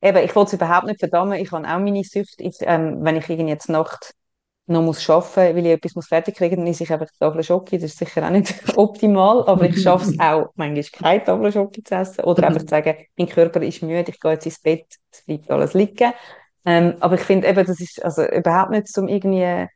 eben, 0.00 0.24
ich 0.24 0.34
wollte 0.36 0.48
es 0.48 0.52
überhaupt 0.54 0.86
nicht 0.86 1.00
verdammen. 1.00 1.40
Ich 1.40 1.50
habe 1.50 1.66
auch 1.66 1.78
meine 1.78 2.04
Süchte. 2.04 2.42
Ich, 2.42 2.56
ähm, 2.60 2.98
wenn 3.02 3.16
ich 3.16 3.28
irgendwie 3.28 3.50
jetzt 3.50 3.68
Nacht 3.68 4.14
noch 4.66 4.82
muss 4.82 5.08
arbeiten, 5.08 5.56
weil 5.56 5.66
ich 5.66 5.72
etwas 5.72 5.94
muss 5.94 6.06
fertig 6.06 6.36
kriegen, 6.36 6.58
dann 6.58 6.66
esse 6.66 6.84
ich 6.84 6.92
einfach 6.92 7.08
Tafel 7.18 7.42
Schoki. 7.42 7.78
Das 7.78 7.90
ist 7.90 7.98
sicher 7.98 8.24
auch 8.24 8.30
nicht 8.30 8.54
optimal, 8.76 9.48
aber 9.48 9.64
ich 9.64 9.82
schaffe 9.82 10.10
es 10.10 10.20
auch, 10.20 10.50
manchmal 10.54 10.84
keine 10.84 11.24
Tafel 11.24 11.52
Schoki 11.52 11.82
zu 11.82 11.94
essen. 11.94 12.24
Oder 12.24 12.42
einfach 12.46 12.60
zu 12.60 12.68
sagen, 12.68 12.94
mein 13.16 13.28
Körper 13.28 13.62
ist 13.62 13.82
müde, 13.82 14.10
ich 14.10 14.20
gehe 14.20 14.32
jetzt 14.32 14.46
ins 14.46 14.60
Bett, 14.60 14.86
es 15.10 15.24
bleibt 15.24 15.50
alles 15.50 15.74
liegen. 15.74 16.12
Ähm, 16.68 16.96
aber 17.00 17.14
ich 17.14 17.22
finde 17.22 17.48
eben, 17.48 17.64
das 17.64 17.80
ist 17.80 18.04
also 18.04 18.26
überhaupt 18.28 18.72
nicht 18.72 18.96
um 18.98 19.08
irgendwie 19.08 19.66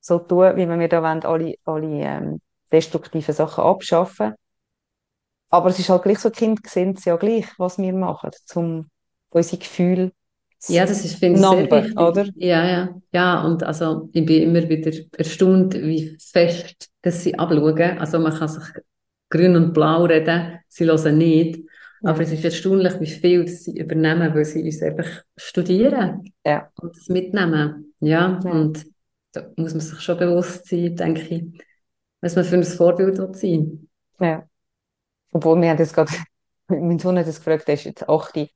so 0.00 0.20
zu 0.20 0.28
tun, 0.28 0.56
wie 0.56 0.68
wir 0.68 0.88
da 0.88 1.02
wollen, 1.02 1.24
alle, 1.24 1.54
alle 1.64 1.86
ähm, 1.86 2.40
destruktiven 2.70 3.34
Sachen 3.34 3.64
abschaffen. 3.64 4.34
Aber 5.50 5.70
es 5.70 5.78
ist 5.80 5.88
halt 5.88 6.04
gleich 6.04 6.20
so, 6.20 6.30
Kinder 6.30 6.62
sehen 6.64 6.94
es 6.96 7.04
ja 7.04 7.16
gleich, 7.16 7.46
was 7.58 7.78
wir 7.78 7.92
machen, 7.92 8.30
um 8.54 8.88
unsere 9.30 9.58
Gefühle 9.58 10.12
ja, 10.68 10.86
das 10.86 11.04
ist, 11.04 11.16
finde 11.16 11.38
ich, 11.38 11.46
sehr 11.46 11.70
wichtig. 11.70 11.98
oder? 11.98 12.26
Ja, 12.36 12.66
ja. 12.66 13.00
Ja, 13.12 13.44
und 13.44 13.62
also, 13.62 14.08
ich 14.12 14.24
bin 14.24 14.42
immer 14.42 14.68
wieder 14.68 14.90
erstaunt, 15.16 15.74
wie 15.74 16.16
fest 16.18 16.88
dass 17.02 17.22
sie 17.22 17.38
abschauen. 17.38 17.98
Also, 17.98 18.18
man 18.18 18.34
kann 18.34 18.48
sich 18.48 18.64
grün 19.28 19.54
und 19.54 19.72
blau 19.72 20.04
reden, 20.04 20.58
sie 20.68 20.86
hören 20.86 21.18
nicht. 21.18 21.60
Ja. 22.06 22.12
Aber 22.12 22.20
es 22.20 22.30
ist 22.30 22.44
erstaunlich, 22.44 23.00
wie 23.00 23.06
viel 23.06 23.48
sie 23.48 23.78
übernehmen, 23.78 24.32
weil 24.32 24.44
sie 24.44 24.62
uns 24.62 24.80
einfach 24.80 25.24
studieren 25.36 26.32
ja. 26.44 26.70
und 26.80 26.96
das 26.96 27.08
mitnehmen. 27.08 27.94
Ja, 27.98 28.40
ja, 28.44 28.50
und 28.50 28.86
da 29.32 29.50
muss 29.56 29.72
man 29.72 29.80
sich 29.80 30.00
schon 30.00 30.18
bewusst 30.18 30.68
sein, 30.68 30.94
denke 30.94 31.22
ich, 31.22 31.64
was 32.20 32.36
man 32.36 32.44
für 32.44 32.56
ein 32.56 32.64
Vorbild 32.64 33.16
sein 33.36 33.88
will. 34.18 34.28
Ja. 34.28 34.44
Obwohl, 35.32 35.60
wir 35.60 35.70
haben 35.70 35.78
das 35.78 35.92
gerade, 35.92 36.12
mein 36.68 36.98
Sohn 37.00 37.18
hat 37.18 37.26
das 37.26 37.38
gefragt, 37.38 37.66
der 37.66 37.74
ist 37.74 37.84
jetzt 37.84 38.08
8 38.08 38.50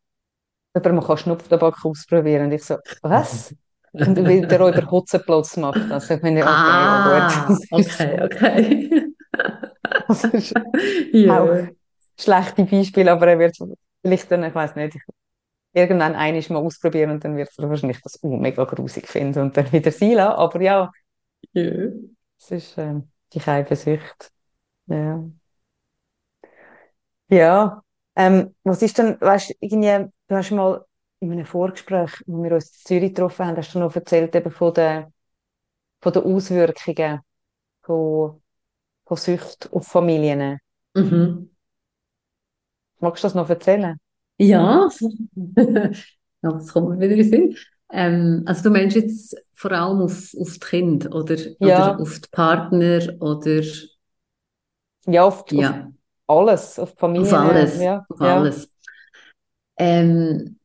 aber 0.73 0.93
man 0.93 1.05
kann 1.05 1.17
Schnupftabak 1.17 1.85
ausprobieren. 1.85 2.45
Und 2.45 2.53
ich 2.53 2.63
so, 2.63 2.77
was? 3.03 3.53
Und 3.93 4.17
weil 4.25 4.47
der 4.47 4.61
über 4.61 4.89
Hotzenplatz 4.89 5.57
macht. 5.57 5.91
Also 5.91 6.15
ich 6.15 6.23
meine, 6.23 6.43
okay, 6.43 6.49
ah, 6.49 7.47
gut. 7.49 7.59
okay, 7.73 8.23
okay. 8.23 9.13
das 10.07 10.25
ist 10.27 10.55
ja. 11.13 11.43
auch 11.43 11.67
schlechte 12.23 12.65
Beispiel, 12.65 13.09
aber 13.09 13.29
er 13.29 13.39
wird 13.39 13.57
vielleicht 14.03 14.31
dann, 14.31 14.45
ich 14.45 14.55
weiß 14.55 14.77
nicht, 14.77 14.97
irgendwann 15.73 16.15
einiges 16.15 16.51
mal 16.51 16.59
ausprobieren 16.59 17.11
und 17.11 17.25
dann 17.25 17.37
wird 17.37 17.51
er 17.59 17.69
wahrscheinlich 17.69 18.01
das 18.03 18.19
uh, 18.23 18.37
mega 18.37 18.65
grusig 18.65 19.09
finden 19.09 19.41
und 19.41 19.57
dann 19.57 19.71
wieder 19.73 19.93
sein 19.93 20.13
lassen. 20.13 20.39
Aber 20.39 20.61
ja, 20.61 20.91
ja. 21.53 21.89
es 22.39 22.51
ist 22.51 22.79
äh, 22.79 22.95
die 23.33 23.41
Keibensucht. 23.41 24.31
Ja. 24.87 25.25
Ja, 27.29 27.83
ähm, 28.17 28.55
was 28.65 28.83
ist 28.83 28.99
denn, 28.99 29.21
weißt 29.21 29.51
du, 29.51 29.55
irgendwie, 29.61 30.11
du 30.27 30.35
hast 30.37 30.51
mal 30.51 30.85
in 31.21 31.33
einem 31.33 31.47
Vorgespräch, 31.47 32.11
wo 32.27 32.43
wir 32.43 32.53
uns 32.53 32.71
in 32.71 32.87
Zürich 32.87 33.15
getroffen 33.15 33.47
haben, 33.47 33.57
hast 33.57 33.75
du 33.75 33.79
noch 33.79 33.95
erzählt 33.95 34.35
eben 34.35 34.51
von 34.51 34.75
den, 34.75 35.07
von 36.01 36.13
den 36.13 36.25
Auswirkungen 36.25 37.21
von, 37.83 38.43
von 39.07 39.17
Sucht 39.17 39.71
auf 39.73 39.87
Familien. 39.87 40.59
Mhm. 40.95 41.50
Magst 43.01 43.25
du 43.25 43.27
das 43.27 43.35
noch 43.35 43.49
erzählen? 43.49 43.99
Ja, 44.39 44.89
ja 45.35 45.91
das 46.43 46.73
kommt 46.73 46.91
mir 46.91 47.01
wieder 47.01 47.17
in 47.17 47.31
Sinn. 47.31 47.57
Ähm, 47.93 48.43
also 48.47 48.63
du 48.65 48.71
meinst 48.71 48.97
jetzt 48.97 49.37
vor 49.55 49.73
allem 49.73 50.01
auf, 50.01 50.35
auf 50.39 50.53
die 50.55 50.61
Kinder 50.61 51.15
oder, 51.15 51.37
ja. 51.59 51.95
oder 51.95 52.01
auf 52.01 52.21
die 52.21 52.29
Partner 52.31 53.01
oder... 53.21 53.63
Ja, 55.07 55.25
auf, 55.25 55.45
die, 55.47 55.57
ja. 55.57 55.91
Auf, 56.27 56.39
alles, 56.39 56.79
auf 56.79 56.95
Familie. 56.97 57.27
Auf 57.27 57.33
alles, 57.33 57.81
ja. 57.81 58.07
auf 58.09 58.21
alles. 58.21 58.71
Ähm, 59.77 60.59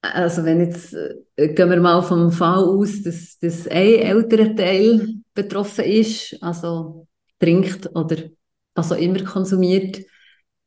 also 0.00 0.44
wenn 0.44 0.60
jetzt, 0.60 0.94
äh, 0.94 1.48
gehen 1.48 1.70
wir 1.70 1.80
mal 1.80 2.02
vom 2.02 2.32
Fall 2.32 2.64
aus, 2.64 3.02
dass, 3.02 3.38
dass 3.38 3.68
ein 3.68 3.76
älterer 3.76 4.54
Teil 4.54 5.16
betroffen 5.34 5.84
ist, 5.84 6.36
also 6.40 7.06
trinkt 7.38 7.94
oder 7.94 8.16
was 8.74 8.92
auch 8.92 8.96
immer 8.96 9.22
konsumiert, 9.24 10.00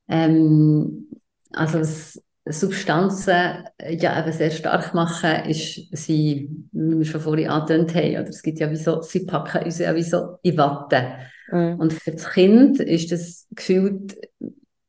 ähm, 0.08 1.08
also 1.52 1.80
was 1.80 2.22
Substanzen 2.48 3.64
ja 3.90 4.20
eben 4.20 4.32
sehr 4.32 4.52
stark 4.52 4.94
machen, 4.94 5.50
ist 5.50 5.88
sie, 5.96 6.50
wie 6.72 6.98
wir 7.00 7.06
schon 7.06 7.22
vorhin 7.22 7.50
angetönt 7.50 7.96
haben, 7.96 8.18
oder 8.18 8.30
es 8.30 8.44
gibt 8.44 8.60
ja 8.60 8.70
wie 8.70 8.76
so, 8.76 9.02
sie 9.02 9.26
packen 9.26 9.66
uns 9.66 9.80
ja 9.80 9.96
wie 9.96 10.04
so 10.04 10.38
in 10.44 10.58
Watte. 10.58 11.06
Mhm. 11.52 11.80
Und 11.80 11.94
für 11.94 12.12
das 12.12 12.30
Kind 12.32 12.80
ist 12.80 13.12
das 13.12 13.48
gefühlt 13.56 14.16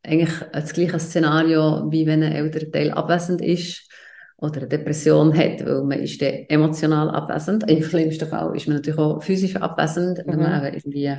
eigentlich 0.03 0.33
das 0.53 0.73
gleiche 0.73 0.99
Szenario, 0.99 1.91
wie 1.91 2.05
wenn 2.05 2.23
ein 2.23 2.31
älterer 2.31 2.71
Teil 2.71 2.91
abwesend 2.91 3.41
ist 3.41 3.89
oder 4.37 4.59
eine 4.59 4.67
Depression 4.67 5.35
hat, 5.35 5.65
weil 5.65 5.83
man 5.83 5.99
ist 5.99 6.21
dann 6.21 6.45
emotional 6.49 7.09
abwesend. 7.09 7.69
Im 7.69 7.83
schlimmsten 7.83 8.27
Fall 8.27 8.55
ist 8.55 8.67
man 8.67 8.77
natürlich 8.77 8.99
auch 8.99 9.21
physisch 9.21 9.55
abwesend, 9.55 10.19
mhm. 10.19 10.31
wenn 10.31 10.39
man 10.39 10.59
mhm. 10.59 10.65
irgendwie 10.67 11.15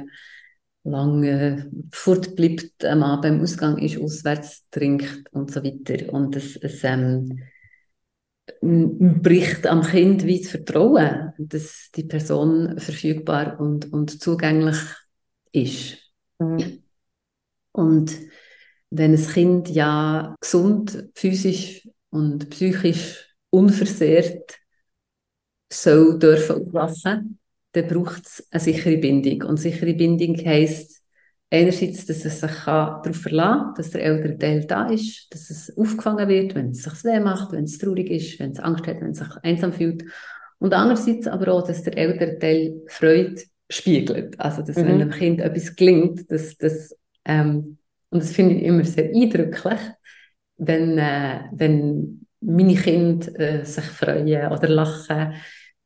lange 0.84 1.70
fortbleibt 1.92 2.84
am 2.84 3.02
Abend 3.02 3.22
beim 3.22 3.40
Ausgang 3.40 3.78
ist, 3.78 3.98
auswärts 3.98 4.68
trinkt 4.70 5.32
und 5.32 5.52
so 5.52 5.62
weiter. 5.62 6.12
Und 6.12 6.36
es, 6.36 6.56
es 6.56 6.82
ähm, 6.84 7.42
bricht 8.62 9.66
am 9.66 9.82
Kind 9.82 10.24
wie 10.24 10.40
das 10.40 10.50
Vertrauen, 10.50 11.32
dass 11.38 11.90
die 11.94 12.04
Person 12.04 12.78
verfügbar 12.78 13.60
und, 13.60 13.92
und 13.92 14.22
zugänglich 14.22 14.78
ist. 15.52 15.98
Mhm. 16.38 16.82
Und 17.72 18.12
wenn 18.90 19.14
ein 19.14 19.26
Kind 19.26 19.68
ja 19.68 20.34
gesund, 20.40 21.10
physisch 21.14 21.88
und 22.10 22.48
psychisch 22.50 23.34
unversehrt 23.50 24.58
soll 25.70 26.18
dürfen 26.18 26.66
aufwachsen, 26.66 27.38
dann 27.82 27.88
braucht 27.88 28.26
es 28.26 28.46
eine 28.50 28.60
sichere 28.60 28.98
Bindung. 28.98 29.42
Und 29.48 29.58
sichere 29.58 29.94
Bindung 29.94 30.36
heisst, 30.44 31.02
einerseits, 31.50 32.06
dass 32.06 32.24
es 32.24 32.40
sich 32.40 32.64
darauf 32.64 33.16
verlassen 33.16 33.64
kann, 33.64 33.74
dass 33.76 33.90
der 33.90 34.04
ältere 34.04 34.38
Teil 34.38 34.64
da 34.66 34.88
ist, 34.88 35.32
dass 35.32 35.50
es 35.50 35.76
aufgefangen 35.76 36.28
wird, 36.28 36.54
wenn 36.54 36.70
es 36.70 36.82
sich 36.82 37.04
weh 37.04 37.20
macht, 37.20 37.52
wenn 37.52 37.64
es 37.64 37.78
traurig 37.78 38.10
ist, 38.10 38.38
wenn 38.38 38.50
es 38.50 38.60
Angst 38.60 38.86
hat, 38.86 39.00
wenn 39.00 39.10
es 39.10 39.18
sich 39.18 39.28
einsam 39.42 39.72
fühlt. 39.72 40.04
Und 40.58 40.74
andererseits 40.74 41.26
aber 41.26 41.52
auch, 41.52 41.66
dass 41.66 41.84
der 41.84 41.96
ältere 41.96 42.38
Teil 42.38 42.82
Freude 42.88 43.42
spiegelt. 43.70 44.38
Also, 44.40 44.62
dass 44.62 44.76
mhm. 44.76 44.86
wenn 44.86 45.02
einem 45.02 45.10
Kind 45.10 45.40
etwas 45.40 45.74
gelingt, 45.74 46.30
dass 46.30 46.56
das, 46.56 46.96
ähm, 47.24 47.78
und 48.10 48.22
das 48.22 48.32
finde 48.32 48.54
ich 48.54 48.62
immer 48.64 48.84
sehr 48.84 49.10
eindrücklich, 49.10 49.80
wenn, 50.56 50.98
äh, 50.98 51.40
wenn 51.52 52.26
meine 52.40 52.74
Kinder 52.74 53.38
äh, 53.38 53.64
sich 53.64 53.84
freuen 53.84 54.52
oder 54.52 54.68
lachen, 54.68 55.34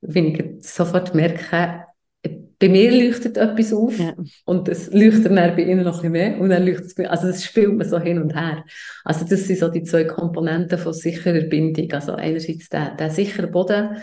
wenn 0.03 0.27
ich 0.27 0.69
sofort 0.69 1.15
merke, 1.15 1.87
bei 2.63 2.69
mir 2.69 2.93
leuchtet 2.93 3.37
etwas 3.39 3.73
auf 3.73 3.99
ja. 3.99 4.15
und 4.45 4.69
es 4.69 4.93
leuchtet 4.93 5.37
dann 5.37 5.57
bei 5.57 5.63
ihnen 5.63 5.83
noch 5.83 5.97
ein 6.05 6.13
bisschen 6.13 6.13
mehr 6.13 6.41
und 6.41 6.51
dann 6.51 6.65
leuchtet 6.65 6.87
es 6.87 6.95
bei, 6.95 7.11
also 7.11 7.27
das 7.27 7.43
spielt 7.43 7.77
man 7.77 7.89
so 7.89 7.99
hin 7.99 8.23
und 8.23 8.37
her. 8.37 8.65
Also 9.05 9.25
das 9.29 9.49
sind 9.49 9.59
so 9.59 9.69
die 9.69 9.83
zwei 9.83 10.05
Komponenten 10.05 10.79
von 10.79 10.93
sicherer 10.93 11.41
Bindung. 11.41 11.91
Also 11.91 12.13
einerseits 12.13 12.69
der, 12.69 12.95
der 12.95 13.11
sichere 13.11 13.49
Boden, 13.49 13.97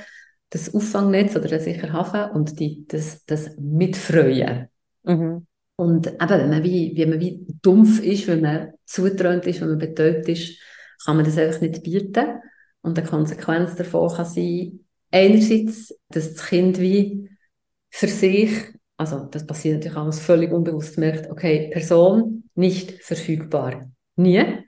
das 0.49 0.75
Auffangnetz 0.75 1.37
oder 1.37 1.47
der 1.47 1.61
sichere 1.61 1.93
Hafen 1.93 2.31
und 2.31 2.59
die, 2.59 2.85
das, 2.85 3.23
das 3.25 3.55
Mitfreuen. 3.57 4.67
Mhm. 5.03 5.47
Und 5.77 6.07
eben, 6.07 6.19
wenn 6.29 6.49
man 6.49 6.63
wie, 6.63 6.91
wie 6.95 7.05
man 7.05 7.19
wie 7.21 7.45
dumpf 7.61 8.03
ist, 8.03 8.27
wenn 8.27 8.41
man 8.41 8.73
zutrönt 8.83 9.47
ist, 9.47 9.61
wenn 9.61 9.69
man 9.69 9.77
betäubt 9.77 10.27
ist, 10.27 10.59
kann 11.05 11.15
man 11.15 11.23
das 11.23 11.37
einfach 11.37 11.61
nicht 11.61 11.81
bieten. 11.81 12.41
Und 12.81 12.99
eine 12.99 13.07
Konsequenz 13.07 13.75
davon 13.75 14.13
kann 14.13 14.25
sein, 14.25 14.81
einerseits, 15.11 15.95
dass 16.09 16.33
das 16.33 16.45
Kind 16.47 16.79
wie 16.79 17.29
für 17.89 18.07
sich, 18.07 18.51
also 18.97 19.27
das 19.31 19.45
passiert 19.45 19.75
natürlich 19.75 19.97
alles 19.97 20.19
völlig 20.19 20.51
unbewusst, 20.51 20.97
merkt, 20.97 21.29
okay, 21.31 21.69
Person 21.71 22.43
nicht 22.55 23.03
verfügbar. 23.03 23.89
Nie. 24.15 24.65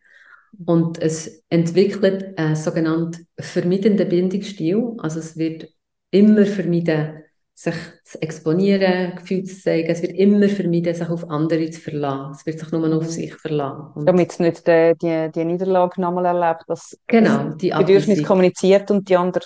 Und 0.65 1.01
es 1.01 1.43
entwickelt 1.49 2.37
einen 2.37 2.55
sogenannten 2.55 3.27
vermeidenden 3.39 4.07
Bindungsstil. 4.07 4.95
Also 4.99 5.19
es 5.19 5.37
wird 5.37 5.69
immer 6.11 6.45
vermeiden, 6.45 7.23
sich 7.53 7.75
zu 8.03 8.21
exponieren, 8.21 9.15
Gefühle 9.15 9.43
zu 9.43 9.61
zeigen. 9.61 9.89
Es 9.89 10.01
wird 10.01 10.13
immer 10.13 10.49
vermeiden, 10.49 10.93
sich 10.93 11.09
auf 11.09 11.29
andere 11.29 11.69
zu 11.69 11.79
verlassen. 11.79 12.35
Es 12.37 12.45
wird 12.45 12.59
sich 12.59 12.71
nur 12.71 12.87
noch 12.87 12.97
auf 12.97 13.09
sich 13.09 13.33
verlassen. 13.35 14.05
Damit 14.05 14.31
es 14.31 14.39
nicht 14.39 14.67
die, 14.67 14.93
die, 15.01 15.31
die 15.33 15.45
Niederlage 15.45 16.01
nochmal 16.01 16.25
erlebt, 16.25 16.63
dass 16.67 16.97
genau, 17.07 17.49
die 17.51 17.69
das 17.69 17.79
Bedürfnis 17.79 18.23
kommuniziert 18.23 18.91
und 18.91 19.07
die 19.07 19.15
andere 19.15 19.45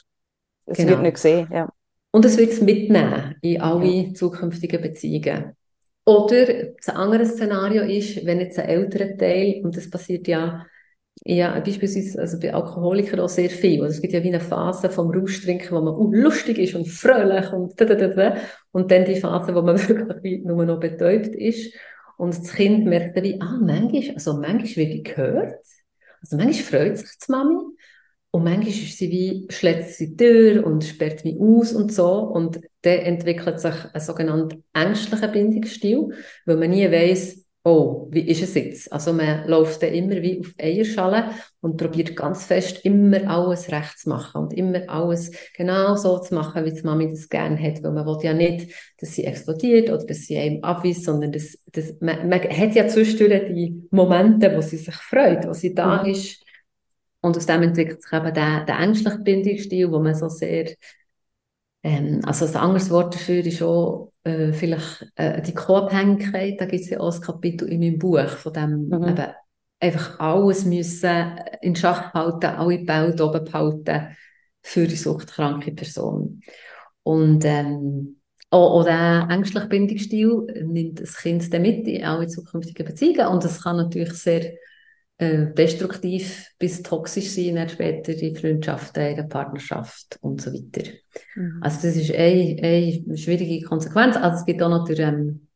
es 0.65 0.77
genau. 0.77 0.91
wird 0.91 1.01
nicht 1.01 1.15
gesehen. 1.15 1.47
Ja. 1.51 1.69
Und 2.11 2.25
es 2.25 2.37
wird 2.37 2.53
es 2.53 2.61
mitnehmen 2.61 3.35
in 3.41 3.61
alle 3.61 3.85
ja. 3.85 4.13
zukünftigen 4.13 4.81
Beziehungen. 4.81 5.55
Oder 6.05 6.45
das 6.75 6.89
andere 6.95 7.25
Szenario 7.25 7.83
ist, 7.83 8.25
wenn 8.25 8.39
jetzt 8.39 8.59
ein 8.59 8.69
älterer 8.69 9.17
Teil, 9.17 9.61
und 9.63 9.75
das 9.75 9.89
passiert 9.89 10.27
ja, 10.27 10.65
ja 11.23 11.59
beispielsweise 11.59 12.21
also 12.21 12.39
bei 12.39 12.53
Alkoholikern 12.53 13.19
auch 13.19 13.29
sehr 13.29 13.49
viel, 13.49 13.81
also 13.81 13.95
es 13.95 14.01
gibt 14.01 14.13
ja 14.13 14.23
wie 14.23 14.29
eine 14.29 14.39
Phase 14.39 14.89
vom 14.89 15.09
Rauschtrinken, 15.09 15.75
wo 15.75 15.81
man 15.81 15.95
uh, 15.95 16.11
lustig 16.13 16.59
ist 16.59 16.75
und 16.75 16.87
fröhlich 16.87 17.51
und 17.51 17.79
da, 17.81 17.85
da, 17.85 17.95
da, 17.95 18.07
da. 18.07 18.37
und 18.71 18.91
dann 18.91 19.05
die 19.05 19.15
Phase, 19.15 19.55
wo 19.55 19.63
man 19.63 19.77
wirklich 19.89 20.43
nur 20.43 20.63
noch 20.63 20.79
betäubt 20.79 21.35
ist 21.35 21.73
und 22.17 22.37
das 22.37 22.53
Kind 22.53 22.85
merkt 22.85 23.17
dann 23.17 23.23
wie, 23.23 23.41
ah, 23.41 23.57
manchmal, 23.59 24.13
also 24.13 24.33
manchmal 24.35 24.85
wird 24.85 24.95
ich 24.95 25.03
gehört, 25.03 25.65
also 26.21 26.37
manchmal 26.37 26.81
freut 26.81 26.97
sich 26.99 27.09
die 27.17 27.31
Mami 27.31 27.74
und 28.35 28.43
manchmal 28.43 28.67
ist 28.67 28.97
sie 28.97 29.09
wie, 29.11 29.47
schlägt 29.49 29.91
sie 29.91 30.09
die 30.09 30.17
Tür 30.17 30.67
und 30.67 30.83
sperrt 30.83 31.23
mich 31.23 31.39
aus 31.39 31.71
und 31.71 31.93
so. 31.93 32.05
Und 32.05 32.59
dann 32.81 32.99
entwickelt 32.99 33.61
sich 33.61 33.73
ein 33.93 34.01
sogenannter 34.01 34.57
ängstlicher 34.73 35.29
Bindungsstil, 35.29 36.09
weil 36.45 36.57
man 36.57 36.69
nie 36.69 36.91
weiß, 36.91 37.45
oh, 37.63 38.09
wie 38.11 38.27
ist 38.27 38.43
es 38.43 38.55
jetzt? 38.55 38.91
Also 38.91 39.13
man 39.13 39.47
läuft 39.47 39.81
dann 39.83 39.93
immer 39.93 40.21
wie 40.21 40.41
auf 40.41 40.53
Eierschalen 40.61 41.31
und 41.61 41.77
probiert 41.77 42.13
ganz 42.13 42.43
fest 42.43 42.83
immer 42.83 43.25
alles 43.25 43.71
recht 43.71 43.99
zu 43.99 44.09
machen 44.09 44.41
und 44.41 44.53
immer 44.53 44.81
alles 44.89 45.31
genau 45.55 45.95
so 45.95 46.19
zu 46.19 46.35
machen, 46.35 46.65
wie 46.65 46.73
die 46.73 46.83
Mami 46.83 47.11
das 47.11 47.29
gerne 47.29 47.57
hat, 47.57 47.81
weil 47.83 47.93
man 47.93 48.05
will 48.05 48.17
ja 48.21 48.33
nicht, 48.33 48.69
dass 48.99 49.15
sie 49.15 49.23
explodiert 49.23 49.89
oder 49.89 50.05
dass 50.05 50.23
sie 50.27 50.37
einem 50.37 50.61
abweist, 50.61 51.05
sondern 51.05 51.31
das, 51.31 51.57
das, 51.71 51.95
man, 52.01 52.27
man 52.27 52.41
hat 52.41 52.75
ja 52.75 52.85
zwischendurch 52.89 53.45
die 53.47 53.87
Momente, 53.91 54.53
wo 54.53 54.59
sie 54.59 54.75
sich 54.75 54.95
freut, 54.95 55.47
wo 55.47 55.53
sie 55.53 55.73
da 55.73 56.03
mhm. 56.03 56.09
ist, 56.09 56.44
und 57.25 57.35
aus 57.37 57.47
dem 57.47 57.63
entwickelt 57.63 58.03
sich 58.03 58.13
eben 58.13 58.33
der, 58.35 58.65
der 58.65 58.79
ängstliche 58.79 59.17
Bindungsstil, 59.17 59.91
wo 59.91 59.99
man 59.99 60.13
so 60.13 60.29
sehr, 60.29 60.69
ähm, 61.81 62.21
also 62.23 62.45
ein 62.45 62.55
anderes 62.55 62.91
Wort 62.91 63.15
dafür 63.15 63.43
ist 63.43 63.63
auch 63.63 64.11
äh, 64.23 64.53
vielleicht 64.53 65.11
äh, 65.15 65.41
die 65.41 65.55
Co-Abhängigkeit, 65.55 66.61
da 66.61 66.65
gibt 66.65 66.83
es 66.83 66.91
ja 66.91 66.99
auch 66.99 67.15
ein 67.15 67.21
Kapitel 67.21 67.67
in 67.67 67.79
meinem 67.79 67.97
Buch, 67.97 68.27
von 68.27 68.53
dem 68.53 68.89
mhm. 68.89 69.07
eben 69.07 69.25
einfach 69.79 70.19
alles 70.19 70.65
müssen 70.65 71.39
in 71.61 71.75
Schach 71.75 72.13
halten, 72.13 72.45
alle 72.45 72.85
Bälle 72.85 73.23
oben 73.23 73.43
behalten 73.43 74.15
für 74.61 74.85
die 74.85 74.95
suchtkranke 74.95 75.71
Person. 75.71 76.41
Und 77.01 77.43
ähm, 77.43 78.21
auch, 78.51 78.81
auch 78.81 78.83
der 78.83 79.27
ängstliche 79.31 79.67
Bindungsstil 79.67 80.45
nimmt 80.63 81.01
das 81.01 81.17
Kind 81.17 81.51
dann 81.51 81.63
mit 81.63 81.87
in 81.87 82.03
alle 82.03 82.27
zukünftigen 82.27 82.85
Beziehungen 82.85 83.27
und 83.27 83.43
das 83.43 83.63
kann 83.63 83.77
natürlich 83.77 84.13
sehr 84.13 84.53
äh, 85.17 85.53
destruktiv 85.53 86.51
bis 86.59 86.83
toxisch 86.83 87.29
sein, 87.29 87.55
dann 87.55 87.69
später 87.69 88.11
in 88.13 88.35
Freundschaften, 88.35 89.05
in 89.05 89.15
der 89.15 89.23
Partnerschaft 89.23 90.17
und 90.21 90.41
so 90.41 90.51
weiter. 90.51 90.91
Mhm. 91.35 91.59
Also 91.61 91.87
das 91.87 91.95
ist 91.95 92.11
eine, 92.13 92.57
eine 92.61 93.17
schwierige 93.17 93.65
Konsequenz. 93.65 94.17
Also 94.17 94.39
es 94.39 94.45
gibt 94.45 94.61
auch 94.61 94.69
noch 94.69 94.85
den, 94.85 94.99
ähm, 94.99 95.47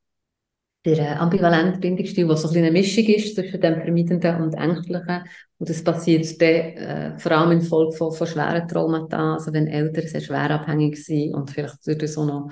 der 0.85 1.19
ambivalente 1.19 1.79
Bindungsstil, 1.79 2.27
was 2.29 2.43
so 2.43 2.49
ein 2.49 2.57
eine 2.57 2.71
Mischung 2.71 3.03
ist 3.05 3.35
zwischen 3.35 3.59
dem 3.59 3.81
Vermeidenden 3.81 4.41
und 4.41 4.53
Ängstlichen. 4.53 5.23
Und 5.57 5.69
das 5.69 5.83
passiert 5.83 6.41
dann, 6.41 6.47
äh, 6.47 7.19
vor 7.19 7.33
allem 7.33 7.51
in 7.51 7.61
Folge 7.61 7.97
von, 7.97 8.13
von 8.13 8.27
schweren 8.27 8.65
Traumata, 8.65 9.33
also 9.33 9.51
wenn 9.51 9.67
Eltern 9.67 10.07
sehr 10.07 10.21
schwer 10.21 10.51
abhängig 10.51 11.03
sind 11.03 11.33
und 11.33 11.51
vielleicht 11.51 11.85
durch 11.85 12.17
auch 12.17 12.25
noch 12.25 12.49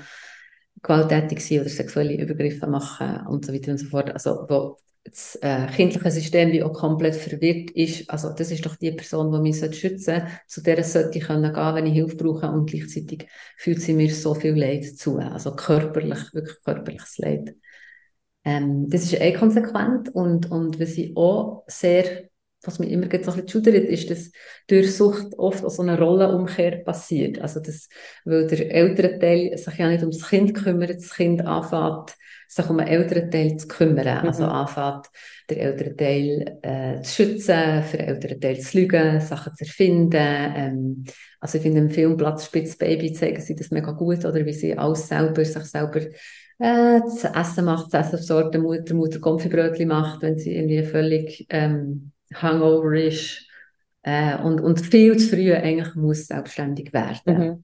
gewalttätig 0.83 1.39
sind 1.39 1.61
oder 1.61 1.69
sexuelle 1.69 2.17
Übergriffe 2.17 2.67
machen 2.67 3.25
und 3.27 3.45
so 3.45 3.53
weiter 3.53 3.71
und 3.71 3.77
so 3.77 3.85
fort. 3.85 4.11
Also 4.11 4.45
wo 4.49 4.77
das 5.09 5.35
äh, 5.41 5.67
kindliche 5.67 6.11
System 6.11 6.51
wie 6.51 6.63
auch 6.63 6.73
komplett 6.73 7.15
verwirrt 7.15 7.71
ist, 7.71 8.09
also 8.09 8.29
das 8.33 8.51
ist 8.51 8.65
doch 8.65 8.75
die 8.75 8.91
Person, 8.91 9.31
die 9.31 9.39
mich 9.39 9.57
schützen 9.57 9.99
sollte, 9.99 10.27
zu 10.47 10.61
der 10.61 10.83
sollte 10.83 11.17
ich 11.17 11.25
können 11.25 11.53
gehen, 11.53 11.75
wenn 11.75 11.85
ich 11.85 11.93
Hilfe 11.93 12.15
brauche. 12.17 12.49
Und 12.49 12.69
gleichzeitig 12.69 13.27
fühlt 13.57 13.81
sie 13.81 13.93
mir 13.93 14.13
so 14.13 14.33
viel 14.35 14.53
Leid 14.55 14.85
zu, 14.85 15.17
also 15.17 15.55
körperlich, 15.55 16.33
wirklich 16.33 16.61
körperliches 16.63 17.17
Leid. 17.17 17.55
Ähm, 18.43 18.89
das 18.89 19.03
ist 19.03 19.13
eh 19.19 19.33
konsequent 19.33 20.13
und, 20.13 20.51
und 20.51 20.79
was 20.79 20.97
ich 20.97 21.15
auch 21.17 21.63
sehr, 21.67 22.29
was 22.63 22.79
mir 22.79 22.87
immer 22.87 23.05
so 23.05 23.15
ein 23.15 23.21
bisschen 23.21 23.47
schudert, 23.47 23.85
ist, 23.85 24.09
dass 24.09 24.31
durch 24.67 24.95
Sucht 24.95 25.37
oft 25.37 25.63
auch 25.63 25.69
so 25.69 25.83
eine 25.83 25.97
Rollenumkehr 25.97 26.77
passiert. 26.83 27.39
Also 27.39 27.59
das, 27.59 27.87
weil 28.25 28.47
der 28.47 28.71
ältere 28.73 29.19
Teil 29.19 29.57
sich 29.57 29.77
ja 29.77 29.87
nicht 29.89 30.01
ums 30.01 30.27
Kind 30.27 30.53
kümmert, 30.53 30.95
das 30.95 31.13
Kind 31.13 31.45
anfängt, 31.45 32.15
sich 32.47 32.69
um 32.69 32.79
einen 32.79 32.87
älteren 32.87 33.29
Teil 33.29 33.57
zu 33.57 33.67
kümmern. 33.67 34.21
Mhm. 34.21 34.27
Also 34.27 34.45
anfängt, 34.45 35.07
den 35.49 35.59
älteren 35.59 35.97
Teil 35.97 36.59
äh, 36.61 37.01
zu 37.01 37.11
schützen, 37.15 37.83
für 37.83 37.97
den 37.97 38.07
älteren 38.07 38.41
Teil 38.41 38.59
zu 38.59 38.77
lügen, 38.77 39.21
Sachen 39.21 39.55
zu 39.55 39.63
erfinden. 39.63 40.13
Ähm, 40.13 41.03
also 41.39 41.57
ich 41.57 41.61
finde 41.61 41.79
im 41.79 41.89
Film 41.89 42.17
Platzspitz 42.17 42.77
Baby 42.77 43.13
zeigen 43.13 43.41
sie 43.41 43.55
das 43.55 43.71
mega 43.71 43.91
gut, 43.91 44.25
oder 44.25 44.45
wie 44.45 44.53
sie 44.53 44.77
alles 44.77 45.07
selber, 45.07 45.45
sich 45.45 45.63
selber 45.63 46.01
äh, 46.59 47.01
zu 47.05 47.27
essen 47.27 47.65
macht, 47.65 47.91
zu 47.91 47.97
essen 47.97 48.17
besorgt, 48.17 48.55
der 48.55 48.61
Mutter, 48.61 48.95
Mutter 48.95 49.19
Konfibrötchen 49.19 49.87
macht, 49.87 50.23
wenn 50.23 50.39
sie 50.39 50.55
irgendwie 50.55 50.83
völlig 50.83 51.45
ähm, 51.49 52.11
hangover 52.33 52.93
ist. 52.93 53.45
Äh, 54.03 54.37
und, 54.41 54.61
und 54.61 54.81
viel 54.81 55.17
zu 55.17 55.29
früh 55.29 55.53
eigentlich 55.53 55.95
muss 55.95 56.27
selbstständig 56.27 56.93
werden. 56.93 57.37
Mhm. 57.37 57.63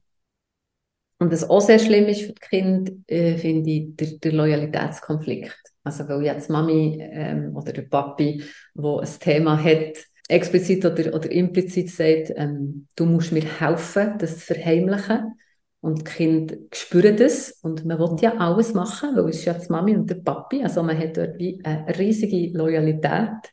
Und 1.18 1.32
was 1.32 1.48
auch 1.48 1.60
sehr 1.60 1.78
schlimm 1.78 2.06
ist 2.06 2.22
für 2.22 2.32
die 2.32 2.40
Kinder, 2.40 2.92
äh, 3.06 3.36
finde 3.36 3.70
ich, 3.70 3.96
der, 3.96 4.08
der 4.18 4.32
Loyalitätskonflikt. 4.32 5.56
Also, 5.84 6.08
weil 6.08 6.24
jetzt 6.24 6.50
Mami 6.50 6.98
ähm, 7.00 7.56
oder 7.56 7.72
der 7.72 7.82
Papi, 7.82 8.42
wo 8.74 8.98
ein 8.98 9.08
Thema 9.20 9.62
hat, 9.62 9.98
explizit 10.28 10.84
oder, 10.84 11.14
oder 11.14 11.30
implizit 11.30 11.90
sagt, 11.90 12.32
ähm, 12.36 12.88
du 12.96 13.06
musst 13.06 13.32
mir 13.32 13.44
helfen, 13.44 14.14
das 14.18 14.38
zu 14.38 14.54
verheimlichen. 14.54 15.34
Und 15.80 15.98
die 15.98 16.04
Kinder 16.04 16.56
spüren 16.72 17.16
das 17.16 17.58
und 17.62 17.84
man 17.84 17.98
will 17.98 18.16
ja 18.18 18.38
alles 18.38 18.72
machen, 18.72 19.16
weil 19.16 19.28
es 19.28 19.40
ist 19.40 19.44
ja 19.44 19.52
die 19.52 19.70
Mami 19.70 19.94
und 19.94 20.08
der 20.08 20.14
Papi, 20.14 20.62
also 20.62 20.82
man 20.82 20.98
hat 20.98 21.18
dort 21.18 21.38
wie 21.38 21.60
eine 21.62 21.98
riesige 21.98 22.56
Loyalität. 22.56 23.52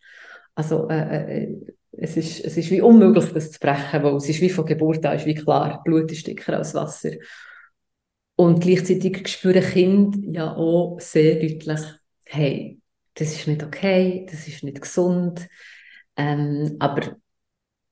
Also 0.62 0.88
äh, 0.90 1.44
äh, 1.44 1.58
es, 1.92 2.18
ist, 2.18 2.46
es 2.46 2.56
ist 2.56 2.70
wie 2.70 2.82
unmöglich, 2.82 3.34
das 3.34 3.50
zu 3.50 3.60
brechen, 3.60 4.04
weil 4.04 4.16
es 4.16 4.30
ist 4.30 4.42
wie 4.42 4.50
von 4.50 4.64
Geburt 4.64 5.04
an, 5.08 5.16
ist 5.16 5.26
wie 5.26 5.34
klar, 5.34 5.82
Blut 5.84 6.12
ist 6.12 6.28
dicker 6.28 6.56
als 6.56 6.76
Wasser. 6.76 7.14
Und 8.36 8.62
gleichzeitig 8.62 9.28
spüren 9.28 9.64
Kinder 9.64 10.20
ja 10.32 10.56
auch 10.56 11.00
sehr 11.00 11.36
deutlich, 11.36 11.80
hey, 12.26 12.80
das 13.16 13.32
ist 13.32 13.48
nicht 13.48 13.64
okay, 13.64 14.28
das 14.30 14.48
ist 14.48 14.64
nicht 14.64 14.82
gesund. 14.82 15.48
Ähm, 16.16 16.76
aber 16.78 17.18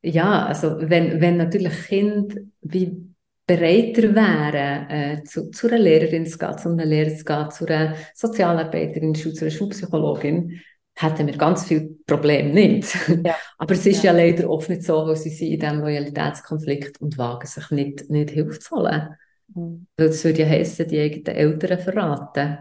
ja, 0.04 0.46
also 0.46 0.78
wenn, 0.80 1.20
wenn 1.22 1.38
natürlich 1.38 1.88
Kinder 1.88 2.36
wie 2.62 3.16
bereiter 3.48 4.14
wären, 4.14 4.90
äh, 4.92 5.24
zu, 5.24 5.50
zu 5.50 5.68
einer 5.68 5.80
Lehrerin 5.80 6.28
zu 6.28 6.38
gehen, 6.38 6.58
zu 6.60 6.70
einem 6.70 6.88
Lehrer 6.88 7.16
zu 7.16 7.26
gehen, 7.26 7.50
zu 7.50 7.66
einer 7.66 7.96
Sozialarbeiterin, 8.14 9.16
zu 9.16 9.34
einer 9.42 9.50
Schulpsychologin, 9.50 10.62
hätten 11.02 11.28
wir 11.28 11.38
ganz 11.38 11.66
viele 11.66 11.90
Probleme 12.06 12.54
nicht. 12.54 12.96
Ja. 13.26 13.36
Aber 13.58 13.74
es 13.74 13.86
ist 13.86 14.04
ja. 14.04 14.12
ja. 14.14 14.18
leider 14.18 14.50
oft 14.50 14.70
nicht 14.70 14.84
so, 14.84 15.06
weil 15.06 15.16
sie 15.16 15.30
sind 15.30 15.50
in 15.50 15.60
diesem 15.60 15.80
Loyalitätskonflikt 15.80 17.02
und 17.02 17.18
wagen 17.18 17.48
sich 17.48 17.70
nicht, 17.72 18.10
nicht 18.10 18.32
Hilfe 18.32 18.60
zu 18.60 18.76
holen. 18.78 19.16
Mhm. 19.54 19.88
Das 19.96 20.24
würde 20.24 20.42
ja 20.42 20.48
heissen, 20.48 20.88
die 20.88 21.00
eigenen 21.00 21.36
Eltern 21.36 21.80
verraten. 21.80 22.60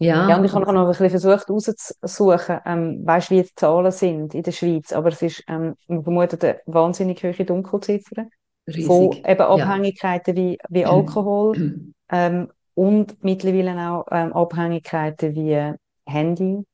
Ja. 0.00 0.28
ja, 0.28 0.36
und 0.36 0.44
ich 0.44 0.52
habe 0.52 0.72
noch 0.72 0.82
ein 0.82 0.88
bisschen 0.88 1.10
versucht 1.10 1.46
herauszusuchen, 1.46 2.60
ähm, 2.66 3.02
weißt, 3.04 3.30
wie 3.30 3.42
die 3.42 3.54
Zahlen 3.54 3.92
sind 3.92 4.34
in 4.34 4.42
der 4.42 4.50
Schweiz, 4.50 4.92
aber 4.92 5.10
es 5.10 5.22
ist, 5.22 5.44
ähm, 5.46 5.76
man 5.86 6.02
vermutet 6.02 6.44
eine 6.44 6.60
wahnsinnig 6.66 7.22
hohe 7.22 7.44
Dunkelziffer 7.44 8.26
Riesig. 8.66 8.86
von 8.86 9.12
eben 9.12 9.40
Abhängigkeiten 9.40 10.36
ja. 10.36 10.42
wie, 10.42 10.58
wie 10.68 10.84
Alkohol 10.84 11.80
ähm, 12.10 12.48
und 12.74 13.22
mittlerweile 13.22 13.90
auch 13.92 14.06
ähm, 14.10 14.32
Abhängigkeiten 14.32 15.36
wie 15.36 15.74
Handy. 16.06 16.64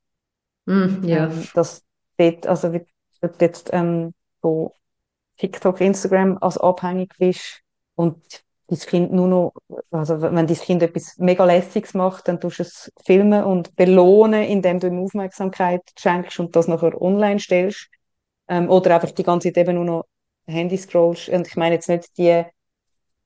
Mm, 0.67 1.05
ja. 1.05 1.27
Ähm, 1.27 1.49
das 1.55 1.85
dort, 2.17 2.47
also 2.47 2.73
wird 2.73 2.87
jetzt 3.41 3.71
ähm, 3.73 4.15
so 4.43 4.75
TikTok, 5.39 5.81
Instagram 5.81 6.39
als 6.41 6.59
abhängig 6.59 7.13
bist 7.19 7.63
und 7.95 8.45
das 8.71 8.87
Kind 8.87 9.13
nur 9.13 9.27
noch, 9.27 9.53
also 9.91 10.23
wenn 10.23 10.47
dein 10.47 10.47
Kind 10.47 10.83
etwas 10.83 11.17
mega 11.19 11.45
lässiges 11.45 11.93
macht, 11.95 12.29
dann 12.29 12.41
tust 12.41 12.61
du 12.61 12.63
es 12.63 12.93
filmen 13.05 13.43
und 13.43 13.75
belohnen, 13.75 14.45
indem 14.45 14.79
du 14.79 14.87
ihm 14.87 15.01
Aufmerksamkeit 15.01 15.83
schenkst 15.99 16.39
und 16.39 16.55
das 16.55 16.69
nachher 16.69 17.01
online 17.03 17.41
stellst. 17.41 17.89
Ähm, 18.49 18.71
oder 18.71 18.95
einfach 18.95 19.11
die 19.11 19.25
ganze 19.25 19.49
Zeit 19.49 19.59
eben 19.67 19.75
nur 19.75 19.85
noch 19.85 20.05
Handy 20.47 20.77
scrollst. 20.77 21.29
Und 21.31 21.49
ich 21.49 21.57
meine 21.57 21.75
jetzt 21.77 21.89
nicht 21.89 22.17
die, 22.17 22.45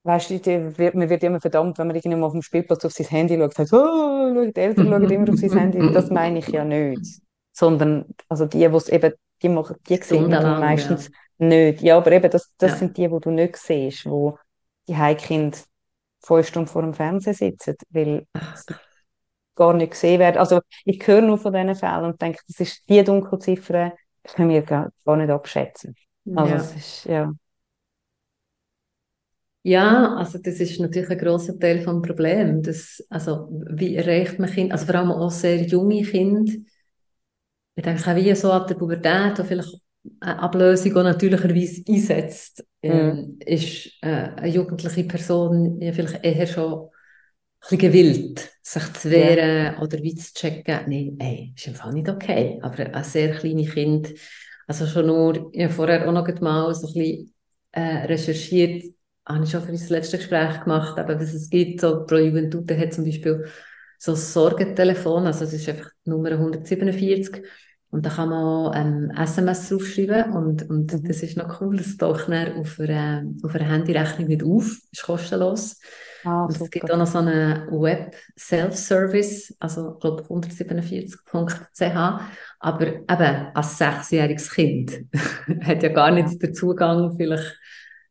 weißt 0.04 0.30
du, 0.30 0.38
die, 0.38 0.78
wird, 0.78 0.94
man 0.94 1.08
wird 1.08 1.22
immer 1.22 1.40
verdammt, 1.40 1.78
wenn 1.78 1.86
man 1.86 1.96
irgendwann 1.96 2.22
auf 2.22 2.32
dem 2.32 2.42
Spielplatz 2.42 2.84
auf 2.84 2.92
sein 2.92 3.06
Handy 3.08 3.36
schaut, 3.36 3.54
sagt, 3.54 3.72
oh, 3.72 4.32
schau, 4.34 4.44
die 4.44 4.60
Eltern 4.60 4.88
schauen 4.88 5.10
immer 5.10 5.32
auf 5.32 5.38
sein 5.38 5.58
Handy. 5.58 5.92
Das 5.92 6.10
meine 6.10 6.38
ich 6.38 6.48
ja 6.48 6.64
nicht. 6.64 7.20
Sondern, 7.52 8.04
also 8.28 8.46
die, 8.46 8.58
die 8.58 8.64
es 8.64 8.88
eben, 8.88 9.12
die 9.42 9.48
machen, 9.48 9.76
die 9.88 9.96
sehen 9.96 10.28
meistens 10.28 11.10
ja. 11.38 11.46
nicht. 11.46 11.82
Ja, 11.82 11.96
aber 11.96 12.12
eben, 12.12 12.30
das, 12.30 12.52
das 12.58 12.72
ja. 12.72 12.76
sind 12.76 12.96
die, 12.96 13.08
die 13.08 13.20
du 13.20 13.30
nicht 13.30 13.56
siehst, 13.56 14.06
wo 14.06 14.38
die 14.86 14.96
Heimkind 14.96 15.64
fünf 16.20 16.48
Stunden 16.48 16.68
vor 16.68 16.82
dem 16.82 16.94
Fernseher 16.94 17.34
sitzen, 17.34 17.76
weil 17.90 18.26
sie 18.54 18.74
gar 19.54 19.72
nicht 19.72 19.92
gesehen 19.92 20.20
werden. 20.20 20.38
Also 20.38 20.60
ich 20.84 21.06
höre 21.06 21.22
nur 21.22 21.38
von 21.38 21.52
diesen 21.52 21.74
Fällen 21.74 22.04
und 22.04 22.20
denke, 22.20 22.40
das 22.48 22.60
ist 22.60 22.88
die 22.88 23.02
Dunkelziffer, 23.02 23.92
können 24.24 24.48
wir 24.50 24.62
gar, 24.62 24.90
gar 25.04 25.16
nicht 25.16 25.30
abschätzen. 25.30 25.94
Also 26.34 26.50
ja. 26.50 26.56
es 26.56 26.74
ist, 26.74 27.04
ja. 27.04 27.32
Ja, 29.66 30.14
also 30.16 30.38
das 30.38 30.60
ist 30.60 30.78
natürlich 30.78 31.08
ein 31.08 31.18
großer 31.18 31.58
Teil 31.58 31.80
vom 31.80 32.02
Problem. 32.02 32.62
Das, 32.62 33.02
also 33.08 33.48
wie 33.70 33.96
erreicht 33.96 34.38
man 34.38 34.50
Kinder, 34.50 34.74
also 34.74 34.84
vor 34.84 34.94
allem 34.96 35.10
auch 35.10 35.30
sehr 35.30 35.62
junge 35.62 36.02
Kinder. 36.02 36.52
Ich 37.74 37.82
denke 37.82 38.10
auch 38.10 38.14
wie 38.14 38.34
so 38.34 38.52
ab 38.52 38.68
der 38.68 38.74
Pubertät, 38.74 39.38
wo 39.38 39.42
vielleicht 39.42 39.74
eine 40.20 40.38
Ablösung 40.38 40.94
auch 40.98 41.02
natürlicherweise 41.02 41.82
einsetzt, 41.88 42.62
mhm. 42.82 43.38
ist 43.40 43.90
äh, 44.02 44.28
eine 44.36 44.48
jugendliche 44.48 45.04
Person 45.04 45.80
ja 45.80 45.92
vielleicht 45.92 46.22
eher 46.22 46.46
schon 46.46 46.74
ein 46.74 46.88
bisschen 47.60 47.78
gewillt, 47.78 48.50
sich 48.60 48.92
zu 48.92 49.10
wehren 49.10 49.74
ja. 49.74 49.80
oder 49.80 49.98
wie 50.02 50.14
zu 50.14 50.34
checken, 50.34 50.80
nein, 50.88 51.16
ey, 51.18 51.54
ist 51.56 51.66
im 51.66 51.74
Fall 51.74 51.94
nicht 51.94 52.10
okay. 52.10 52.58
Aber 52.60 52.94
ein 52.94 53.04
sehr 53.04 53.34
kleines 53.34 53.72
Kind, 53.72 54.12
also 54.66 54.86
schon 54.86 55.06
nur, 55.06 55.48
ich 55.52 55.64
habe 55.64 55.72
vorher 55.72 56.06
auch 56.06 56.12
noch 56.12 56.40
mal 56.42 56.74
so 56.74 56.86
ein 56.86 56.92
bisschen 56.92 57.34
äh, 57.72 58.04
recherchiert, 58.04 58.94
habe 59.26 59.44
ich 59.44 59.50
schon 59.50 59.62
für 59.62 59.72
das 59.72 59.88
letzte 59.88 60.18
Gespräch 60.18 60.60
gemacht, 60.62 60.98
aber 60.98 61.18
was 61.18 61.32
es 61.32 61.48
gibt, 61.50 61.80
so 61.80 62.04
Pro 62.04 62.16
Juventute 62.16 62.78
hat 62.78 62.92
zum 62.92 63.04
Beispiel 63.04 63.46
so 63.98 64.12
ein 64.12 64.16
Sorgentelefon, 64.16 65.26
also 65.26 65.44
es 65.44 65.54
ist 65.54 65.68
einfach 65.68 65.90
Nummer 66.04 66.32
147 66.32 67.42
und 67.94 68.04
da 68.04 68.10
kann 68.10 68.28
man 68.28 68.74
ähm, 68.74 69.12
SMS 69.16 69.68
draufschreiben. 69.68 70.32
Und, 70.32 70.68
und 70.68 70.92
mhm. 70.92 71.04
das 71.06 71.22
ist 71.22 71.36
noch 71.36 71.60
cool, 71.60 71.76
das 71.76 71.96
taucht 71.96 72.28
dann 72.28 72.58
auf 72.58 72.80
einer, 72.80 73.24
auf 73.44 73.54
einer 73.54 73.68
Handyrechnung 73.68 74.26
nicht 74.26 74.42
auf, 74.42 74.78
ist 74.90 75.04
kostenlos. 75.04 75.78
Ah, 76.24 76.46
und 76.46 76.60
es 76.60 76.70
gibt 76.70 76.90
auch 76.90 76.96
noch 76.96 77.06
so 77.06 77.18
einen 77.18 77.70
Web-Self-Service, 77.70 79.54
also 79.60 79.92
ich 79.94 80.00
glaube 80.00 80.24
147.ch, 80.24 82.20
aber 82.58 82.86
eben 82.86 83.46
als 83.54 83.78
sechsjähriges 83.78 84.50
Kind 84.50 85.04
hat 85.62 85.82
ja 85.84 85.90
gar 85.90 86.10
nicht 86.10 86.42
den 86.42 86.52
Zugang 86.52 87.14
vielleicht 87.16 87.60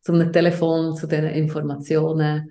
zu 0.04 0.12
einem 0.12 0.32
Telefon, 0.32 0.96
zu 0.96 1.06
diesen 1.06 1.26
Informationen. 1.26 2.50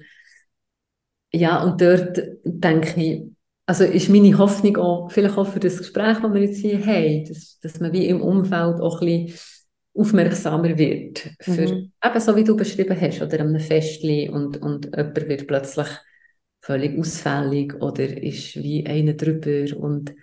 Ja, 1.31 1.63
und 1.63 1.79
dort 1.79 2.19
denke 2.43 3.01
ich, 3.01 3.23
also 3.65 3.85
ist 3.85 4.09
meine 4.09 4.37
Hoffnung 4.37 4.77
auch, 4.77 5.11
vielleicht 5.11 5.37
auch 5.37 5.47
für 5.47 5.59
das 5.59 5.77
Gespräch, 5.77 6.17
das 6.19 6.33
wir 6.33 6.41
jetzt 6.41 6.59
hier 6.59 6.85
haben, 6.85 7.25
dass, 7.25 7.59
dass 7.59 7.79
man 7.79 7.93
wie 7.93 8.07
im 8.07 8.21
Umfeld 8.21 8.81
auch 8.81 9.01
ein 9.01 9.25
bisschen 9.25 9.39
aufmerksamer 9.95 10.77
wird. 10.77 11.29
Für, 11.39 11.61
mhm. 11.61 11.91
Eben 12.03 12.19
so 12.19 12.35
wie 12.35 12.43
du 12.43 12.57
beschrieben 12.57 12.99
hast, 12.99 13.21
oder 13.21 13.39
an 13.39 13.49
einem 13.49 13.59
Festli 13.59 14.29
und, 14.29 14.57
und 14.57 14.85
jemand 14.85 15.29
wird 15.29 15.47
plötzlich 15.47 15.87
völlig 16.61 16.97
ausfällig 16.97 17.75
oder 17.81 18.03
ist 18.03 18.55
wie 18.55 18.85
einer 18.85 19.13
drüber 19.13 19.77
und 19.77 20.13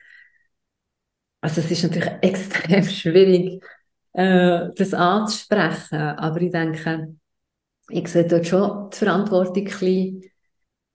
also 1.42 1.60
es 1.60 1.70
ist 1.70 1.84
natürlich 1.84 2.12
extrem 2.22 2.84
schwierig, 2.84 3.62
äh, 4.12 4.68
das 4.74 4.92
anzusprechen, 4.94 5.98
aber 5.98 6.40
ich 6.40 6.50
denke, 6.50 7.14
ich 7.90 8.08
sehe 8.08 8.26
dort 8.26 8.46
schon 8.46 8.90
die 8.90 8.96
Verantwortung 8.96 9.66
ein 9.66 10.22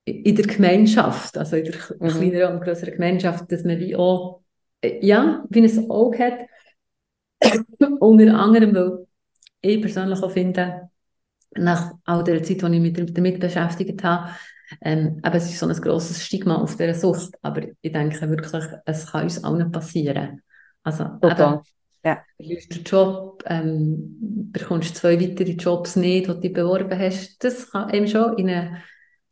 in 0.06 0.36
der 0.36 0.46
Gemeinschaft, 0.46 1.38
also 1.38 1.56
in 1.56 1.66
der 1.66 1.76
mhm. 2.00 2.10
kleineren 2.10 2.56
und 2.56 2.64
größeren 2.64 2.94
Gemeinschaft, 2.94 3.52
dass 3.52 3.64
man 3.64 3.80
wie 3.80 3.96
auch, 3.96 4.42
äh, 4.82 5.06
ja, 5.06 5.44
wie 5.50 5.62
ein 5.62 5.90
Auge 5.90 6.20
hat, 6.20 6.40
unter 8.00 8.40
anderem, 8.40 8.76
weil 8.76 9.08
ich 9.62 9.82
persönlich 9.82 10.22
auch 10.22 10.32
finde, 10.32 10.90
nach 11.56 11.94
all 12.04 12.24
der 12.24 12.44
Zeit, 12.44 12.62
die 12.62 12.76
ich 12.76 12.82
mich 12.82 13.14
damit 13.14 13.40
beschäftigt 13.40 14.04
habe, 14.04 14.30
ähm, 14.82 15.20
aber 15.22 15.36
es 15.36 15.46
ist 15.46 15.60
so 15.60 15.68
ein 15.68 15.76
grosses 15.76 16.24
Stigma 16.24 16.56
auf 16.56 16.76
dieser 16.76 16.94
Sucht, 16.94 17.36
aber 17.42 17.64
ich 17.82 17.92
denke 17.92 18.30
wirklich, 18.30 18.64
es 18.86 19.12
kann 19.12 19.24
uns 19.24 19.44
allen 19.44 19.72
passieren. 19.72 20.42
Also, 20.84 21.06
Total. 21.22 21.62
Ja. 22.06 22.24
Du 22.38 22.46
den 22.46 22.84
Job, 22.84 23.44
ähm, 23.48 24.52
bekommst 24.52 24.96
zwei 24.96 25.20
weitere 25.20 25.54
Jobs 25.54 25.96
nicht, 25.96 26.28
die 26.28 26.34
du 26.34 26.40
dich 26.40 26.54
beworben 26.54 26.98
hast, 26.98 27.44
das 27.44 27.72
kann 27.72 27.92
eben 27.94 28.08
schon 28.08 28.38
in 28.38 28.50
eine 28.50 28.84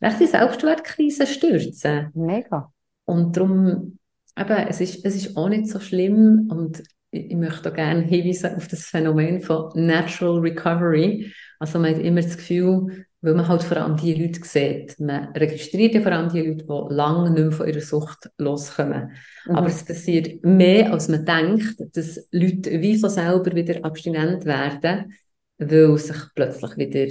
rechte 0.01 0.27
Selbstwertkrise 0.27 1.27
stürzen. 1.27 2.09
Mega. 2.15 2.73
Und 3.05 3.37
darum, 3.37 3.99
eben, 4.37 4.67
es 4.67 4.81
ist, 4.81 5.05
es 5.05 5.15
ist 5.15 5.37
auch 5.37 5.49
nicht 5.49 5.67
so 5.67 5.79
schlimm 5.79 6.47
und 6.49 6.83
ich, 7.11 7.29
ich 7.29 7.35
möchte 7.35 7.69
auch 7.69 7.75
gerne 7.75 8.01
hinweisen 8.01 8.55
auf 8.55 8.67
das 8.67 8.85
Phänomen 8.85 9.41
von 9.41 9.69
Natural 9.75 10.39
Recovery. 10.39 11.31
Also 11.59 11.77
man 11.77 11.93
hat 11.93 12.01
immer 12.01 12.21
das 12.21 12.37
Gefühl, 12.37 13.05
weil 13.23 13.35
man 13.35 13.47
halt 13.47 13.63
vor 13.63 13.77
allem 13.77 13.95
die 13.95 14.13
Leute 14.13 14.41
sieht. 14.43 14.99
Man 14.99 15.29
registriert 15.29 15.95
ja 15.95 16.01
vor 16.01 16.11
allem 16.11 16.29
die 16.29 16.41
Leute, 16.41 16.65
die 16.65 16.93
lange 16.93 17.31
nicht 17.31 17.41
mehr 17.41 17.51
von 17.53 17.67
ihrer 17.67 17.79
Sucht 17.79 18.29
loskommen. 18.37 19.11
Mhm. 19.45 19.55
Aber 19.55 19.67
es 19.67 19.85
passiert 19.85 20.43
mehr, 20.43 20.91
als 20.91 21.07
man 21.07 21.25
denkt, 21.25 21.75
dass 21.95 22.27
Leute 22.31 22.81
wie 22.81 22.99
von 22.99 23.09
selber 23.09 23.55
wieder 23.55 23.83
abstinent 23.85 24.43
werden, 24.43 25.13
weil 25.57 25.97
sich 25.97 26.17
plötzlich 26.35 26.77
wieder 26.77 27.07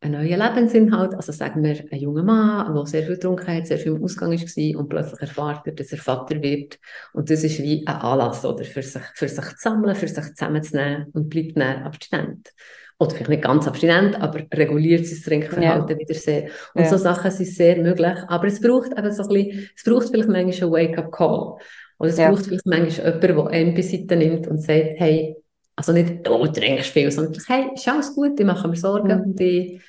ein 0.00 0.12
neuer 0.12 0.36
Lebensinhalt, 0.36 1.14
also 1.14 1.30
sagen 1.30 1.62
wir, 1.62 1.84
ein 1.90 1.98
junger 2.00 2.24
Mann, 2.24 2.74
der 2.74 2.86
sehr 2.86 3.04
viel 3.04 3.14
getrunken 3.14 3.46
hat, 3.46 3.68
sehr 3.68 3.78
viel 3.78 3.92
im 3.92 4.02
Ausgang 4.02 4.32
war 4.32 4.80
und 4.80 4.88
plötzlich 4.88 5.20
erfahrt 5.20 5.66
er, 5.66 5.74
dass 5.74 5.92
er 5.92 5.98
Vater 5.98 6.42
wird. 6.42 6.78
Und 7.12 7.30
das 7.30 7.44
ist 7.44 7.62
wie 7.62 7.86
ein 7.86 7.94
Anlass, 7.94 8.44
oder, 8.44 8.64
für 8.64 8.82
sich, 8.82 9.02
für 9.14 9.28
sich 9.28 9.44
zu 9.44 9.54
sammeln, 9.56 9.94
für 9.94 10.08
sich 10.08 10.34
zusammenzunehmen 10.34 11.06
und 11.12 11.30
bleibt 11.30 11.56
dann 11.56 11.84
abstinent. 11.84 12.52
Oder 12.98 13.10
vielleicht 13.10 13.28
nicht 13.28 13.42
ganz 13.42 13.68
abstinent, 13.68 14.20
aber 14.20 14.40
reguliert 14.54 15.06
sein 15.06 15.20
Trinkverhalten 15.22 15.90
ja. 15.90 15.98
wieder 15.98 16.14
sehr. 16.14 16.44
Und 16.74 16.82
ja. 16.82 16.88
so 16.88 16.96
Sachen 16.96 17.30
sind 17.30 17.48
sehr 17.48 17.76
möglich. 17.76 18.16
Aber 18.28 18.46
es 18.46 18.60
braucht 18.60 18.96
eben 18.96 19.12
so 19.12 19.22
ein 19.22 19.28
bisschen, 19.28 19.70
es 19.76 19.84
braucht 19.84 20.08
vielleicht 20.08 20.28
manchmal 20.28 20.78
einen 20.78 20.90
Wake-up-Call. 20.90 21.58
Oder 21.98 22.10
es 22.10 22.16
ja. 22.16 22.30
braucht 22.30 22.46
vielleicht 22.46 22.66
manchmal 22.66 23.06
jemanden, 23.06 23.36
der 23.36 23.46
einen 23.48 23.74
beiseite 23.74 24.16
nimmt 24.16 24.46
und 24.46 24.62
sagt, 24.62 24.94
hey, 24.96 25.36
also 25.76 25.92
nicht, 25.92 26.26
du 26.26 26.46
trinkst 26.46 26.90
viel, 26.90 27.10
sondern 27.10 27.42
hey, 27.46 27.66
ist 27.74 27.86
alles 27.86 28.14
gut, 28.14 28.40
ich 28.40 28.46
mache 28.46 28.66
mir 28.66 28.76
Sorgen 28.76 29.14
mhm. 29.14 29.24
um 29.24 29.36
dich. 29.36 29.82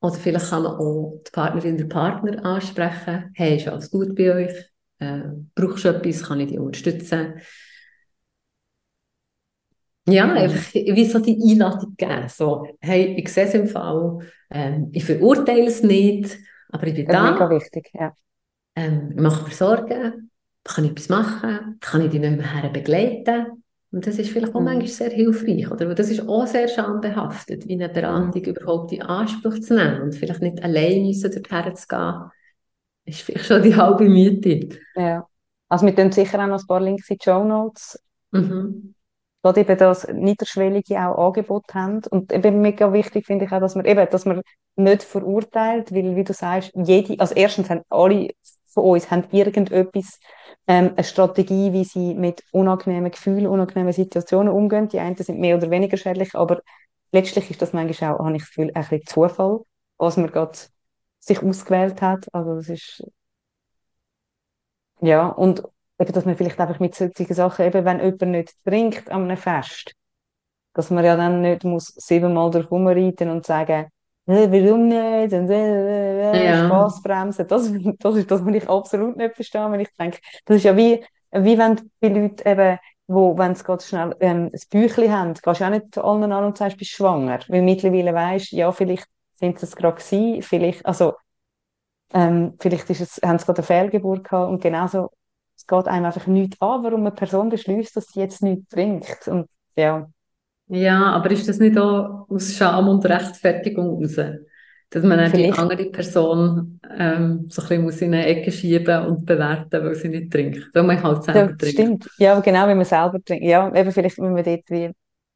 Oder 0.00 0.14
vielleicht 0.14 0.50
kann 0.50 0.62
man 0.62 0.72
auch 0.72 1.20
die 1.26 1.30
Partnerin, 1.30 1.76
den 1.76 1.88
Partner 1.88 2.44
ansprechen. 2.44 3.30
Hey, 3.34 3.56
ist 3.56 3.68
alles 3.68 3.90
gut 3.90 4.14
bei 4.14 4.34
euch? 4.34 4.52
Äh, 4.98 5.20
brauchst 5.54 5.84
du 5.84 5.88
etwas? 5.88 6.22
Kann 6.22 6.40
ich 6.40 6.48
dich 6.48 6.58
unterstützen? 6.58 7.34
Ja, 10.06 10.26
mhm. 10.26 10.32
einfach 10.32 10.74
wie 10.74 11.04
so 11.06 11.18
die 11.18 11.40
Einladung 11.50 11.94
geben. 11.96 12.28
So, 12.28 12.66
hey, 12.80 13.14
ich 13.18 13.28
sehe 13.32 13.44
es 13.44 13.54
im 13.54 13.66
Fall, 13.66 14.18
ähm, 14.50 14.90
ich 14.92 15.04
verurteile 15.04 15.66
es 15.66 15.82
nicht, 15.82 16.36
aber 16.68 16.86
ich 16.86 16.94
bin 16.94 17.06
das 17.06 17.14
da. 17.14 17.32
Mega 17.32 17.50
wichtig, 17.50 17.90
ja. 17.94 18.12
Ähm, 18.76 19.12
ich 19.14 19.20
mache 19.20 19.44
mir 19.44 19.54
Sorgen, 19.54 20.30
kann 20.62 20.84
ich 20.84 20.90
etwas 20.90 21.08
machen, 21.08 21.78
kann 21.80 22.02
ich 22.02 22.10
dich 22.10 22.20
nicht 22.20 22.36
mehr 22.36 22.70
begleiten. 22.70 23.64
Und 23.92 24.06
das 24.06 24.18
ist 24.18 24.30
vielleicht 24.30 24.54
auch 24.54 24.60
mhm. 24.60 24.66
manchmal 24.66 24.88
sehr 24.88 25.10
hilfreich, 25.10 25.70
oder? 25.70 25.86
Weil 25.86 25.94
das 25.94 26.10
ist 26.10 26.28
auch 26.28 26.46
sehr 26.46 26.66
schambehaftet, 26.66 27.68
wie 27.68 27.74
eine 27.74 27.88
Beratung 27.88 28.42
mhm. 28.42 28.48
überhaupt 28.48 28.92
in 28.92 29.02
Anspruch 29.02 29.60
zu 29.60 29.74
nehmen 29.74 30.02
und 30.02 30.14
vielleicht 30.14 30.42
nicht 30.42 30.62
allein 30.62 31.06
müssen 31.06 31.30
dorthin 31.30 31.76
zu 31.76 31.86
gehen, 31.86 32.14
ist 33.04 33.20
vielleicht 33.20 33.46
schon 33.46 33.62
die 33.62 33.76
halbe 33.76 34.08
Miete. 34.08 34.80
Ja. 34.96 35.26
Also 35.68 35.86
wir 35.86 35.94
tun 35.94 36.10
sicher 36.10 36.42
auch 36.42 36.48
noch 36.48 36.60
ein 36.60 36.66
paar 36.66 36.80
Links 36.80 37.08
in 37.08 37.18
die 37.18 37.24
Show 37.24 37.44
Notes. 37.44 38.02
Mhm. 38.32 38.94
Gerade 39.44 39.60
eben 39.60 39.76
das 39.76 40.08
Niederschwellige 40.08 41.06
auch 41.06 41.26
Angebot 41.26 41.74
haben. 41.74 42.00
Und 42.08 42.32
eben 42.32 42.62
mega 42.62 42.90
wichtig 42.94 43.26
finde 43.26 43.44
ich 43.44 43.52
auch, 43.52 43.60
dass 43.60 43.74
man 43.74 43.84
eben, 43.84 44.08
dass 44.10 44.24
man 44.24 44.40
nicht 44.76 45.02
verurteilt, 45.02 45.92
weil, 45.92 46.16
wie 46.16 46.24
du 46.24 46.32
sagst, 46.32 46.72
jede, 46.74 47.20
also 47.20 47.34
erstens 47.34 47.68
haben 47.68 47.82
alle 47.90 48.30
von 48.72 48.84
uns 48.84 49.10
haben 49.10 49.24
irgendetwas, 49.32 50.18
ähm, 50.66 50.92
eine 50.96 51.04
Strategie, 51.04 51.74
wie 51.74 51.84
sie 51.84 52.14
mit 52.14 52.42
unangenehmen 52.52 53.10
Gefühlen, 53.10 53.46
unangenehmen 53.46 53.92
Situationen 53.92 54.50
umgehen. 54.50 54.88
Die 54.88 54.98
einen 54.98 55.14
sind 55.16 55.38
mehr 55.38 55.58
oder 55.58 55.70
weniger 55.70 55.98
schädlich, 55.98 56.34
aber 56.34 56.62
letztlich 57.12 57.50
ist 57.50 57.60
das 57.60 57.74
manchmal 57.74 58.14
auch, 58.14 58.24
habe 58.24 58.36
ich 58.36 58.44
Gefühl, 58.44 58.70
ein 58.74 58.80
bisschen 58.80 59.02
Zufall, 59.06 59.60
was 59.98 60.16
man 60.16 60.30
gerade 60.30 60.56
sich 61.20 61.42
ausgewählt 61.42 62.00
hat. 62.00 62.28
Also 62.32 62.54
das 62.54 62.70
ist 62.70 63.04
ja 65.02 65.28
und 65.28 65.62
eben, 65.98 66.12
dass 66.12 66.24
man 66.24 66.36
vielleicht 66.36 66.58
einfach 66.60 66.80
mit 66.80 66.94
solchen 66.94 67.34
Sachen 67.34 67.66
eben, 67.66 67.84
wenn 67.84 68.00
jemand 68.00 68.22
nicht 68.22 68.54
trinkt 68.64 69.10
an 69.10 69.24
einem 69.24 69.36
Fest, 69.36 69.94
dass 70.74 70.90
man 70.90 71.04
ja 71.04 71.16
dann 71.16 71.40
nicht 71.40 71.64
muss 71.64 71.86
siebenmal 71.96 72.50
durch 72.50 72.70
rumreiten 72.70 73.30
und 73.30 73.46
sagen, 73.46 73.86
äh, 74.26 74.50
warum 74.50 74.88
nicht? 74.88 75.32
Und, 75.34 75.50
äh, 75.50 76.32
äh, 76.32 76.46
ja. 76.46 76.66
Spaßbremsen. 76.66 77.46
Das, 77.46 77.70
das 77.98 78.16
ist 78.16 78.30
das, 78.30 78.44
was 78.44 78.54
ich 78.54 78.68
absolut 78.68 79.16
nicht 79.16 79.34
verstehe, 79.34 79.70
wenn 79.70 79.80
ich 79.80 79.92
denke, 79.98 80.18
das 80.46 80.56
ist 80.56 80.64
ja 80.64 80.76
wie, 80.76 81.04
wie 81.32 81.58
wenn 81.58 81.76
die 82.02 82.08
Leute 82.08 82.48
eben, 82.48 82.78
wo, 83.06 83.36
wenn 83.36 83.54
sie 83.54 83.64
gerade 83.64 83.82
schnell 83.84 84.16
ähm, 84.20 84.50
ein 84.52 84.60
Büchlein 84.70 85.12
haben, 85.12 85.34
gehst 85.34 85.60
du 85.60 85.64
auch 85.64 85.70
nicht 85.70 85.94
zu 85.94 86.02
allen 86.04 86.32
an 86.32 86.44
und 86.44 86.56
sagst, 86.56 86.78
bist 86.78 86.92
schwanger. 86.92 87.40
Weil 87.48 87.62
mittlerweile 87.62 88.14
weisst, 88.14 88.52
ja, 88.52 88.72
vielleicht 88.72 89.06
sind 89.34 89.58
sie 89.58 89.66
es 89.66 89.76
gerade 89.76 89.96
gewesen, 90.00 90.42
vielleicht, 90.42 90.86
also, 90.86 91.14
ähm, 92.14 92.54
vielleicht 92.60 92.88
ist 92.88 93.00
es, 93.00 93.20
haben 93.22 93.38
sie 93.38 93.44
gerade 93.44 93.58
eine 93.58 93.66
Fehlgeburt 93.66 94.24
gehabt 94.24 94.50
und 94.50 94.62
genauso, 94.62 95.10
es 95.56 95.66
geht 95.66 95.86
einem 95.86 96.06
einfach 96.06 96.26
nichts 96.26 96.60
an, 96.60 96.82
warum 96.82 97.00
eine 97.00 97.12
Person 97.12 97.48
beschließt, 97.48 97.96
dass 97.96 98.06
sie 98.08 98.20
jetzt 98.20 98.42
nichts 98.42 98.68
trinkt. 98.68 99.28
Und, 99.28 99.48
ja. 99.76 100.08
Ja, 100.68 101.12
aber 101.12 101.30
ist 101.30 101.48
das 101.48 101.58
nicht 101.58 101.78
auch 101.78 102.26
aus 102.28 102.54
Scham 102.54 102.88
und 102.88 103.04
Rechtfertigung 103.04 104.02
raus? 104.02 104.16
Dass 104.90 105.02
man 105.02 105.18
dann 105.18 105.32
die 105.32 105.50
andere 105.50 105.86
Person 105.86 106.80
ähm, 106.96 107.46
so 107.48 107.62
ein 107.62 107.68
bisschen 107.68 107.82
muss 107.82 108.00
in 108.00 108.14
eine 108.14 108.26
Ecke 108.26 108.52
schieben 108.52 109.06
und 109.06 109.26
bewerten, 109.26 109.84
weil 109.84 109.94
sie 109.94 110.08
nicht 110.08 110.32
trinkt. 110.32 110.70
Weil 110.72 110.84
man 110.84 111.02
halt 111.02 111.24
selber 111.24 111.40
ja, 111.40 111.46
trinkt. 111.46 111.66
Stimmt, 111.66 112.10
ja, 112.18 112.38
genau, 112.40 112.66
wenn 112.66 112.76
man 112.76 112.86
selber 112.86 113.22
trinkt. 113.24 113.44
Ja, 113.44 113.74
eben 113.74 113.90
vielleicht 113.90 114.18
wenn 114.18 114.36
wir 114.36 114.42
dort 114.42 114.70
wie 114.70 114.90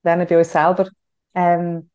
lernen 0.05 0.27
bei 0.29 0.39
uns 0.39 0.53
selber 0.53 0.89
ähm, 1.35 1.91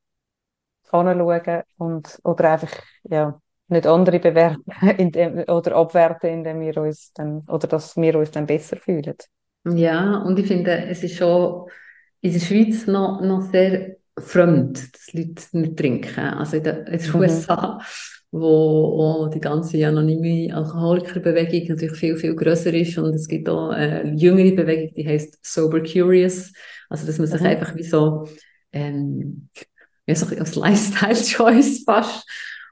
anschauen 0.92 1.64
und, 1.78 2.20
oder 2.24 2.52
einfach, 2.52 2.72
ja, 3.04 3.40
nicht 3.74 3.88
andere 3.88 4.20
bewerten 4.20 4.64
indem, 4.98 5.40
oder 5.40 5.76
abwerten, 5.76 6.30
indem 6.30 6.62
wir 6.62 6.78
uns 6.78 7.12
dann, 7.14 7.42
oder 7.48 7.68
dass 7.68 7.98
wir 7.98 8.18
uns 8.18 8.32
dann 8.32 8.46
besser 8.46 8.78
fühlen. 8.78 9.16
Ja, 9.66 10.18
und 10.20 10.40
ich 10.40 10.48
finde, 10.48 10.86
es 10.88 11.04
ist 11.04 11.16
schon 11.16 11.70
in 12.22 12.34
der 12.34 12.40
Schweiz 12.40 12.88
noch, 12.88 13.22
noch 13.22 13.42
sehr 13.42 13.98
fremd, 14.18 14.94
dass 14.94 15.14
Leute 15.14 15.58
nicht 15.58 15.78
trinken. 15.78 16.20
Also 16.20 16.58
in 16.58 16.64
den, 16.64 16.86
den 16.86 17.10
mhm. 17.10 17.16
USA, 17.16 17.80
wo, 18.32 18.48
wo 19.22 19.28
die 19.28 19.40
ganze 19.40 19.86
anonyme 19.88 20.56
Alkoholikerbewegung 20.56 21.68
natürlich 21.70 21.98
viel, 21.98 22.18
viel 22.18 22.36
größer 22.36 22.74
ist 22.74 22.98
und 22.98 23.14
es 23.14 23.28
gibt 23.28 23.48
auch 23.48 23.70
eine 23.70 24.14
jüngere 24.16 24.56
Bewegung, 24.56 24.94
die 24.96 25.08
heißt 25.08 25.38
Sober 25.46 25.82
Curious. 25.82 26.52
Also, 26.90 27.06
dass 27.06 27.18
man 27.18 27.28
sich 27.28 27.42
mhm. 27.42 27.48
einfach 27.48 27.76
wie 27.76 27.84
so, 27.84 28.28
ähm, 28.72 29.50
ja, 30.08 30.16
so 30.16 30.36
als 30.36 30.56
Lifestyle-Choice 30.56 31.84
fast, 31.86 32.28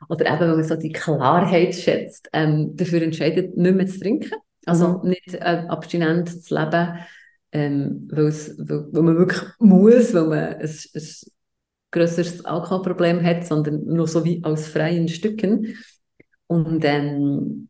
oder 0.09 0.25
eben, 0.25 0.39
wenn 0.39 0.55
man 0.55 0.63
so 0.63 0.75
die 0.75 0.91
Klarheit 0.91 1.75
schätzt, 1.75 2.29
ähm, 2.33 2.75
dafür 2.75 3.01
entscheidet, 3.01 3.57
nicht 3.57 3.75
mehr 3.75 3.87
zu 3.87 3.99
trinken. 3.99 4.31
Also 4.65 4.99
mhm. 4.99 5.09
nicht 5.09 5.33
äh, 5.33 5.65
abstinent 5.67 6.29
zu 6.43 6.55
leben, 6.55 6.99
ähm, 7.51 8.07
weil, 8.11 8.31
weil 8.31 9.01
man 9.01 9.17
wirklich 9.17 9.41
muss, 9.59 10.13
weil 10.13 10.27
man 10.27 10.39
ein, 10.39 10.61
ein 10.61 11.03
grösseres 11.91 12.45
Alkoholproblem 12.45 13.23
hat, 13.23 13.45
sondern 13.45 13.83
nur 13.85 14.07
so 14.07 14.23
wie 14.23 14.43
aus 14.43 14.67
freien 14.67 15.07
Stücken. 15.07 15.75
Und 16.47 16.85
ähm, 16.85 17.69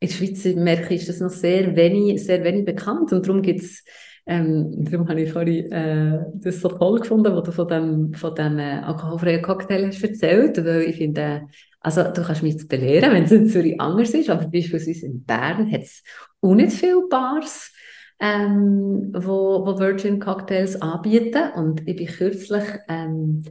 in 0.00 0.08
der 0.08 0.14
Schweiz 0.14 0.44
merke 0.44 0.94
ich, 0.94 1.02
ist 1.02 1.10
das 1.10 1.20
noch 1.20 1.30
sehr 1.30 1.76
wenig, 1.76 2.24
sehr 2.24 2.42
wenig 2.42 2.64
bekannt 2.64 3.12
und 3.12 3.26
darum 3.26 3.42
gibt 3.42 3.60
es 3.60 3.84
ähm, 4.24 4.84
darum 4.84 5.08
habe 5.08 5.22
ich 5.22 5.32
vorhin 5.32 5.72
äh, 5.72 6.24
das 6.34 6.60
so 6.60 6.68
toll 6.68 7.00
gefunden, 7.00 7.34
was 7.34 7.42
du 7.42 7.52
von 7.52 7.66
dem, 7.66 8.14
von 8.14 8.34
dem 8.34 8.58
äh, 8.58 8.78
alkoholfreien 8.78 9.42
Cocktail 9.42 9.86
hast 9.86 10.02
erzählt, 10.02 10.64
weil 10.64 10.82
ich 10.82 10.96
finde, 10.96 11.48
also 11.82 12.02
du 12.04 12.22
kannst 12.22 12.42
mich 12.42 12.54
jetzt 12.54 12.68
belehren, 12.68 13.12
wenn 13.12 13.24
es 13.24 13.32
in 13.32 13.48
Zürich 13.48 13.80
anders 13.80 14.10
ist, 14.10 14.30
aber 14.30 14.46
beispielsweise 14.46 15.06
in 15.06 15.24
Bern 15.24 15.70
hat 15.70 15.82
es 15.82 16.02
auch 16.40 16.54
nicht 16.54 16.72
viele 16.72 17.08
Bars, 17.08 17.72
ähm, 18.20 19.12
wo, 19.12 19.66
wo 19.66 19.78
Virgin 19.78 20.20
Cocktails 20.20 20.80
anbieten. 20.80 21.52
Und 21.56 21.86
ich 21.88 21.96
bin 21.96 22.06
kürzlich 22.06 22.64
ähm, 22.88 23.42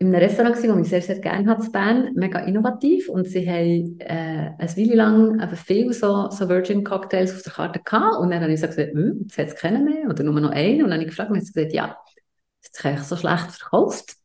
in 0.00 0.08
einem 0.08 0.22
Restaurant, 0.22 0.56
das 0.56 0.64
ich 0.64 0.88
sehr, 0.88 1.02
sehr 1.02 1.18
gerne 1.20 1.48
habe, 1.48 1.64
in 1.64 1.72
Bern, 1.72 2.10
mega 2.14 2.40
innovativ. 2.40 3.08
Und 3.08 3.28
sie 3.28 3.48
haben 3.48 4.00
äh, 4.00 4.54
eine 4.58 4.76
Weile 4.76 4.94
lang 4.94 5.40
eben 5.40 5.56
viel 5.56 5.92
so, 5.92 6.30
so 6.30 6.48
Virgin 6.48 6.82
Cocktails 6.82 7.34
auf 7.34 7.42
der 7.42 7.52
Karte 7.52 7.80
gehabt. 7.80 8.18
Und 8.18 8.30
dann 8.30 8.42
habe 8.42 8.52
ich 8.52 8.60
gesagt, 8.60 8.76
hm, 8.76 9.20
jetzt 9.22 9.38
hat 9.38 9.48
es 9.48 9.54
keinen 9.54 9.84
mehr 9.84 10.08
oder 10.08 10.24
nur 10.24 10.40
noch 10.40 10.50
einen. 10.50 10.82
Und 10.82 10.90
dann 10.90 10.98
habe 10.98 11.04
ich 11.04 11.10
gefragt 11.10 11.30
und 11.30 11.40
sie 11.40 11.52
gesagt, 11.52 11.72
ja, 11.72 11.96
das 12.62 12.72
ist 12.72 12.86
eigentlich 12.86 13.06
so 13.06 13.16
schlecht 13.16 13.52
verkauft. 13.52 14.16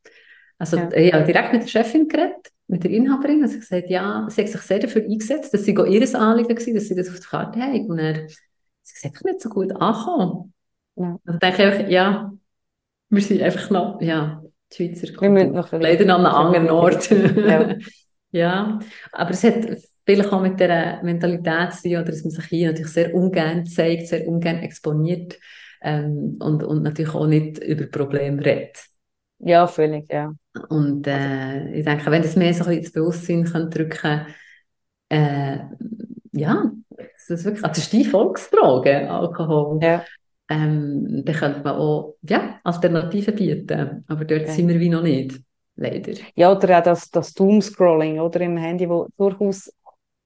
Also 0.58 0.76
ja. 0.76 0.92
ich 0.92 1.12
habe 1.12 1.24
direkt 1.24 1.52
mit 1.52 1.62
der 1.62 1.68
Chefin 1.68 2.08
geredet, 2.08 2.50
mit 2.66 2.84
der 2.84 2.90
Inhaberin, 2.90 3.42
und 3.42 3.48
sie 3.48 3.58
gesagt, 3.58 3.90
ja, 3.90 4.26
sie 4.30 4.42
hat 4.42 4.48
sich 4.48 4.60
sehr 4.60 4.78
dafür 4.78 5.02
eingesetzt, 5.02 5.52
dass 5.52 5.64
sie 5.64 5.72
ihr 5.72 6.20
Anliegen 6.20 6.48
war, 6.48 6.54
dass 6.54 6.64
sie 6.64 6.94
das 6.94 7.08
auf 7.08 7.20
der 7.20 7.28
Karte 7.28 7.60
haben. 7.60 7.90
Und 7.90 7.98
er 7.98 8.24
ist 8.26 9.04
einfach 9.04 9.22
nicht 9.22 9.40
so 9.40 9.48
gut 9.48 9.72
angekommen. 9.72 10.52
Ja. 10.96 11.18
Dann 11.24 11.38
denke 11.38 11.82
ich 11.82 11.90
ja, 11.90 12.32
wir 13.08 13.22
sind 13.22 13.42
einfach 13.42 13.70
noch, 13.70 14.00
ja, 14.00 14.42
die 14.72 14.94
Schweizer. 14.94 15.28
Noch 15.28 15.72
leider 15.72 16.04
noch 16.04 16.18
an 16.18 16.26
einem 16.26 16.34
anderen 16.34 16.70
Ort. 16.70 17.10
Ja. 17.10 17.76
ja, 18.30 18.78
aber 19.12 19.30
es 19.30 19.44
hat 19.44 19.78
vielleicht 20.06 20.32
auch 20.32 20.40
mit 20.40 20.60
der 20.60 21.02
Mentalität 21.02 21.74
zu 21.74 21.88
tun, 21.88 22.04
dass 22.04 22.22
man 22.22 22.30
sich 22.30 22.44
hier 22.46 22.68
natürlich 22.68 22.92
sehr 22.92 23.14
ungern 23.14 23.66
zeigt, 23.66 24.08
sehr 24.08 24.26
ungern 24.26 24.58
exponiert 24.58 25.38
ähm, 25.82 26.36
und, 26.40 26.62
und 26.62 26.82
natürlich 26.82 27.14
auch 27.14 27.26
nicht 27.26 27.58
über 27.58 27.86
Probleme 27.86 28.44
redet. 28.44 28.84
Ja, 29.38 29.66
völlig, 29.66 30.10
ja. 30.10 30.32
Und 30.68 31.06
äh, 31.06 31.72
ich 31.74 31.84
denke, 31.84 32.10
wenn 32.10 32.22
das 32.22 32.36
mehr 32.36 32.54
so 32.54 32.70
ins 32.70 32.92
Bewusstsein 32.92 33.44
kann 33.44 33.70
drücken 33.70 34.26
äh, 35.08 35.58
ja, 36.32 36.70
das 36.88 37.30
ist 37.30 37.44
wirklich, 37.44 37.62
das 37.62 37.78
ist 37.78 37.92
die 37.92 38.04
Volksfrage, 38.04 39.10
Alkohol. 39.10 39.78
Ja. 39.82 40.04
Ähm, 40.50 41.22
dann 41.24 41.34
könnte 41.34 41.62
man 41.62 41.76
auch 41.76 42.16
ja, 42.22 42.60
Alternativen 42.64 43.34
bieten, 43.34 44.04
aber 44.08 44.24
dort 44.24 44.42
okay. 44.42 44.50
sind 44.50 44.68
wir 44.68 44.78
wie 44.78 44.90
noch 44.90 45.02
nicht, 45.02 45.40
leider. 45.76 46.12
Ja, 46.34 46.52
oder 46.52 46.78
auch 46.78 46.82
das, 46.82 47.10
das 47.10 47.32
Doomscrolling 47.32 48.20
oder 48.20 48.40
im 48.40 48.56
Handy, 48.56 48.88
wo 48.88 49.08
durchaus 49.16 49.72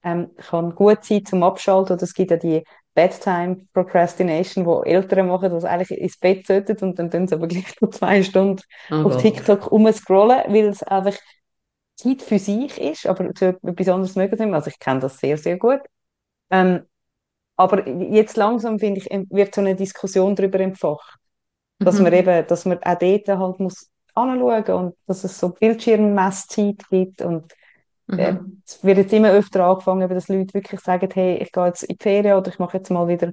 ähm, 0.03 0.31
kann 0.37 0.75
gut 0.75 1.05
sein 1.05 1.25
zum 1.25 1.43
Abschalten. 1.43 1.95
Oder 1.95 2.03
es 2.03 2.15
gibt 2.15 2.31
ja 2.31 2.37
die 2.37 2.65
Bedtime 2.99 3.59
Procrastination, 3.73 4.67
wo 4.67 4.83
Eltern 4.83 5.29
machen, 5.29 5.51
das 5.51 5.65
eigentlich 5.65 5.97
ins 5.97 6.19
Bett 6.19 6.45
sollten 6.49 6.77
und 6.85 6.99
dann 6.99 7.13
tun 7.13 7.29
sie 7.29 7.35
aber 7.37 7.47
gleich 7.47 7.81
noch 7.81 7.91
zwei 7.91 8.25
Stunden 8.25 8.61
oh 8.91 9.05
auf. 9.05 9.23
TikTok 9.23 9.71
umscrollen, 9.71 10.43
weil 10.49 10.67
es 10.67 10.83
einfach 10.83 11.17
Zeit 11.95 12.23
für 12.23 12.41
sich 12.41 12.77
ist, 12.77 13.07
aber 13.07 13.33
zu 13.37 13.57
etwas 13.63 13.89
anderes 13.89 14.17
mögen 14.17 14.37
sie. 14.37 14.53
Also 14.53 14.71
ich 14.71 14.81
kenne 14.81 14.99
das 14.99 15.19
sehr, 15.19 15.39
sehr 15.39 15.59
gut. 15.59 15.79
Ähm, 16.51 16.87
aber 17.55 17.87
jetzt 17.87 18.37
langsam, 18.37 18.81
finde 18.81 18.99
ich, 18.99 19.07
wird 19.31 19.55
so 19.55 19.61
eine 19.61 19.77
Diskussion 19.77 20.35
darüber 20.35 20.59
entfacht. 20.59 21.21
Dass 21.79 21.99
mhm. 21.99 22.03
man 22.03 22.13
eben, 22.15 22.47
dass 22.49 22.65
man 22.65 22.83
auch 22.83 22.99
dort 22.99 23.29
halt 23.29 23.61
muss 23.61 23.93
anschauen 24.15 24.65
und 24.65 24.97
dass 25.07 25.23
es 25.23 25.39
so 25.39 25.51
Bildschirmmesszeit 25.51 26.83
gibt 26.91 27.23
und 27.23 27.53
mhm. 28.09 28.63
es 28.67 28.83
wird 28.83 28.99
jetzt 28.99 29.13
immer 29.13 29.31
öfter 29.31 29.65
angefangen, 29.65 30.09
dass 30.09 30.29
Leute 30.29 30.55
wirklich 30.55 30.81
sagen, 30.81 31.09
hey, 31.13 31.37
ich 31.37 31.53
gehe 31.53 31.67
jetzt 31.67 31.83
in 31.85 31.97
die 31.97 32.03
Ferien 32.03 32.37
oder 32.37 32.51
ich 32.51 32.59
mache 32.59 32.79
jetzt 32.79 32.91
mal 32.91 33.09
wieder 33.09 33.33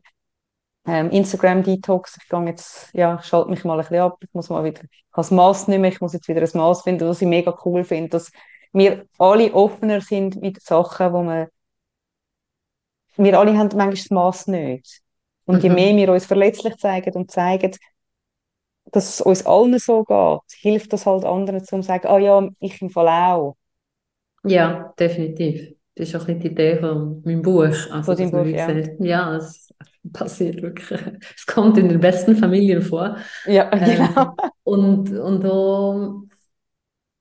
ähm, 0.86 1.10
Instagram-Detox, 1.10 2.18
ich 2.22 2.30
gehe 2.30 2.46
jetzt, 2.46 2.94
ja, 2.94 3.22
schalte 3.24 3.50
mich 3.50 3.64
mal 3.64 3.74
ein 3.74 3.80
bisschen 3.80 4.02
ab, 4.02 4.18
ich 4.22 4.34
muss 4.34 4.50
mal 4.50 4.64
wieder, 4.64 4.84
ich 4.84 4.90
habe 5.12 5.22
das 5.22 5.32
Maß 5.32 5.68
nicht 5.68 5.80
mehr, 5.80 5.92
ich 5.92 6.02
muss 6.02 6.14
jetzt 6.14 6.28
wieder 6.28 6.42
ein 6.42 6.50
Maß 6.54 6.84
finden, 6.84 7.08
was 7.08 7.22
ich 7.22 7.28
mega 7.28 7.58
cool 7.66 7.84
finde, 7.84 8.10
dass 8.10 8.32
wir 8.72 9.06
alle 9.18 9.54
offener 9.54 10.02
sind 10.02 10.42
mit 10.42 10.62
Sachen, 10.62 11.14
wo 11.14 11.24
man 11.24 11.48
wir 13.18 13.40
alle 13.40 13.58
haben 13.58 13.70
manchmal 13.70 13.92
das 13.92 14.10
Maß 14.10 14.48
nicht. 14.48 15.02
Und 15.46 15.64
je 15.64 15.70
mhm. 15.70 15.76
mehr 15.76 15.96
wir 15.96 16.12
uns 16.12 16.26
verletzlich 16.26 16.76
zeigen 16.78 17.14
und 17.14 17.32
zeigen, 17.32 17.72
dass 18.92 19.10
es 19.10 19.22
uns 19.22 19.46
allen 19.46 19.80
so 19.80 20.04
geht, 20.04 20.60
hilft 20.60 20.94
das 20.94 21.06
halt 21.06 21.24
anderen, 21.24 21.64
zu 21.64 21.82
sagen, 21.82 22.08
ah 22.08 22.18
ja, 22.18 22.50
ich 22.60 22.82
im 22.82 22.90
Fall 22.90 23.08
auch. 23.08 23.56
Ja, 24.48 24.94
definitiv. 25.00 25.76
Das 25.96 26.10
ist 26.10 26.16
auch 26.16 26.28
ein 26.28 26.40
die 26.40 26.48
Idee 26.48 26.78
von 26.78 27.22
meinem 27.24 27.42
Buch. 27.42 27.64
Also, 27.64 28.02
von 28.04 28.18
deinem 28.18 28.32
Buch, 28.32 28.46
ja. 28.46 28.68
Gesagt, 28.68 29.00
ja, 29.00 29.36
es 29.38 29.74
passiert 30.12 30.62
wirklich. 30.62 31.00
Es 31.38 31.46
kommt 31.46 31.78
in 31.78 31.90
den 31.90 32.00
besten 32.00 32.36
Familien 32.36 32.82
vor. 32.82 33.18
Ja, 33.46 33.70
genau. 33.70 34.22
Ähm, 34.22 34.50
und, 34.64 35.12
und 35.12 35.46
auch, 35.46 36.24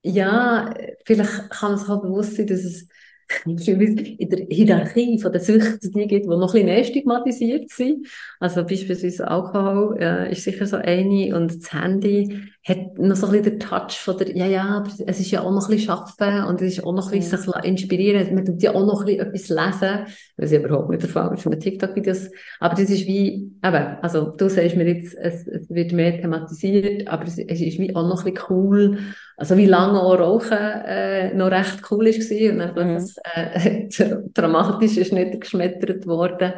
ja, 0.02 0.74
vielleicht 1.06 1.50
kann 1.50 1.72
man 1.72 1.78
sich 1.78 1.88
auch 1.88 2.02
bewusst 2.02 2.36
sein, 2.36 2.46
dass 2.46 2.64
es 2.64 2.88
in 3.46 4.28
der 4.28 4.46
Hierarchie 4.50 5.18
von 5.18 5.32
der 5.32 5.40
Süchte 5.40 5.78
die 5.90 6.06
gibt, 6.06 6.24
die 6.24 6.28
noch 6.28 6.40
ein 6.40 6.46
bisschen 6.46 6.66
mehr 6.66 6.84
stigmatisiert 6.84 7.70
sind. 7.70 8.06
Also 8.40 8.64
beispielsweise 8.64 9.26
Alkohol 9.28 9.96
äh, 9.98 10.32
ist 10.32 10.44
sicher 10.44 10.66
so 10.66 10.76
eine 10.76 11.34
und 11.36 11.54
das 11.56 11.72
Handy 11.72 12.42
hat 12.66 12.98
noch 12.98 13.14
so 13.14 13.26
ein 13.26 13.32
bisschen 13.32 13.44
den 13.44 13.60
Touch 13.60 13.98
von 13.98 14.16
der, 14.16 14.34
ja, 14.34 14.46
ja, 14.46 14.64
aber 14.64 14.90
es 15.06 15.20
ist 15.20 15.30
ja 15.30 15.42
auch 15.42 15.50
noch 15.50 15.68
ein 15.68 15.76
bisschen 15.76 15.86
Schaffen 15.86 16.44
und 16.44 16.62
es 16.62 16.78
ist 16.78 16.84
auch 16.84 16.94
noch 16.94 17.12
ein 17.12 17.18
bisschen 17.18 17.38
sich 17.38 17.64
inspirieren. 17.64 18.34
Man 18.34 18.44
tut 18.46 18.62
ja 18.62 18.74
auch 18.74 18.86
noch 18.86 19.00
ein 19.00 19.06
bisschen 19.06 19.26
etwas 19.26 19.48
lesen, 19.82 20.06
was 20.38 20.52
ich 20.52 20.62
überhaupt 20.62 20.88
nicht 20.88 21.02
der 21.02 21.10
Fall 21.10 21.34
ist 21.34 21.42
von 21.42 21.52
den 21.52 21.60
TikTok-Videos. 21.60 22.30
Aber 22.60 22.74
das 22.74 22.88
ist 22.88 23.06
wie, 23.06 23.52
eben, 23.62 23.98
also 24.00 24.30
du 24.30 24.48
sagst 24.48 24.76
mir 24.76 24.88
jetzt, 24.88 25.14
es, 25.14 25.46
es 25.46 25.68
wird 25.68 25.92
mehr 25.92 26.18
thematisiert, 26.18 27.06
aber 27.06 27.24
es, 27.24 27.36
es 27.38 27.60
ist 27.60 27.78
wie 27.78 27.94
auch 27.94 28.08
noch 28.08 28.24
ein 28.24 28.32
bisschen 28.32 28.46
cool, 28.48 28.98
also 29.36 29.56
wie 29.58 29.66
lange 29.66 30.00
auch 30.00 30.18
Rauchen 30.18 30.56
äh, 30.56 31.34
noch 31.34 31.50
recht 31.50 31.82
cool 31.90 32.06
ist 32.06 32.30
und 32.30 32.58
dann 32.58 32.94
mhm. 32.94 33.08
äh, 33.34 33.88
dramatisch 34.32 34.96
ist 34.96 35.12
nicht 35.12 35.40
geschmettert 35.40 36.06
worden. 36.06 36.54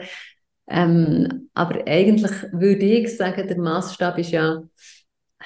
Ähm, 0.68 1.48
aber 1.54 1.86
eigentlich 1.86 2.32
würde 2.52 2.84
ich 2.84 3.16
sagen, 3.16 3.46
der 3.46 3.58
Maßstab 3.58 4.18
ist 4.18 4.32
ja, 4.32 4.62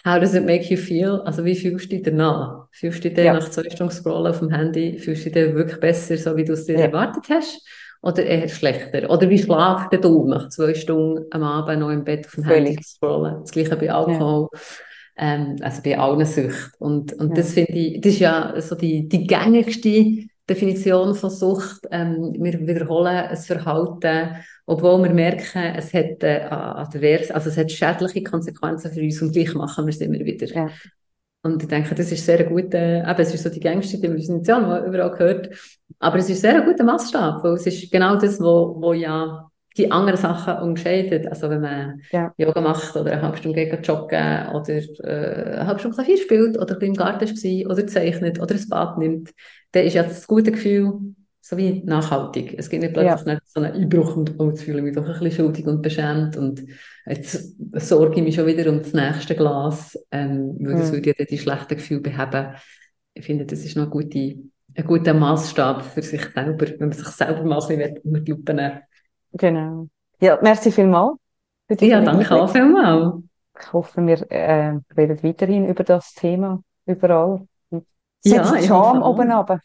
how 0.04 0.18
does 0.18 0.34
it 0.34 0.44
make 0.44 0.72
you 0.72 0.76
feel? 0.76 1.22
Also 1.24 1.44
wie 1.44 1.54
fühlst 1.54 1.86
du 1.86 1.96
dich 1.96 2.02
danach? 2.02 2.66
Fühlst 2.72 3.04
du 3.04 3.10
dich 3.10 3.24
ja. 3.24 3.34
nach 3.34 3.48
zwei 3.48 3.68
Stunden 3.70 3.92
Scrollen 3.92 4.32
auf 4.32 4.38
dem 4.38 4.50
Handy, 4.50 4.98
fühlst 4.98 5.26
du 5.26 5.30
dich 5.30 5.54
wirklich 5.54 5.80
besser, 5.80 6.16
so 6.16 6.36
wie 6.36 6.44
du 6.44 6.54
es 6.54 6.66
dir 6.66 6.78
ja. 6.78 6.86
erwartet 6.86 7.24
hast? 7.30 7.66
Oder 8.02 8.24
eher 8.24 8.48
schlechter? 8.48 9.10
Oder 9.10 9.28
wie 9.28 9.38
schlaft 9.38 9.92
du 10.02 10.26
nach 10.26 10.48
zwei 10.48 10.74
Stunden 10.74 11.26
am 11.30 11.42
Abend 11.42 11.80
noch 11.80 11.90
im 11.90 12.04
Bett 12.04 12.26
auf 12.26 12.34
dem 12.34 12.44
Völlig. 12.44 12.68
Handy 12.68 12.82
scrollen? 12.82 13.40
Das 13.42 13.50
gleiche 13.50 13.76
bei 13.76 13.92
Alkohol. 13.92 14.48
Ja 14.52 14.60
ähm, 15.20 15.56
also 15.60 15.82
bei 15.82 15.98
allen 15.98 16.24
Süchten. 16.24 16.72
Und, 16.78 17.12
und 17.12 17.36
das 17.36 17.52
finde 17.52 17.72
ich, 17.72 18.00
das 18.00 18.14
ist 18.14 18.20
ja 18.20 18.54
so 18.60 18.74
die, 18.74 19.08
die 19.08 19.26
gängigste 19.26 20.26
Definition 20.50 21.14
von 21.14 21.30
Sucht. 21.30 21.80
Ähm, 21.90 22.34
wir 22.38 22.60
wiederholen 22.66 23.06
ein 23.06 23.36
Verhalten, 23.36 24.36
obwohl 24.66 25.02
wir 25.02 25.10
merken, 25.10 25.74
es 25.76 25.94
hat, 25.94 26.22
äh, 26.22 26.42
advers, 26.50 27.30
also 27.30 27.48
es 27.48 27.56
hat 27.56 27.70
schädliche 27.70 28.22
Konsequenzen 28.22 28.92
für 28.92 29.00
uns 29.00 29.22
und 29.22 29.32
gleich 29.32 29.54
machen 29.54 29.86
wir 29.86 29.90
es 29.90 30.00
immer 30.00 30.18
wieder. 30.18 30.46
Ja. 30.46 30.68
Und 31.42 31.62
ich 31.62 31.68
denke, 31.68 31.94
das 31.94 32.12
ist 32.12 32.26
sehr 32.26 32.40
eine 32.40 32.48
gute, 32.48 32.76
eben, 32.76 33.20
es 33.20 33.34
ist 33.34 33.42
so 33.44 33.48
die 33.48 33.60
gängigste 33.60 33.98
Definition, 33.98 34.42
die 34.44 34.50
man 34.50 34.84
überall 34.84 35.10
gehört. 35.12 35.48
Aber 35.98 36.18
es 36.18 36.28
ist 36.28 36.42
sehr 36.42 36.56
ein 36.56 36.66
guter 36.66 36.84
Maßstab, 36.84 37.42
weil 37.42 37.54
es 37.54 37.66
ist 37.66 37.90
genau 37.90 38.16
das, 38.16 38.38
wo, 38.40 38.76
wo 38.78 38.92
ja 38.92 39.49
die 39.80 39.90
anderen 39.90 40.18
Sachen 40.18 40.58
unterscheidet. 40.62 41.26
Also 41.26 41.50
wenn 41.50 41.60
man 41.60 42.00
ja. 42.12 42.32
Yoga 42.36 42.60
macht 42.60 42.96
oder 42.96 43.12
eine 43.12 43.22
halbe 43.22 43.36
Stunde 43.36 43.66
geht 43.66 43.86
joggen 43.86 44.48
oder 44.54 44.68
äh, 44.68 45.56
eine 45.56 45.66
halbe 45.66 45.80
Stunde 45.80 45.96
Klavier 45.96 46.18
spielt 46.18 46.58
oder 46.58 46.80
im 46.80 46.94
Garten 46.94 47.28
war 47.28 47.70
oder 47.70 47.86
zeichnet 47.86 48.40
oder 48.40 48.54
ein 48.54 48.68
Bad 48.68 48.98
nimmt, 48.98 49.30
dann 49.72 49.84
ist 49.84 49.94
ja 49.94 50.02
das 50.02 50.26
gute 50.26 50.52
Gefühl 50.52 51.14
so 51.50 51.56
wie 51.56 51.82
nachhaltig. 51.84 52.54
Es 52.56 52.68
gibt 52.68 52.82
nicht 52.82 52.94
plötzlich 52.94 53.34
ja. 53.34 53.40
so 53.44 53.60
einen 53.60 53.74
Einbruch 53.74 54.16
und 54.16 54.38
oh, 54.38 54.50
jetzt 54.50 54.62
fühle 54.62 54.78
ich 54.78 54.84
mich 54.84 54.94
doch 54.94 55.04
ein 55.04 55.12
bisschen 55.12 55.32
schuldig 55.32 55.66
und 55.66 55.82
beschämt 55.82 56.36
und 56.36 56.62
jetzt 57.06 57.56
sorge 57.80 58.16
ich 58.16 58.22
mich 58.22 58.34
schon 58.36 58.46
wieder 58.46 58.70
um 58.70 58.78
das 58.78 58.92
nächste 58.92 59.34
Glas, 59.34 59.98
ähm, 60.12 60.56
weil 60.60 60.74
das 60.74 60.90
mhm. 60.90 60.96
würde 60.96 61.14
ja 61.18 61.24
die 61.24 61.38
schlechten 61.38 61.76
Gefühle 61.76 62.00
beheben. 62.00 62.54
Ich 63.14 63.24
finde, 63.24 63.46
das 63.46 63.64
ist 63.64 63.76
noch 63.76 63.84
eine 63.84 63.90
gute, 63.90 64.18
ein 64.18 64.86
guter 64.86 65.12
Maßstab 65.12 65.84
für 65.84 66.02
sich 66.02 66.22
selber, 66.22 66.66
wenn 66.68 66.88
man 66.88 66.92
sich 66.92 67.08
selber 67.08 67.42
mal 67.42 67.60
ein 67.60 67.78
bisschen 67.78 67.98
unter 68.04 68.20
die 68.20 68.30
Lupe 68.30 68.54
nimmt. 68.54 68.80
Genau. 69.32 69.88
Ja, 70.20 70.38
merci 70.42 70.70
vielmals. 70.70 71.16
Ja, 71.80 72.00
danke 72.00 72.34
auch 72.34 72.50
vielmals. 72.50 73.22
Ich 73.58 73.72
hoffe, 73.72 74.06
wir 74.06 74.30
äh, 74.30 74.78
reden 74.96 75.22
weiterhin 75.22 75.68
über 75.68 75.84
das 75.84 76.14
Thema 76.14 76.62
überall. 76.86 77.46
Setzt 78.22 78.52
ja, 78.54 78.62
Charme 78.62 79.02
oben 79.02 79.30
runter. 79.30 79.60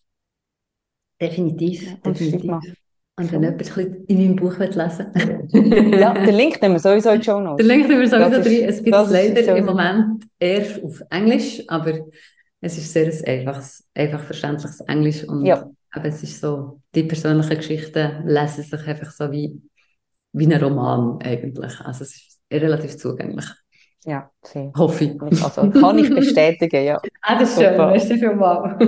Definitiv, 1.20 2.02
definitiv. 2.02 2.52
Und 3.18 3.32
wenn 3.32 3.44
jemand 3.44 3.78
in 4.10 4.18
meinem 4.18 4.36
Buch 4.36 4.58
lesen 4.58 5.08
will. 5.14 6.00
ja, 6.00 6.14
den 6.14 6.36
Link 6.36 6.62
nehmen 6.62 6.76
wir 6.76 6.80
sowieso 6.80 7.12
in 7.12 7.20
die 7.20 7.26
Show 7.26 7.40
Notes. 7.40 7.66
Den 7.66 7.68
Link 7.68 7.88
nehmen 7.88 8.02
wir 8.02 8.10
sowieso 8.10 8.42
drin. 8.42 8.66
Es 8.68 8.84
gibt 8.84 8.96
es 8.96 9.10
leider 9.10 9.56
im 9.56 9.66
Moment 9.66 10.26
erst 10.38 10.84
auf 10.84 11.02
Englisch, 11.10 11.64
aber 11.70 12.00
es 12.60 12.78
ist 12.78 12.92
sehr 12.92 13.06
ein 13.06 13.26
einfaches, 13.26 13.88
einfach 13.94 14.22
verständliches 14.22 14.82
Englisch. 14.82 15.24
Und 15.24 15.46
ja. 15.46 15.70
Aber 15.96 16.06
es 16.10 16.22
ist 16.24 16.42
so, 16.42 16.82
die 16.94 17.04
persönlichen 17.04 17.56
Geschichten 17.56 18.28
lesen 18.28 18.64
sich 18.64 18.88
einfach 18.88 19.12
so 19.12 19.32
wie, 19.32 19.62
wie 20.34 20.54
ein 20.54 20.62
Roman 20.62 21.22
eigentlich. 21.22 21.80
Also 21.80 22.04
es 22.04 22.16
ist 22.16 22.42
relativ 22.52 22.98
zugänglich. 22.98 23.46
Ja, 24.04 24.30
sehr. 24.44 24.72
Hoffe 24.78 25.06
ich. 25.06 25.22
Also 25.42 25.70
kann 25.72 25.98
ich 25.98 26.10
bestätigen, 26.14 26.84
ja. 26.84 27.02
ah, 27.22 27.40
das 27.40 27.52
ist 27.52 27.62
schön. 27.62 27.78
Merci 27.78 28.20
vielmals. 28.20 28.84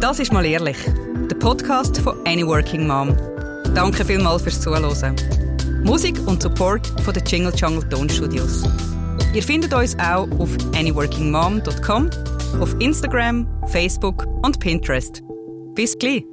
Das 0.00 0.18
ist 0.18 0.32
mal 0.32 0.44
ehrlich. 0.44 0.76
Der 1.30 1.36
Podcast 1.36 1.98
von 1.98 2.16
Any 2.26 2.44
Working 2.44 2.86
Mom. 2.88 3.16
Danke 3.74 4.04
vielmals 4.04 4.42
fürs 4.42 4.60
Zuhören. 4.60 5.14
Musik 5.84 6.18
und 6.26 6.42
Support 6.42 6.88
von 7.02 7.14
den 7.14 7.24
Jingle 7.24 7.54
Jungle 7.54 7.88
Tonstudios. 7.88 8.64
Ihr 9.32 9.42
findet 9.42 9.72
uns 9.72 9.96
auch 9.98 10.28
auf 10.38 10.50
anyworkingmom.com, 10.74 12.10
auf 12.60 12.74
Instagram, 12.80 13.46
Facebook 13.68 14.26
und 14.42 14.58
Pinterest. 14.58 15.22
Bis 15.74 15.96
gleich! 15.96 16.29